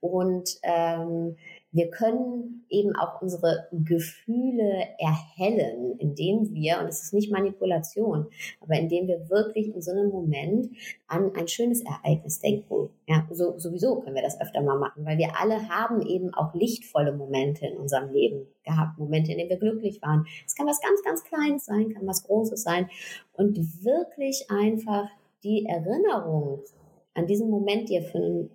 [0.00, 1.36] Und ähm,
[1.72, 8.26] wir können eben auch unsere Gefühle erhellen, indem wir, und es ist nicht Manipulation,
[8.60, 10.68] aber indem wir wirklich in so einem Moment
[11.06, 12.90] an ein schönes Ereignis denken.
[13.08, 16.54] Ja, so, sowieso können wir das öfter mal machen, weil wir alle haben eben auch
[16.54, 20.26] lichtvolle Momente in unserem Leben gehabt, Momente, in denen wir glücklich waren.
[20.46, 22.90] Es kann was ganz, ganz Kleines sein, kann was Großes sein
[23.32, 25.08] und wirklich einfach
[25.42, 26.60] die Erinnerung
[27.14, 28.50] an diesen Moment dir für einen,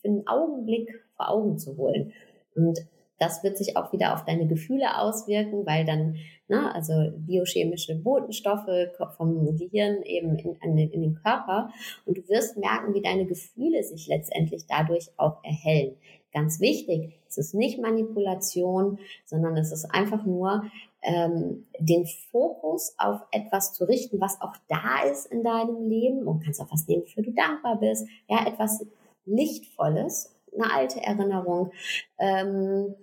[0.00, 2.12] für einen Augenblick vor Augen zu holen.
[2.54, 2.78] Und
[3.20, 6.16] das wird sich auch wieder auf deine Gefühle auswirken, weil dann,
[6.48, 11.70] na, also biochemische Botenstoffe vom Gehirn eben in, in, den Körper
[12.06, 15.96] und du wirst merken, wie deine Gefühle sich letztendlich dadurch auch erhellen.
[16.32, 20.64] Ganz wichtig, es ist nicht Manipulation, sondern es ist einfach nur
[21.02, 26.42] ähm, den Fokus auf etwas zu richten, was auch da ist in deinem Leben und
[26.42, 28.06] kannst auch was nehmen, wofür du dankbar bist.
[28.28, 28.86] Ja, etwas
[29.26, 31.72] Lichtvolles eine alte Erinnerung.
[32.18, 32.94] Ähm,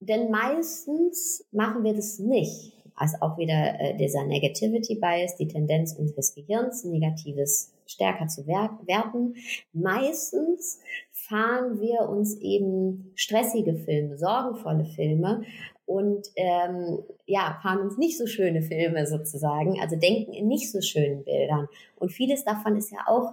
[0.00, 2.72] denn meistens machen wir das nicht.
[2.94, 9.34] Also auch wieder äh, dieser Negativity Bias, die Tendenz unseres Gehirns, Negatives stärker zu werten.
[9.72, 10.80] Meistens
[11.10, 15.44] fahren wir uns eben stressige Filme, sorgenvolle Filme
[15.90, 20.80] und ähm, ja, fahren uns nicht so schöne Filme sozusagen, also denken in nicht so
[20.80, 21.66] schönen Bildern.
[21.96, 23.32] Und vieles davon ist ja auch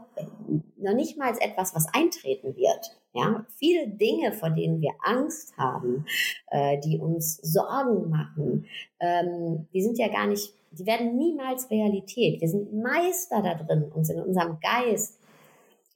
[0.76, 2.98] noch nicht mal etwas, was eintreten wird.
[3.14, 6.08] Ja, viele Dinge, vor denen wir Angst haben,
[6.50, 8.66] äh, die uns Sorgen machen,
[9.00, 12.42] ähm, die sind ja gar nicht, die werden niemals Realität.
[12.42, 15.20] Wir sind Meister da drin, uns in unserem Geist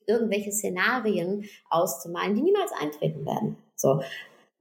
[0.06, 3.58] irgendwelche Szenarien auszumalen, die niemals eintreten werden.
[3.76, 4.00] So.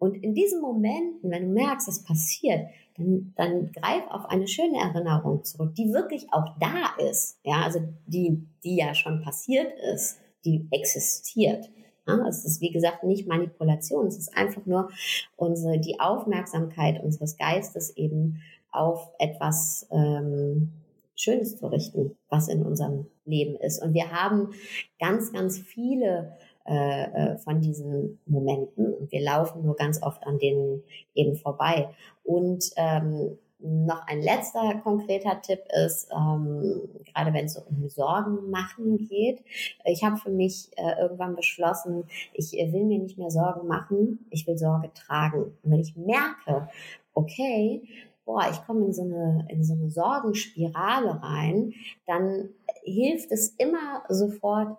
[0.01, 4.78] Und in diesen Momenten, wenn du merkst, es passiert, dann, dann greif auf eine schöne
[4.78, 7.39] Erinnerung zurück, die wirklich auch da ist.
[7.44, 11.70] Ja, also die, die ja schon passiert ist, die existiert.
[12.09, 14.06] Ja, es ist, wie gesagt, nicht Manipulation.
[14.06, 14.90] Es ist einfach nur
[15.36, 18.40] unsere, die Aufmerksamkeit unseres Geistes eben
[18.72, 20.72] auf etwas, ähm,
[21.20, 23.82] Schönes zu richten, was in unserem Leben ist.
[23.82, 24.55] Und wir haben
[24.98, 26.32] ganz, ganz viele
[26.66, 30.82] äh, äh, von diesen Momenten und wir laufen nur ganz oft an denen
[31.14, 31.88] eben vorbei.
[32.22, 38.98] Und ähm, noch ein letzter konkreter Tipp ist, ähm, gerade wenn es um Sorgen machen
[38.98, 39.42] geht,
[39.84, 44.46] ich habe für mich äh, irgendwann beschlossen, ich will mir nicht mehr Sorgen machen, ich
[44.46, 45.54] will Sorge tragen.
[45.62, 46.68] Und wenn ich merke,
[47.14, 47.82] okay,
[48.24, 51.72] boah, ich komme in so eine, in so eine Sorgenspirale rein,
[52.06, 52.50] dann
[52.84, 54.76] hilft es immer sofort,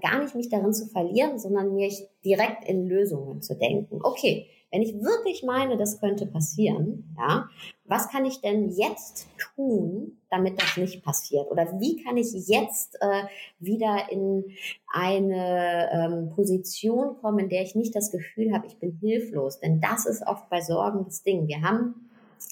[0.00, 4.00] gar nicht mich darin zu verlieren, sondern mich direkt in Lösungen zu denken.
[4.02, 7.48] Okay, wenn ich wirklich meine, das könnte passieren, ja,
[7.84, 11.50] was kann ich denn jetzt tun, damit das nicht passiert?
[11.50, 13.22] Oder wie kann ich jetzt äh,
[13.60, 14.44] wieder in
[14.92, 19.60] eine ähm, Position kommen, in der ich nicht das Gefühl habe, ich bin hilflos?
[19.60, 21.46] Denn das ist oft bei Sorgen das Ding.
[21.46, 22.05] Wir haben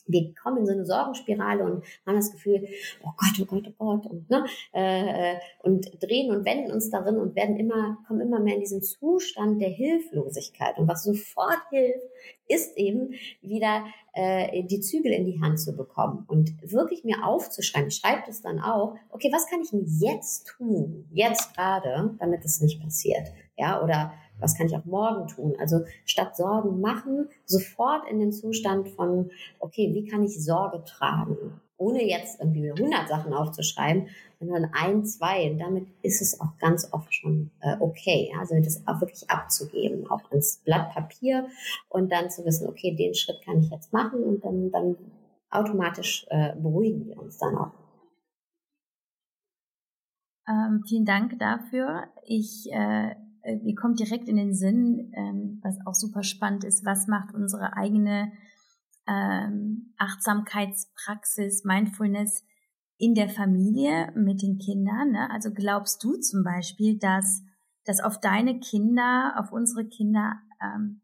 [0.06, 2.66] wir kommen in so eine Sorgenspirale und haben das Gefühl,
[3.02, 7.16] oh Gott, oh Gott, oh Gott, und, ne, äh, und drehen und wenden uns darin
[7.16, 10.78] und werden immer, kommen immer mehr in diesen Zustand der Hilflosigkeit.
[10.78, 12.06] Und was sofort hilft,
[12.48, 17.90] ist eben wieder äh, die Zügel in die Hand zu bekommen und wirklich mir aufzuschreiben.
[17.90, 22.61] Schreibt es dann auch, okay, was kann ich denn jetzt tun, jetzt gerade, damit es
[22.61, 23.32] nicht passiert?
[23.56, 25.55] Ja, oder was kann ich auch morgen tun?
[25.59, 31.61] Also statt Sorgen machen, sofort in den Zustand von, okay, wie kann ich Sorge tragen?
[31.77, 34.09] Ohne jetzt irgendwie 100 Sachen aufzuschreiben,
[34.39, 35.51] sondern ein, zwei.
[35.51, 38.32] Und damit ist es auch ganz oft schon äh, okay.
[38.39, 41.48] Also das auch wirklich abzugeben, auch ans Blatt Papier
[41.89, 44.97] und dann zu wissen, okay, den Schritt kann ich jetzt machen und dann, dann
[45.51, 47.73] automatisch äh, beruhigen wir uns dann auch.
[50.47, 52.05] Ähm, vielen Dank dafür.
[52.27, 53.15] Ich äh,
[53.62, 57.77] mir kommt direkt in den Sinn, ähm, was auch super spannend ist, was macht unsere
[57.77, 58.33] eigene
[59.07, 62.45] ähm, Achtsamkeitspraxis, Mindfulness
[62.97, 65.12] in der Familie mit den Kindern.
[65.12, 65.31] Ne?
[65.31, 67.43] Also glaubst du zum Beispiel, dass
[67.85, 71.03] das auf deine Kinder, auf unsere Kinder ähm,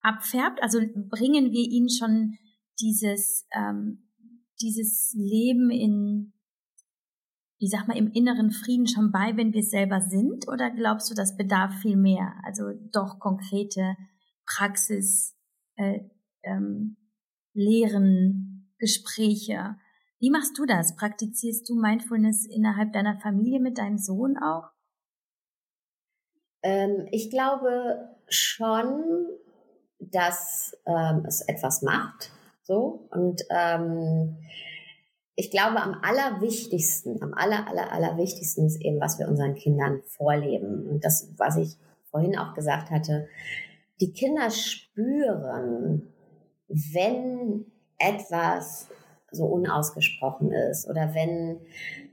[0.00, 0.62] abfärbt?
[0.62, 2.38] Also bringen wir ihnen schon
[2.80, 4.08] dieses ähm,
[4.60, 6.32] dieses Leben in
[7.58, 10.48] ich sag mal, im inneren Frieden schon bei, wenn wir selber sind?
[10.48, 12.34] Oder glaubst du, das bedarf viel mehr?
[12.44, 13.96] Also doch konkrete
[14.46, 15.36] Praxis,
[15.76, 16.00] äh,
[16.44, 16.96] ähm,
[17.52, 19.76] Lehren, Gespräche.
[20.20, 20.94] Wie machst du das?
[20.96, 24.70] Praktizierst du Mindfulness innerhalb deiner Familie mit deinem Sohn auch?
[26.62, 29.26] Ähm, ich glaube schon,
[29.98, 32.30] dass ähm, es etwas macht.
[32.62, 34.36] So und ähm,
[35.38, 40.88] ich glaube, am allerwichtigsten, am aller, aller, allerwichtigsten ist eben, was wir unseren Kindern vorleben.
[40.88, 41.76] Und das, was ich
[42.10, 43.28] vorhin auch gesagt hatte,
[44.00, 46.12] die Kinder spüren,
[46.66, 47.66] wenn
[47.98, 48.88] etwas
[49.30, 51.60] so unausgesprochen ist oder wenn,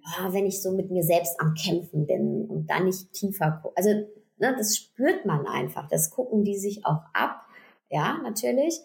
[0.06, 3.76] oh, wenn ich so mit mir selbst am Kämpfen bin und dann nicht tiefer gucke.
[3.76, 3.90] Also,
[4.38, 5.88] ne, das spürt man einfach.
[5.90, 7.42] Das gucken die sich auch ab.
[7.90, 8.82] Ja, natürlich,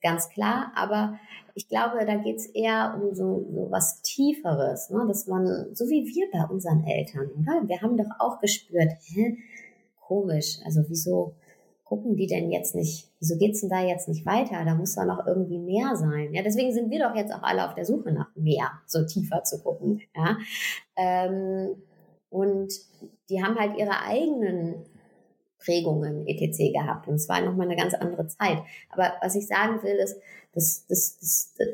[0.00, 0.72] ganz klar.
[0.76, 1.18] Aber
[1.54, 5.04] ich glaube, da geht's eher um so, so was Tieferes, ne?
[5.06, 7.66] dass man, so wie wir bei unseren Eltern, oder?
[7.66, 9.36] Wir haben doch auch gespürt, hä,
[10.00, 11.34] komisch, also wieso
[11.84, 14.64] gucken die denn jetzt nicht, wieso geht's denn da jetzt nicht weiter?
[14.64, 16.32] Da muss da noch irgendwie mehr sein.
[16.32, 19.44] Ja, deswegen sind wir doch jetzt auch alle auf der Suche nach mehr, so tiefer
[19.44, 20.00] zu gucken.
[20.16, 20.38] Ja,
[20.96, 21.76] ähm,
[22.30, 22.72] und
[23.28, 24.86] die haben halt ihre eigenen
[25.58, 26.72] Prägungen etc.
[26.72, 27.08] gehabt.
[27.08, 28.58] Und zwar nochmal eine ganz andere Zeit.
[28.90, 30.16] Aber was ich sagen will, ist,
[30.52, 31.68] das, das, das, das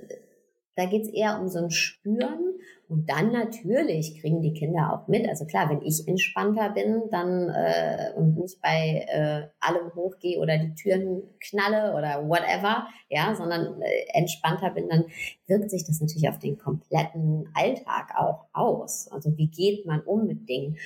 [0.78, 2.54] da geht's eher um so ein Spüren
[2.88, 5.28] und dann natürlich kriegen die Kinder auch mit.
[5.28, 10.56] Also klar, wenn ich entspannter bin, dann äh, und nicht bei äh, allem hochgehe oder
[10.56, 15.06] die Türen knalle oder whatever, ja, sondern äh, entspannter bin, dann
[15.48, 19.08] wirkt sich das natürlich auf den kompletten Alltag auch aus.
[19.10, 20.78] Also wie geht man um mit Dingen?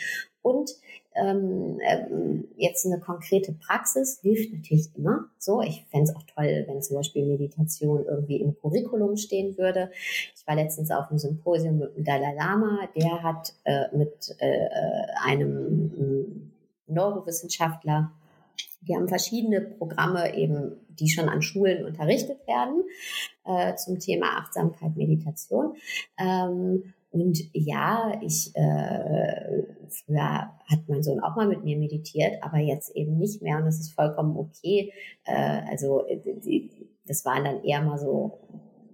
[0.42, 0.70] Und
[1.14, 5.26] ähm, ähm, jetzt eine konkrete Praxis hilft natürlich immer.
[5.38, 9.90] So, ich fände es auch toll, wenn zum Beispiel Meditation irgendwie im Curriculum stehen würde.
[10.34, 14.68] Ich war letztens auf einem Symposium mit dem Dalai Lama, der hat äh, mit äh,
[15.24, 15.92] einem
[16.88, 18.12] äh, Neurowissenschaftler
[18.82, 22.82] die haben verschiedene Programme eben, die schon an Schulen unterrichtet werden
[23.44, 25.76] äh, zum Thema Achtsamkeit, Meditation.
[26.18, 32.58] Ähm, und ja, ich äh, früher hat mein Sohn auch mal mit mir meditiert, aber
[32.58, 34.92] jetzt eben nicht mehr und das ist vollkommen okay.
[35.24, 36.70] Äh, also äh, die,
[37.06, 38.38] das waren dann eher mal so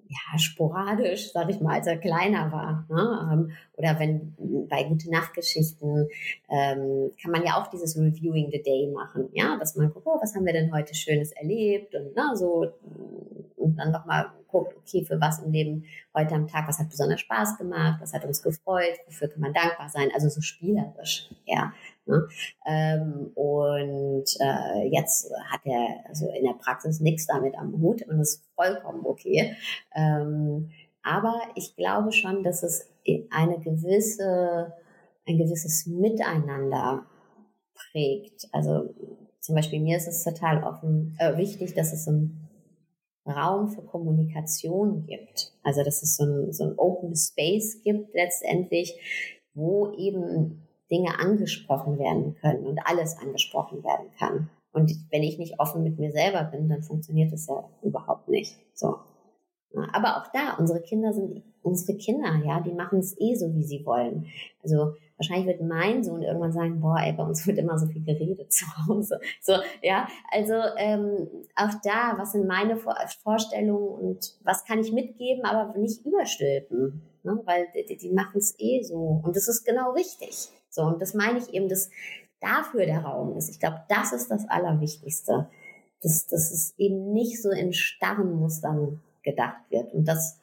[0.09, 2.87] ja, sporadisch, sag ich mal, als er kleiner war.
[2.89, 3.31] Ne?
[3.33, 4.35] Ähm, oder wenn
[4.69, 6.09] bei gute Nachtgeschichten
[6.49, 10.19] ähm, kann man ja auch dieses Reviewing the Day machen, ja, dass man guckt, oh,
[10.21, 12.67] was haben wir denn heute Schönes erlebt und na, so
[13.57, 15.85] und dann nochmal guckt, okay, für was im Leben
[16.17, 19.53] heute am Tag, was hat besonders Spaß gemacht, was hat uns gefreut, wofür kann man
[19.53, 21.73] dankbar sein, also so spielerisch, ja.
[22.09, 22.27] Ne?
[22.67, 28.21] Ähm, und äh, jetzt hat er also in der Praxis nichts damit am Hut und
[28.21, 29.55] ist vollkommen okay.
[29.95, 30.71] Ähm,
[31.03, 32.91] aber ich glaube schon, dass es
[33.31, 34.75] eine gewisse,
[35.27, 37.07] ein gewisses Miteinander
[37.75, 38.49] prägt.
[38.53, 38.95] Also
[39.41, 42.49] zum Beispiel mir ist es total offen, äh, wichtig, dass es ein
[43.27, 45.53] Raum für Kommunikation gibt.
[45.63, 48.99] Also dass es so ein, so ein Open Space gibt letztendlich,
[49.55, 54.51] wo eben Dinge angesprochen werden können und alles angesprochen werden kann.
[54.73, 58.57] Und wenn ich nicht offen mit mir selber bin, dann funktioniert das ja überhaupt nicht.
[58.75, 58.97] So.
[59.93, 63.65] Aber auch da, unsere Kinder sind unsere Kinder, ja, die machen es eh so, wie
[63.65, 64.27] sie wollen.
[64.63, 68.05] Also wahrscheinlich wird mein Sohn irgendwann sagen, boah, ey, bei uns wird immer so viel
[68.05, 69.21] geredet zu Hause.
[69.41, 75.45] So, ja, also ähm, auch da, was sind meine Vorstellungen und was kann ich mitgeben,
[75.45, 77.41] aber nicht überstülpen, ne?
[77.45, 80.49] weil die, die machen es eh so und das ist genau richtig.
[80.71, 81.91] So und das meine ich eben, dass
[82.41, 83.49] dafür der Raum ist.
[83.49, 85.49] Ich glaube, das ist das Allerwichtigste,
[86.03, 89.93] dass, dass es eben nicht so in starren Mustern gedacht wird.
[89.93, 90.39] Und dass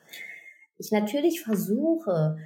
[0.77, 2.37] ich natürlich versuche,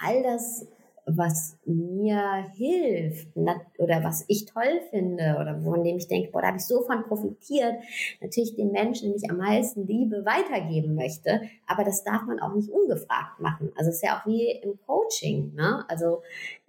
[0.00, 0.66] all das,
[1.08, 6.48] was mir hilft oder was ich toll finde oder von dem ich denke, boah, da
[6.48, 7.74] habe ich so von profitiert,
[8.20, 11.42] natürlich den Menschen, den ich am meisten liebe, weitergeben möchte.
[11.68, 13.70] Aber das darf man auch nicht ungefragt machen.
[13.76, 15.54] Also es ist ja auch wie im Coaching.
[15.54, 15.84] Ne?
[15.86, 16.22] Also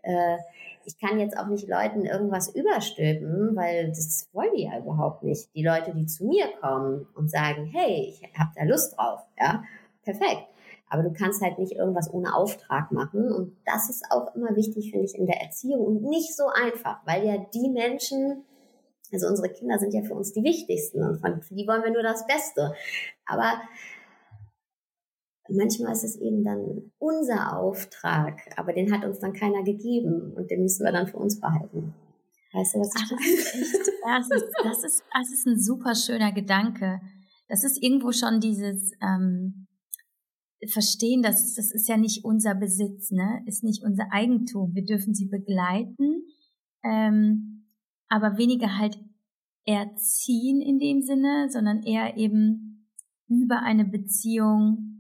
[0.08, 0.38] äh,
[0.86, 5.54] ich kann jetzt auch nicht Leuten irgendwas überstülpen, weil das wollen die ja überhaupt nicht.
[5.54, 9.64] Die Leute, die zu mir kommen und sagen, hey, ich habe da Lust drauf, ja,
[10.04, 10.44] perfekt.
[10.90, 13.34] Aber du kannst halt nicht irgendwas ohne Auftrag machen.
[13.34, 17.06] Und das ist auch immer wichtig, finde ich, in der Erziehung und nicht so einfach,
[17.06, 18.46] weil ja die Menschen,
[19.12, 22.04] also unsere Kinder sind ja für uns die wichtigsten und für die wollen wir nur
[22.04, 22.74] das Beste.
[23.26, 23.60] Aber
[25.50, 30.50] manchmal ist es eben dann unser Auftrag, aber den hat uns dann keiner gegeben und
[30.50, 31.94] den müssen wir dann für uns behalten.
[32.54, 34.20] Weißt du, was ich meine?
[34.20, 37.02] Das ist, das, ist, das ist ein super schöner Gedanke.
[37.50, 39.68] Das ist irgendwo schon dieses ähm,
[40.66, 43.44] Verstehen, dass das ist ja nicht unser Besitz, ne?
[43.46, 44.74] Ist nicht unser Eigentum.
[44.74, 46.24] Wir dürfen sie begleiten,
[46.84, 47.68] ähm,
[48.10, 48.98] aber weniger halt
[49.66, 52.88] erziehen in dem Sinne, sondern eher eben
[53.28, 54.97] über eine Beziehung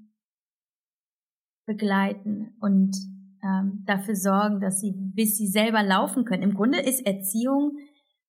[1.67, 2.97] begleiten und
[3.43, 6.41] ähm, dafür sorgen, dass sie, bis sie selber laufen können.
[6.41, 7.77] Im Grunde ist Erziehung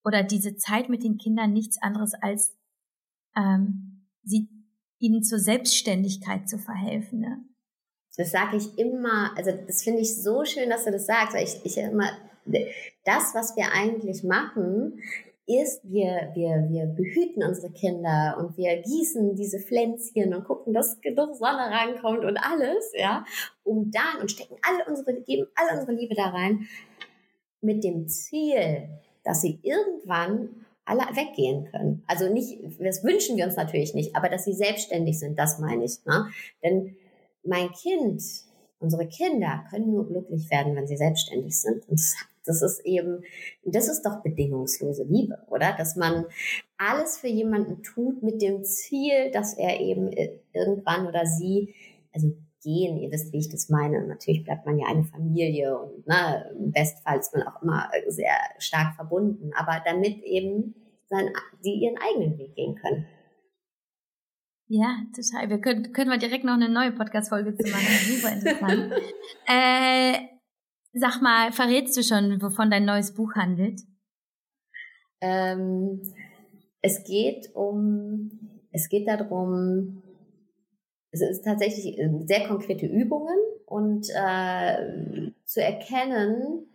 [0.05, 2.55] oder diese Zeit mit den Kindern nichts anderes als
[3.35, 4.51] ähm, sie
[4.99, 7.21] ihnen zur Selbstständigkeit zu verhelfen.
[7.21, 7.45] Ne?
[8.17, 11.45] Das sage ich immer, also das finde ich so schön, dass du das sagst, weil
[11.45, 12.11] ich, ich immer,
[13.05, 15.01] das, was wir eigentlich machen,
[15.49, 21.01] ist, wir, wir, wir behüten unsere Kinder und wir gießen diese Pflänzchen und gucken, dass
[21.01, 23.25] genug Sonne rankommt und alles, ja,
[23.65, 26.67] um dann und stecken alle unsere, geben alle unsere Liebe da rein
[27.63, 28.89] mit dem Ziel,
[29.25, 32.03] dass sie irgendwann alle weggehen können.
[32.07, 35.85] Also nicht, das wünschen wir uns natürlich nicht, aber dass sie selbstständig sind, das meine
[35.85, 36.05] ich.
[36.05, 36.27] Ne?
[36.63, 36.97] Denn
[37.43, 38.23] mein Kind,
[38.81, 41.89] unsere Kinder können nur glücklich werden, wenn sie selbstständig sind.
[41.89, 42.15] Und das
[42.49, 43.23] das ist eben,
[43.65, 45.75] das ist doch bedingungslose Liebe, oder?
[45.77, 46.27] Dass man
[46.77, 50.11] alles für jemanden tut mit dem Ziel, dass er eben
[50.53, 51.75] irgendwann oder sie,
[52.13, 54.07] also gehen, ihr wisst, wie ich das meine.
[54.07, 59.51] Natürlich bleibt man ja eine Familie und ne, ist man auch immer sehr stark verbunden,
[59.55, 60.75] aber damit eben
[61.09, 61.31] sein,
[61.65, 63.07] die ihren eigenen Weg gehen können.
[64.71, 65.49] Ja, total.
[65.49, 67.87] Wir können, können wir direkt noch eine neue Podcast-Folge zu machen.
[68.05, 68.93] Super interessant.
[69.47, 70.28] äh,
[70.99, 73.81] Sag mal, verrätst du schon, wovon dein neues Buch handelt?
[75.21, 76.03] Ähm,
[76.83, 78.31] es geht um,
[78.73, 80.03] es geht darum,
[81.13, 86.67] es ist tatsächlich äh, sehr konkrete Übungen und äh, zu erkennen,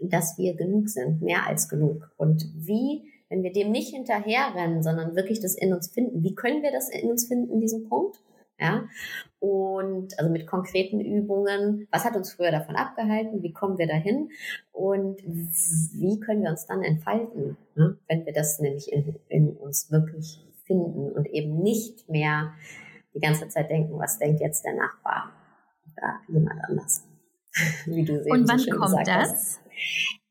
[0.00, 2.10] dass wir genug sind, mehr als genug.
[2.18, 6.62] Und wie, wenn wir dem nicht hinterherrennen, sondern wirklich das in uns finden, wie können
[6.62, 8.20] wir das in uns finden, diesen Punkt?
[8.58, 8.88] Ja,
[9.38, 14.30] und also mit konkreten Übungen, was hat uns früher davon abgehalten, wie kommen wir dahin
[14.72, 17.98] und wie können wir uns dann entfalten, ne?
[18.08, 22.54] wenn wir das nämlich in, in uns wirklich finden und eben nicht mehr
[23.14, 25.32] die ganze Zeit denken, was denkt jetzt der Nachbar
[25.92, 27.04] oder jemand anders.
[27.86, 29.30] Wie du und wann so kommt das?
[29.30, 29.60] Hast.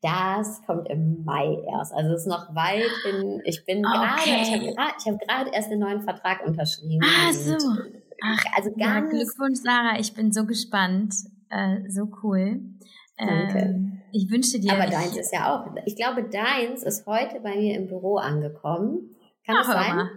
[0.02, 1.92] Das kommt im Mai erst.
[1.92, 3.40] Also es ist noch weit hin.
[3.44, 7.04] Ich bin gerade, ich habe gerade, ich habe gerade erst den neuen Vertrag unterschrieben.
[7.04, 7.56] Ah, so.
[8.22, 9.98] Ach, also ganz ja, Glückwunsch, Sarah.
[9.98, 11.14] Ich bin so gespannt.
[11.50, 12.60] Äh, so cool.
[13.18, 13.58] Danke.
[13.58, 14.72] Ähm, ich wünsche dir.
[14.72, 15.66] Aber deins ist ja auch.
[15.84, 19.10] Ich glaube, deins ist heute bei mir im Büro angekommen.
[19.46, 19.96] Kann Ach, das sein?
[19.96, 20.10] Mal.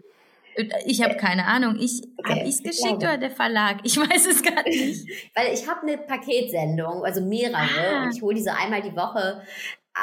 [0.86, 1.78] Ich habe keine Ahnung.
[1.80, 3.78] Ich okay, habe ich es geschickt oder der Verlag?
[3.84, 5.08] Ich weiß es gar nicht.
[5.36, 7.56] Weil ich habe eine Paketsendung, also mehrere.
[7.56, 8.04] Ah.
[8.04, 9.42] Und ich hole diese einmal die Woche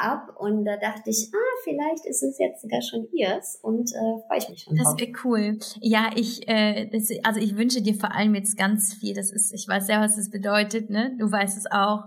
[0.03, 4.21] ab und da dachte ich, ah, vielleicht ist es jetzt sogar schon ihrs und äh,
[4.27, 5.59] freue ich mich schon Das wäre cool.
[5.81, 9.13] Ja, ich, äh, das, also ich wünsche dir vor allem jetzt ganz viel.
[9.13, 11.15] Das ist, ich weiß ja, was das bedeutet, ne?
[11.19, 12.03] Du weißt es auch,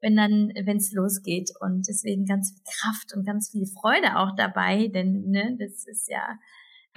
[0.00, 4.34] wenn dann, wenn es losgeht und deswegen ganz viel Kraft und ganz viel Freude auch
[4.36, 6.38] dabei, denn ne, das ist ja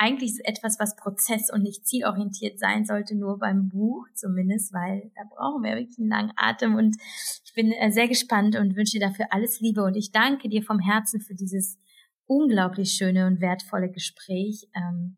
[0.03, 5.21] eigentlich etwas, was prozess- und nicht zielorientiert sein sollte, nur beim Buch zumindest, weil da
[5.29, 6.97] brauchen wir wirklich einen langen Atem und
[7.45, 10.61] ich bin äh, sehr gespannt und wünsche dir dafür alles Liebe und ich danke dir
[10.61, 11.79] vom Herzen für dieses
[12.25, 14.67] unglaublich schöne und wertvolle Gespräch.
[14.75, 15.17] Ähm,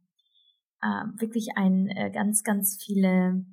[0.82, 3.44] äh, wirklich ein äh, ganz, ganz viele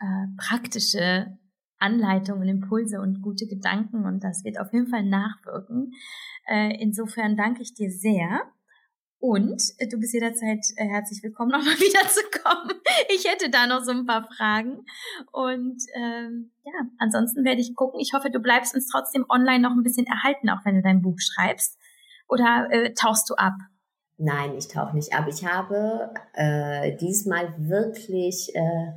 [0.00, 1.38] äh, praktische
[1.78, 5.92] Anleitungen, Impulse und gute Gedanken und das wird auf jeden Fall nachwirken.
[6.48, 8.42] Äh, insofern danke ich dir sehr.
[9.20, 12.80] Und äh, du bist jederzeit äh, herzlich willkommen, nochmal wieder zu kommen.
[13.08, 14.84] Ich hätte da noch so ein paar Fragen.
[15.32, 18.00] Und ähm, ja, ansonsten werde ich gucken.
[18.00, 21.02] Ich hoffe, du bleibst uns trotzdem online noch ein bisschen erhalten, auch wenn du dein
[21.02, 21.78] Buch schreibst.
[22.28, 23.54] Oder äh, tauchst du ab?
[24.18, 25.26] Nein, ich tauche nicht ab.
[25.28, 28.92] Ich habe äh, diesmal wirklich äh,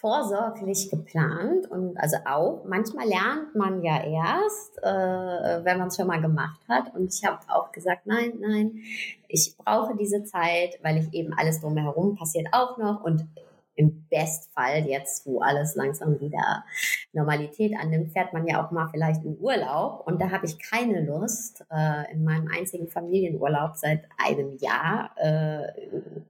[0.00, 6.06] vorsorglich geplant und also auch manchmal lernt man ja erst, äh, wenn man es schon
[6.06, 6.94] mal gemacht hat.
[6.94, 8.82] Und ich habe auch gesagt, nein, nein,
[9.28, 13.26] ich brauche diese Zeit, weil ich eben alles drumherum passiert auch noch und
[13.74, 16.64] im Bestfall jetzt, wo alles langsam wieder
[17.12, 20.06] Normalität annimmt, fährt man ja auch mal vielleicht in Urlaub.
[20.06, 25.66] Und da habe ich keine Lust, äh, in meinem einzigen Familienurlaub seit einem Jahr, äh,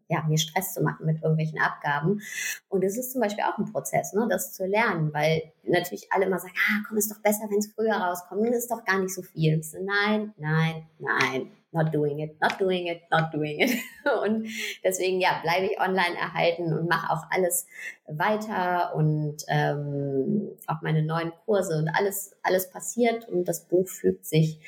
[0.09, 2.21] ja, mir Stress zu machen mit irgendwelchen Abgaben.
[2.69, 6.27] Und es ist zum Beispiel auch ein Prozess, ne, das zu lernen, weil natürlich alle
[6.27, 8.47] immer sagen, ah, komm, ist doch besser, wenn es früher rauskommt.
[8.49, 9.61] Das ist doch gar nicht so viel.
[9.85, 13.71] Nein, nein, nein not doing it, not doing it, not doing it.
[14.25, 14.49] Und
[14.83, 17.67] deswegen, ja, bleibe ich online erhalten und mache auch alles
[18.09, 24.27] weiter und ähm, auch meine neuen Kurse und alles, alles passiert und das Buch fügt
[24.27, 24.61] sich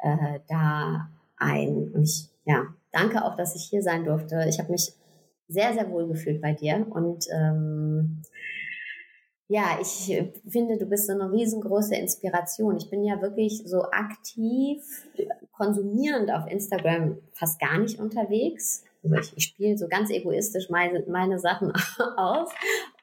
[0.00, 1.90] äh, da ein.
[1.92, 4.46] Und ich, ja, danke auch, dass ich hier sein durfte.
[4.48, 4.92] Ich habe mich
[5.48, 8.22] sehr, sehr wohl gefühlt bei dir und ähm,
[9.50, 12.76] ja, ich finde, du bist eine riesengroße Inspiration.
[12.76, 14.82] Ich bin ja wirklich so aktiv
[15.52, 18.84] konsumierend auf Instagram fast gar nicht unterwegs.
[19.02, 21.72] Also ich, ich spiele so ganz egoistisch meine, meine Sachen
[22.16, 22.50] aus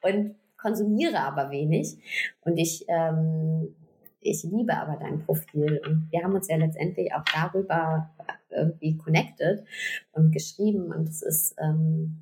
[0.02, 0.36] und
[0.66, 1.98] konsumiere aber wenig.
[2.40, 3.74] Und ich, ähm,
[4.20, 5.80] ich liebe aber dein Profil.
[5.86, 8.10] Und wir haben uns ja letztendlich auch darüber
[8.50, 9.64] irgendwie connected
[10.12, 10.92] und geschrieben.
[10.92, 12.18] Und es ist ähm,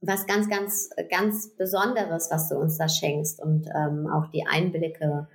[0.00, 3.40] was ganz, ganz, ganz Besonderes, was du uns da schenkst.
[3.40, 5.28] Und ähm, auch die Einblicke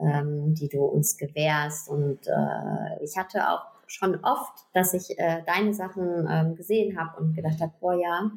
[0.00, 1.88] ähm, die du uns gewährst.
[1.88, 7.20] Und äh, ich hatte auch schon oft, dass ich äh, deine Sachen ähm, gesehen habe
[7.20, 8.30] und gedacht habe, boah ja,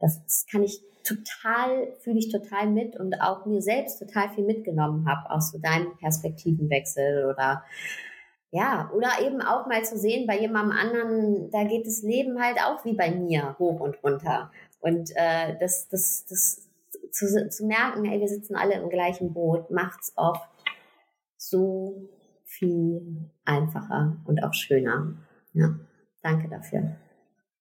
[0.00, 5.08] das, kann ich total, fühle ich total mit und auch mir selbst total viel mitgenommen
[5.08, 7.64] habe aus so deinem Perspektivenwechsel oder
[8.52, 12.58] ja, oder eben auch mal zu sehen, bei jemandem anderen, da geht das Leben halt
[12.58, 14.50] auch wie bei mir hoch und runter.
[14.80, 16.68] Und äh, das, das, das
[17.12, 20.48] zu, zu merken, ey, wir sitzen alle im gleichen Boot, macht's oft
[21.36, 22.08] so
[22.44, 25.14] viel einfacher und auch schöner.
[25.52, 25.76] Ja,
[26.22, 26.96] danke dafür.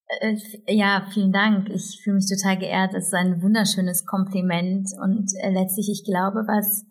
[0.10, 0.36] Äh,
[0.68, 1.69] ja, vielen Dank.
[1.69, 2.94] Ich fühle mich total geehrt.
[2.94, 6.86] Es ist ein wunderschönes Kompliment und äh, letztlich, ich glaube, was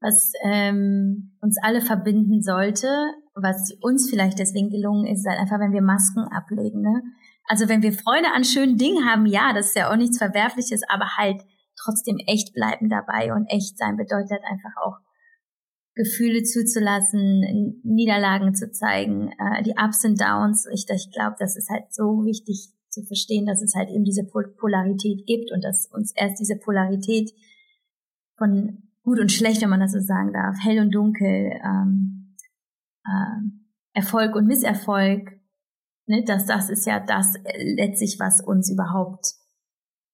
[0.00, 2.88] was ähm, uns alle verbinden sollte,
[3.34, 6.82] was uns vielleicht deswegen gelungen ist, halt einfach, wenn wir Masken ablegen.
[6.82, 7.02] Ne?
[7.48, 10.82] Also wenn wir Freude an schönen Dingen haben, ja, das ist ja auch nichts Verwerfliches,
[10.88, 11.42] aber halt
[11.76, 14.98] trotzdem echt bleiben dabei und echt sein bedeutet einfach auch
[15.98, 20.68] Gefühle zuzulassen, Niederlagen zu zeigen, äh, die Ups und Downs.
[20.72, 24.24] Ich, ich glaube, das ist halt so wichtig zu verstehen, dass es halt eben diese
[24.24, 27.32] Polarität gibt und dass uns erst diese Polarität
[28.36, 32.36] von gut und schlecht, wenn man das so sagen darf, hell und dunkel, ähm,
[33.04, 35.32] äh, Erfolg und Misserfolg,
[36.06, 39.32] ne, dass das ist ja das letztlich, was uns überhaupt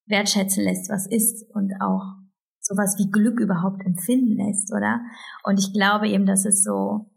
[0.06, 2.23] wertschätzen lässt, was ist und auch
[2.64, 5.00] sowas wie Glück überhaupt empfinden lässt, oder?
[5.44, 7.10] Und ich glaube eben, dass es so,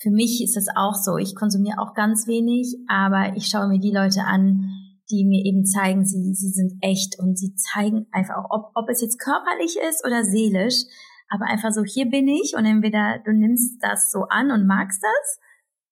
[0.00, 1.18] für mich ist das auch so.
[1.18, 4.70] Ich konsumiere auch ganz wenig, aber ich schaue mir die Leute an,
[5.10, 8.88] die mir eben zeigen, sie, sie sind echt und sie zeigen einfach auch, ob, ob
[8.88, 10.84] es jetzt körperlich ist oder seelisch,
[11.28, 15.02] aber einfach so, hier bin ich und entweder du nimmst das so an und magst
[15.02, 15.38] das,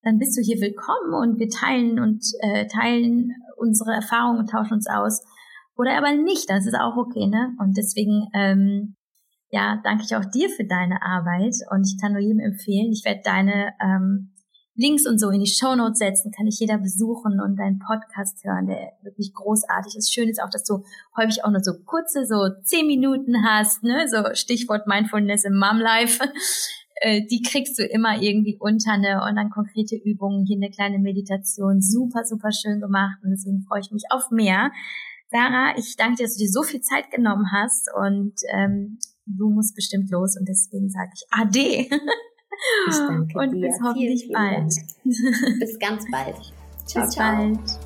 [0.02, 4.74] dann bist du hier willkommen und wir teilen und äh, teilen unsere Erfahrungen und tauschen
[4.74, 5.22] uns aus
[5.76, 7.54] oder aber nicht, das ist auch okay, ne?
[7.58, 8.96] Und deswegen, ähm,
[9.50, 13.04] ja, danke ich auch dir für deine Arbeit und ich kann nur jedem empfehlen, ich
[13.04, 14.32] werde deine ähm,
[14.76, 18.44] Links und so in die Show Notes setzen, kann ich jeder besuchen und deinen Podcast
[18.44, 20.12] hören, der wirklich großartig ist.
[20.12, 20.84] Schön ist auch, dass du
[21.16, 25.78] häufig auch nur so kurze, so zehn Minuten hast, ne, so Stichwort Mindfulness im Mom
[25.78, 26.22] Life.
[27.02, 30.98] Äh, die kriegst du immer irgendwie unter, ne, und dann konkrete Übungen, hier eine kleine
[30.98, 34.70] Meditation, super, super schön gemacht und deswegen freue ich mich auf mehr.
[35.30, 39.50] Sarah, ich danke dir, dass du dir so viel Zeit genommen hast und ähm, du
[39.50, 41.88] musst bestimmt los und deswegen sage ich Ade.
[42.88, 43.68] Ich danke und dir.
[43.68, 44.76] bis hoffentlich vielen, bald.
[44.76, 45.60] Dank.
[45.60, 46.36] Bis ganz bald.
[46.86, 47.85] Ciao, bis bald.